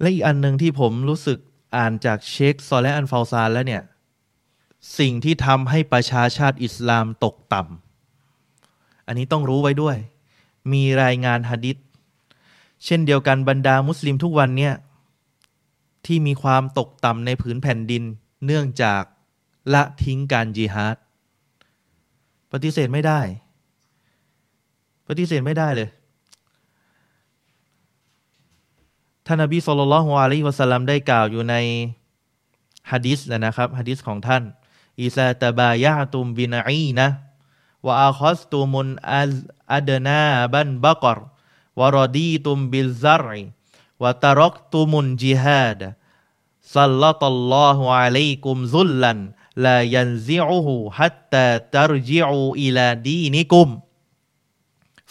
[0.00, 1.38] และอีกอันหนึ่งที่ผมรู้สึก
[1.76, 3.82] อ่านจากเชคซอและอันฟาวซานแล้วเนี่ย
[4.98, 9.96] สิ่งที่ทำให้ประชาชาติอิสลามตกต่ำอันนี้ต้องรู้ไว้ด้วย
[10.72, 11.76] มีรายงานฮะดิษ
[12.84, 14.74] เช่นเดียวกันบรรดามุสลิมทุกวันเนี่ย
[16.06, 18.02] ที่มีความตกต่ำในผืนแผ่นดิน
[18.46, 19.02] เนื่องจาก
[19.74, 20.96] ละทิ้งการจิฮาด
[22.52, 23.20] ปฏิเสธไม่ได้
[25.08, 25.88] ปฏิเสธไม่ได้เลย
[29.26, 31.54] ท่านอบีสุลต่านละฮ์อะลัยฮิวะสัลลัมได้กล่าวอยู่ใน
[32.90, 34.42] ฮะดิษนะครับฮะดิษของท่าน
[35.00, 37.06] อิซาตบายาตุมบินอีนะ
[37.86, 38.88] วะอาคอสตุมุน
[39.74, 40.24] อัดนา
[40.54, 41.18] บันบักร
[41.80, 43.26] วารดีตุมบิลซาร
[44.02, 45.80] วะตารกตุมุนจิฮาด
[46.74, 49.18] สัลลัตัลลอฮุอะลัยกุมซุลลัน
[49.64, 53.68] ลายันซิอูฮูฮัตตาตารจิอูอิลาดีนิกุม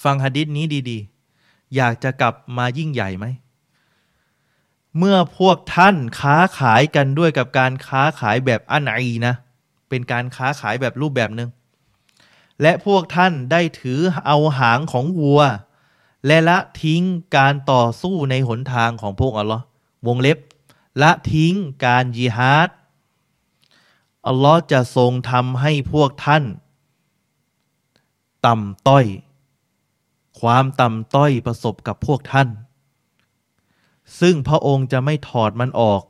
[0.04, 0.98] ฟังหะดิษนี้ดี
[1.38, 3.26] ๆ อยากจะกลับมายิ่งใหญ่ไหม
[4.98, 9.36] เมื่อพวกท่านค้าขายกันด้วยกับการค้าขายแบบอันอีนะ
[9.90, 11.50] เป็นการค้าขายแบบรูปแบบหนึ่ง
[12.62, 15.42] และพวกท่านได้ถือเอาหางของวัว
[16.26, 17.04] และละทิ้ง
[17.38, 19.64] การต่อสู้ในหนทางของพวกอัลลอฮ์
[20.08, 20.38] วงเล็บ
[21.02, 21.54] ละทิ้ง
[21.86, 22.70] การยิฮาด
[24.28, 26.44] อัลลอฮ์จะทรงทำให้พวกท่าน
[28.46, 29.06] ต่ำต้อย
[30.40, 32.48] ความต่ำต้อยประสบกับพวกท่าน
[34.20, 36.02] ซึ่งพระองค์จะไม่ถอดมันออก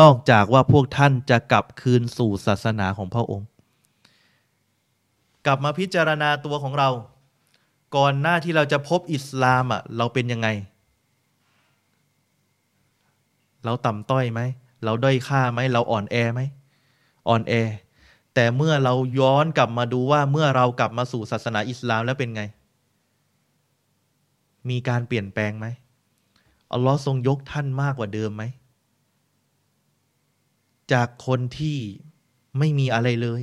[0.00, 3.46] นอกจากว่าพวกท่านจะกลับคืนสู่ศาสนาของพระองค์
[5.46, 6.90] กลับมาพิจารณาตัวของเรา
[7.96, 10.48] ก่อนหน้าที่เราจะพบอิสลามอะเราเป็นยังไง
[13.64, 14.40] เราต่ำต้อยไหม
[14.84, 16.40] เราด้อยค่าไหม เราอ่อนแอไหม
[17.28, 17.54] อ่อนแอ
[18.34, 22.42] แต่เมื่อเราย้อนกลับมาดูว่าเมื่อเรากลับมาสู่ศาสนาอิสลามแล้วเป็นไง
[24.68, 25.66] มีการเปลี่ยนแปลงไหม
[26.74, 28.42] อัลลอฮ์ทรงยกท่านมากกว่าเดิมไหม
[30.92, 31.78] จากคนที่
[32.58, 33.42] ไม่มีอะไรเลย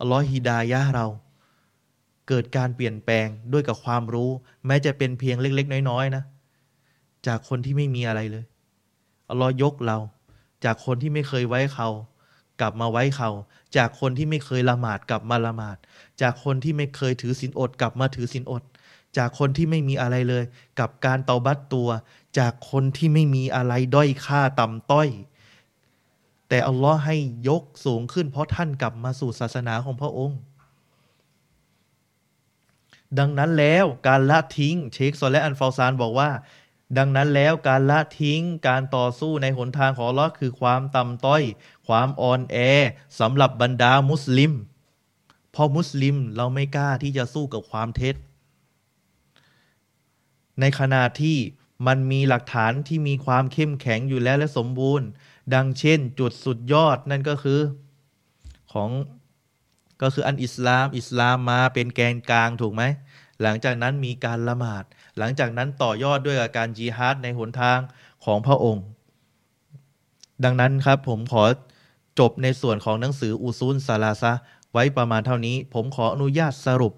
[0.00, 1.06] อัลลอฮ์ฮิดายะเรา
[2.28, 4.30] เกิดการเปลี่ยนแปลงด้วยกับความรู้
[4.66, 6.22] แม้จะเป็นเพียงเล็ก ๆ น้อย ๆ นะ
[7.26, 8.44] จากคนที่ไม่มีอะไรเลย
[9.30, 9.98] อัลลอฮ์ยกเรา
[10.64, 11.88] จากคนที่ไม่เคยไว้เขา
[12.60, 13.30] กลับมาไว้เขา
[13.76, 15.76] จากคนที่ไม่เคยละหมาดกลับมาละหมาด
[16.20, 18.62] จากคนที่ไม่เคยถือศีลอด กลับมาถือศีลอด
[19.16, 20.44] จากคนที่ไม่มีอะไรเลย
[20.80, 21.88] กับการเตาบัตตัว
[22.38, 25.08] จากคนที่ไม่มีอะไรด้อยค่าต่ำต้อย
[26.48, 27.16] แต่อัลลอฮ์ให้
[27.48, 30.38] ยกสูงขึ้น เพราะท่านกลับมาสู่ศาสนาของพระองค์
[33.18, 36.30] ดังนั้นแล้วการละทิ้งเชคโซและอันฟาซานบอกว่า
[36.98, 41.42] ดังนั้นแล้วการละทิ้งการต่อสู้ในหนทางของอัลลอฮ์คือความต่ำต้อย
[41.86, 42.56] ความอ่อนแอ
[43.20, 44.52] สำหรับบรรดามุสลิม
[45.52, 48.14] เพราะมุสลิมเราไม่กล้าที่จะสู้กับความเท็จ
[50.60, 51.38] ในขณะที่
[51.86, 55.06] มันมีหลักฐานที่มีความเข้มแข็งอยู่แล้วและสมบูรณ์
[55.54, 57.60] ดังเช่น จุดสุดยอดนั่นก็คือ
[58.72, 58.90] ของ
[60.02, 62.82] ก็คืออันอิสลามอิสลามมาเป็นแกนกลางถูกไหม
[63.42, 64.84] หลังจากนั้นมีการละหมาด
[65.18, 67.78] หลังจากนั้นต่อยอดด้วยการจีฮาดในหนทาง
[68.24, 68.84] ของพระองค์
[70.44, 71.44] ดังนั้นครับผมขอ
[72.18, 74.32] จบในส่วนของหนังสืออุซุนซาลาซะ
[74.72, 76.94] ไว้ประมาณเท่านี้ ผมขออนุญาตสรุป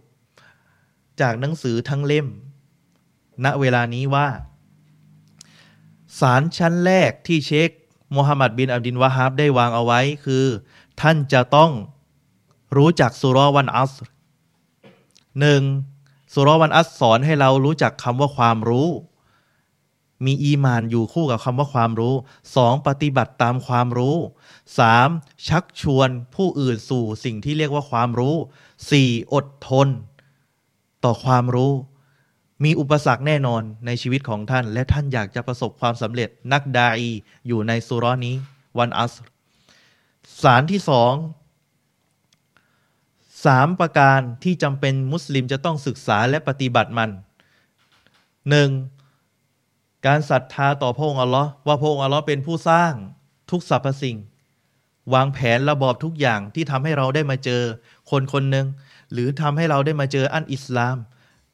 [1.20, 2.26] จากหนังสือทั้งเล่ม
[3.44, 4.28] ณเวลานี้ว่า
[6.20, 7.70] สารชั้นแรกที่เชค
[8.12, 10.44] โมฮัมหมัดบินอับดินวะฮับได้วางเอาไว้คือ
[11.00, 11.70] ท่านจะต้อง
[12.76, 13.92] รู้จักสุรวันอัส
[15.40, 15.62] หนึ่ง
[16.34, 18.88] สุรวันอัสสอนให้เรารู้จักคำว่าความรู้
[20.24, 22.14] มีอีมานอยู่คู่กับคำว่าความรู้
[22.56, 24.16] สองปฏิบัติตามความรู้
[24.78, 25.08] สาม
[25.48, 28.34] ชักชวนผู้อื่นสู่สิ่งที่เรียกว่าความรู้
[28.90, 29.88] สี่อดทน
[31.04, 31.72] ต่อความรู้
[32.64, 37.10] มีอุปสรรคแน่นอนในชีวิตของท่าน และท่านอยากจะประสบความสำเร็จนักดาอี
[37.46, 38.36] อยู่ในสุรานี้
[38.78, 39.12] วันอัส
[40.42, 41.14] สารที่สอง
[43.44, 47.10] สามประการที่จำเป็นมุสลิมจะต้องศึกษาและปฏิบัติมัน
[48.50, 48.70] หนึ่ง
[50.06, 52.92] การศรัทธาต่อพระองค์อัลลอฮ์ว่าพระองค์อัลลอฮ์เป็นผู้สร้าง
[53.50, 54.16] ทุกสรรพสิ่ง
[55.14, 57.62] วางแผนระบอบทุกอย่างที่ทำให้เราได้มาเจอ
[58.10, 58.66] คนคนหนึ่ง
[59.12, 60.96] หรือทำให้เราได้มาเจออันอิสลาม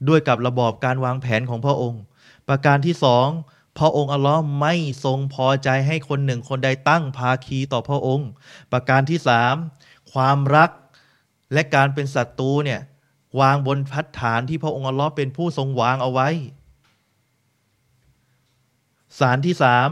[0.08, 2.02] ด้วยกับระบอบการวางแผนของพระองค์
[2.48, 3.28] ประการที่สอง
[3.78, 4.74] พระองค์อัลลอฮ์ไม่
[5.04, 8.28] ทรงพอใจให้คนหนึ่งคนใดตั้งภาคีต่อพระองค์
[8.72, 9.54] ประการที่สาม
[10.12, 10.70] ความรัก
[11.52, 12.80] และการเป็นศัตรูเนี่ย
[13.40, 16.28] วางบนพัฒฐานที่พระองค์อัลลอฮ์เป็นผู้ทรงวางเอาไว้
[19.18, 19.88] สารที่สาม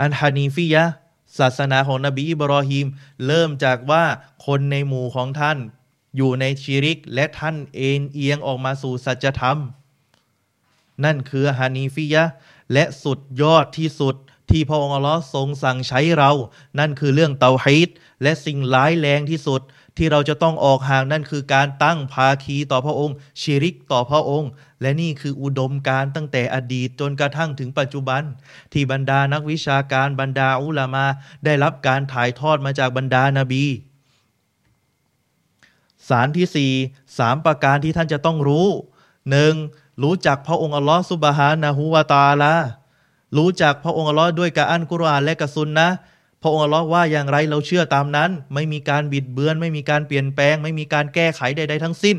[0.00, 0.84] อันฮานีฟิยะ
[1.38, 2.86] ศาสนาของนบีอิบรอฮิม
[3.26, 4.04] เริ่มจากว่า
[4.46, 5.58] คนในหมู่ของท่าน
[6.16, 9.58] อยู่ในชีริกและท่านเอ็นเอียงออกมาสู่สัจธรรม
[11.04, 12.24] นั่นคือฮานีฟิยะ
[12.72, 14.14] และสุดยอดที่สุด
[14.50, 16.30] ที่พระองค์อัลลอฮ์ทรงสั่งใช้เรา
[16.78, 17.88] นั่นคือเรื่องเตาฮิด
[18.22, 19.60] และสิ่งร้ายแรงที่สุด
[19.96, 24.50] ที่เราจะต้องออกห่างนั่นคือการตั้งภาคีต่อพระองค์ชีริกต่อพระองค์
[24.82, 28.22] และนี่คืออุดมการตั้งแต่อดีตจนกระทั่งถึงปัจจุบัน
[28.72, 31.06] ที่บรรดานักวิชาการบรรดาอุลามา
[31.44, 33.64] ได้รับการถ่ายทอดมาจากบรรดานาบี
[36.08, 36.72] สารที่สี่
[37.18, 38.68] สามประการที่ท่านจะต้องรู้
[39.30, 39.54] หนึ่ง
[40.02, 42.54] รู้จักพระองค์อัลลอฮ์สุบฮานะฮูวาตาละ
[43.36, 45.88] รู้จักพระองค์อัลลอฮ์ด้วยกาอันกุรอานและกระซุนนะ
[46.42, 52.16] พระองค์อัลลอฮ์ว่าอย่างไรเราเชื่อตามนั้น ไม่มีการบิดเบือน ไม่มีการเปลี่ยนแปลง ไม่มีการแก้ไขใด ๆ ทั้งสิ้น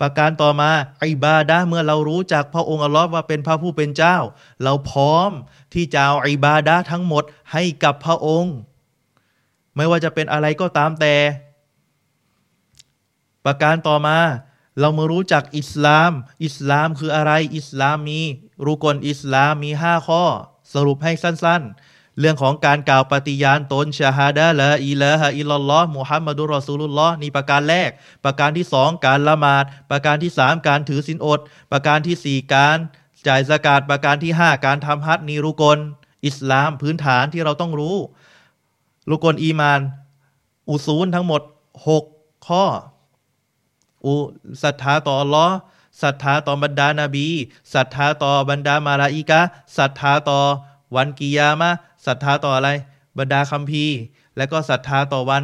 [0.00, 0.70] ประการต่อมา
[1.10, 4.16] อิบาดะเมื่อเรารู้จักพระองค์อัลลอฮ์ว่าเป็นพระผู้เป็นเจ้า
[4.62, 5.30] เราพร้อม
[5.74, 8.54] ที่จะเอาอิบาดะทั้งหมดให้กับพระองค์
[9.76, 11.14] ไม่ว่าจะเป็นอะไรก็ตามแต่
[13.44, 14.18] ประการต่อมา
[14.80, 16.12] เรามารู้จักอิสลาม
[16.44, 18.20] อิสลามคืออะไร อิสลามมี
[18.66, 20.24] รูกลอิสลามมีห้าข้อ
[20.72, 27.90] สรุปให้สั้นๆ เรื่องของการกล่าวปฏิญาณตนชาฮาดะละอิละฮะอิลลลอฮ์มุฮัมมัดุลรอซูลุลลอฮ์นี่ประการแรก
[28.24, 31.40] ประการที่สองการละหมาด ประการที่สามการถือศีลอด
[31.72, 32.78] ประการที่สี่การ
[33.26, 35.78] จ่ายสกาดประการที่ห้าการทำฮัจญ์นีรุกล
[36.26, 37.96] อิสลามพื้นฐานที่เราต้องรู้
[39.10, 39.80] รุกลอีมาน
[40.70, 41.42] อุซูลทั้งหมด
[41.88, 42.04] หก
[42.46, 42.64] ข้อ
[44.06, 44.16] อุ
[44.62, 45.54] ศรัทธาต่ออัลลอฮ์
[46.02, 47.26] ศรัทธาต่อบรรดานาบี
[47.74, 49.40] ศรัทธาต่อบรรดามาลาอิกะ
[49.78, 50.40] ศรัทธาต่อ
[50.96, 51.70] วันกิยามะ
[52.06, 52.70] ศรัทธาต่ออะไร
[53.18, 53.96] บรรดาคัมภีร์
[54.36, 55.42] และก็ศรัทธาต่อวัน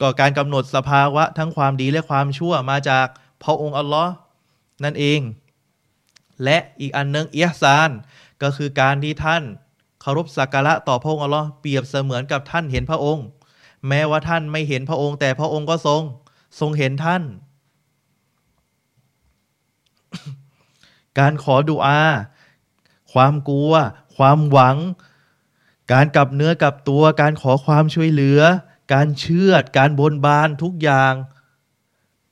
[0.00, 3.06] ก็การกำหนดสภาวะทั้งความดีและความชั่วมาจาก
[3.42, 4.12] พระองค์อัลลอฮ์
[4.84, 5.20] นั่นเอง
[6.44, 7.90] และอีกอันหนึงเอียซาน
[8.42, 9.42] ก็คือการที่ท่าน
[10.00, 13.24] เคารพสักการะต่อพระองค์อัลลอฮ์เปรียบเสมือนกับท่านเห็นพระองค์
[13.88, 16.02] แม้ว่าท่านไม่เห็นพระองค์ แต่พระองค์ก็ทรง
[16.58, 17.22] ทรงเห็นท่าน
[21.18, 22.02] การขอดุอา
[23.12, 23.72] ความกลัว
[24.16, 24.76] ความหวัง
[25.92, 28.40] การกลับเนื้อกลับตัว การขอความช่วยเหลือ
[28.92, 31.14] การเชื่อ การบนบานทุกอย่าง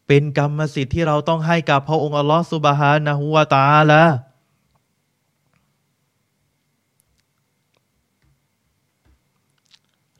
[0.07, 4.05] เป็นกรรมสิทธิ์ที่เราต้องให้กับพระองค์อัลลอฮฺสุบฮานะฮูวาตาละ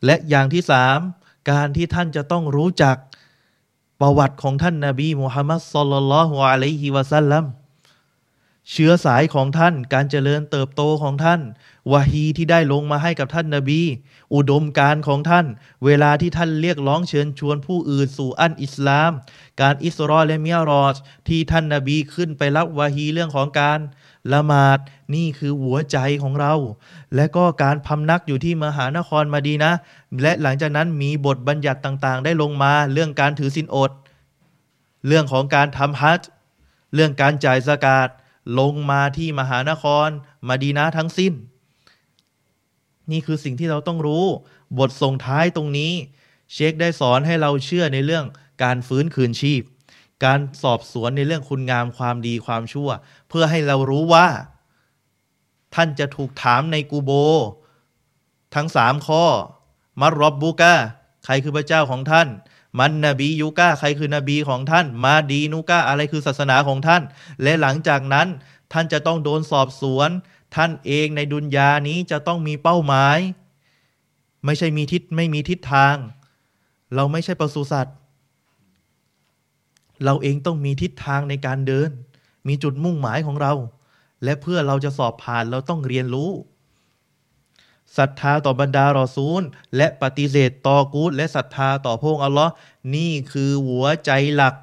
[0.05, 0.99] และอย่างที่สาม
[1.51, 2.97] การที่ท่านจะต้องรู้จัก
[4.03, 7.45] ประวัติของท่านนาบีมุฮัมมัดสลลัลฮุอะลัยฮิวะซัลลัม
[8.71, 11.41] เชื้อสายของท่าน การเจริญเติบโตของท่าน
[11.93, 13.83] วาฮีที่ได้ลงมาให้กับท่านนาบี
[14.35, 15.47] อุดมการของท่าน
[15.85, 19.11] เวลาที่ท่านเรียกร้องเชิญชวนผู้อื่นสู่อันอิสลาม
[19.61, 20.97] การอิสรอและมิารอจ
[21.29, 23.79] ที่ท่านนาบีขึ้นไปรับวาฮีเรื่องของการ
[24.33, 24.79] ละหมาด
[25.15, 26.55] นี่คือหัวใจของเรา
[27.15, 29.73] และก็การพำนักอยู่ที่มหานครมาดีนะ
[30.23, 33.91] และหลังจากนั้นมีบทบัญญัติต่างๆ ได้ลงมาเรื่องการถือศีลอด
[35.07, 36.21] เรื่องของการทำฮัจ
[36.95, 38.09] เรื่องการจ่ายสกาด
[38.59, 40.09] ลงมาที่มหานคร
[40.49, 41.33] มาดีนะทั้งสิ้น
[43.11, 44.27] นี่คือสิ่งที่เราต้องรู้
[44.79, 45.93] บทส่งท้ายตรงนี้
[46.53, 48.25] เชคได้สอนให้เราเชื่อในเรื่อง
[48.63, 49.63] การฟื้นคืนชีพ
[50.25, 52.91] การสอบสวนในเรื่องคุณงามความดีความชั่ว
[53.29, 54.27] เพื่อให้เรารู้ว่า
[55.75, 57.11] ท่านจะถูกถามในกูโบ
[58.55, 59.25] ทั้งสามข้อ
[60.01, 60.75] มัรรอบบูกา
[61.25, 62.29] ใครคือพระเจ้าของท่าน
[62.79, 67.03] มันนบียูกาใครคือนบีของท่าน มาดีนูกาอะไรคือศาสนาของท่าน
[67.43, 68.29] และหลังจากนั้น
[68.73, 70.11] ท่านจะต้องโดนสอบสวน
[70.55, 73.19] ท่านเองในดุนยานี้จะต้องมีเป้าหมาย
[74.45, 75.97] ไม่ใช่มีทิศไม่มีทิศทาง
[76.95, 77.97] เราไม่ใช่ปศุสัตว์
[80.05, 81.91] เราเองต้องมีทิศทางในการเดิน
[82.49, 83.53] มีจุดมุ่งหมายของเรา
[84.25, 86.31] และเพื่อเราจะสอบผ่านเราต้องเรียนรู้
[87.99, 89.43] ศรัทธาต่อบรรดารอซูล
[89.77, 92.53] และปฏิเสธต่อกูดและศรัทธาต่อพระองค์อัลลอฮ์
[92.97, 94.55] นี่คือหัวใจหลัก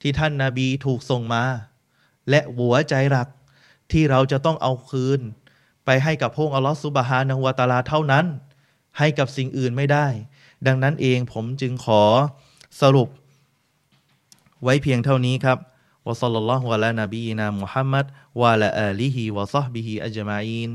[0.00, 1.44] ที่ท่านนาบีถูกส่งมา
[2.30, 3.28] และหัวใจหลัก
[3.92, 5.20] ที่เราจะต้องเอาคืน
[5.84, 8.26] ไปให้กับพระองค์อัลลอฮ์ซุบฮานะฮวะตาลาเท่านั้น
[8.98, 10.06] ให้กับสิ่งอื่นไม่ได้
[10.66, 12.02] ดังนั้นเองผมจึงขอ
[12.80, 13.08] สรุป
[14.64, 15.58] ไว้เพียงเท่านี้ครับ
[16.06, 18.06] วะซัลลัลลอฮุอะลานบีนามุฮัมมัด
[18.40, 20.70] วะอะลาอาลิฮิวะซอฮบิฮิอัจมาอีน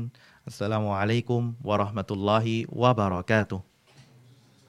[0.46, 3.69] อัสสลามุอะลัยกุมวะเราะห์มะตุลลอฮิวะบะเราะกาตุฮ์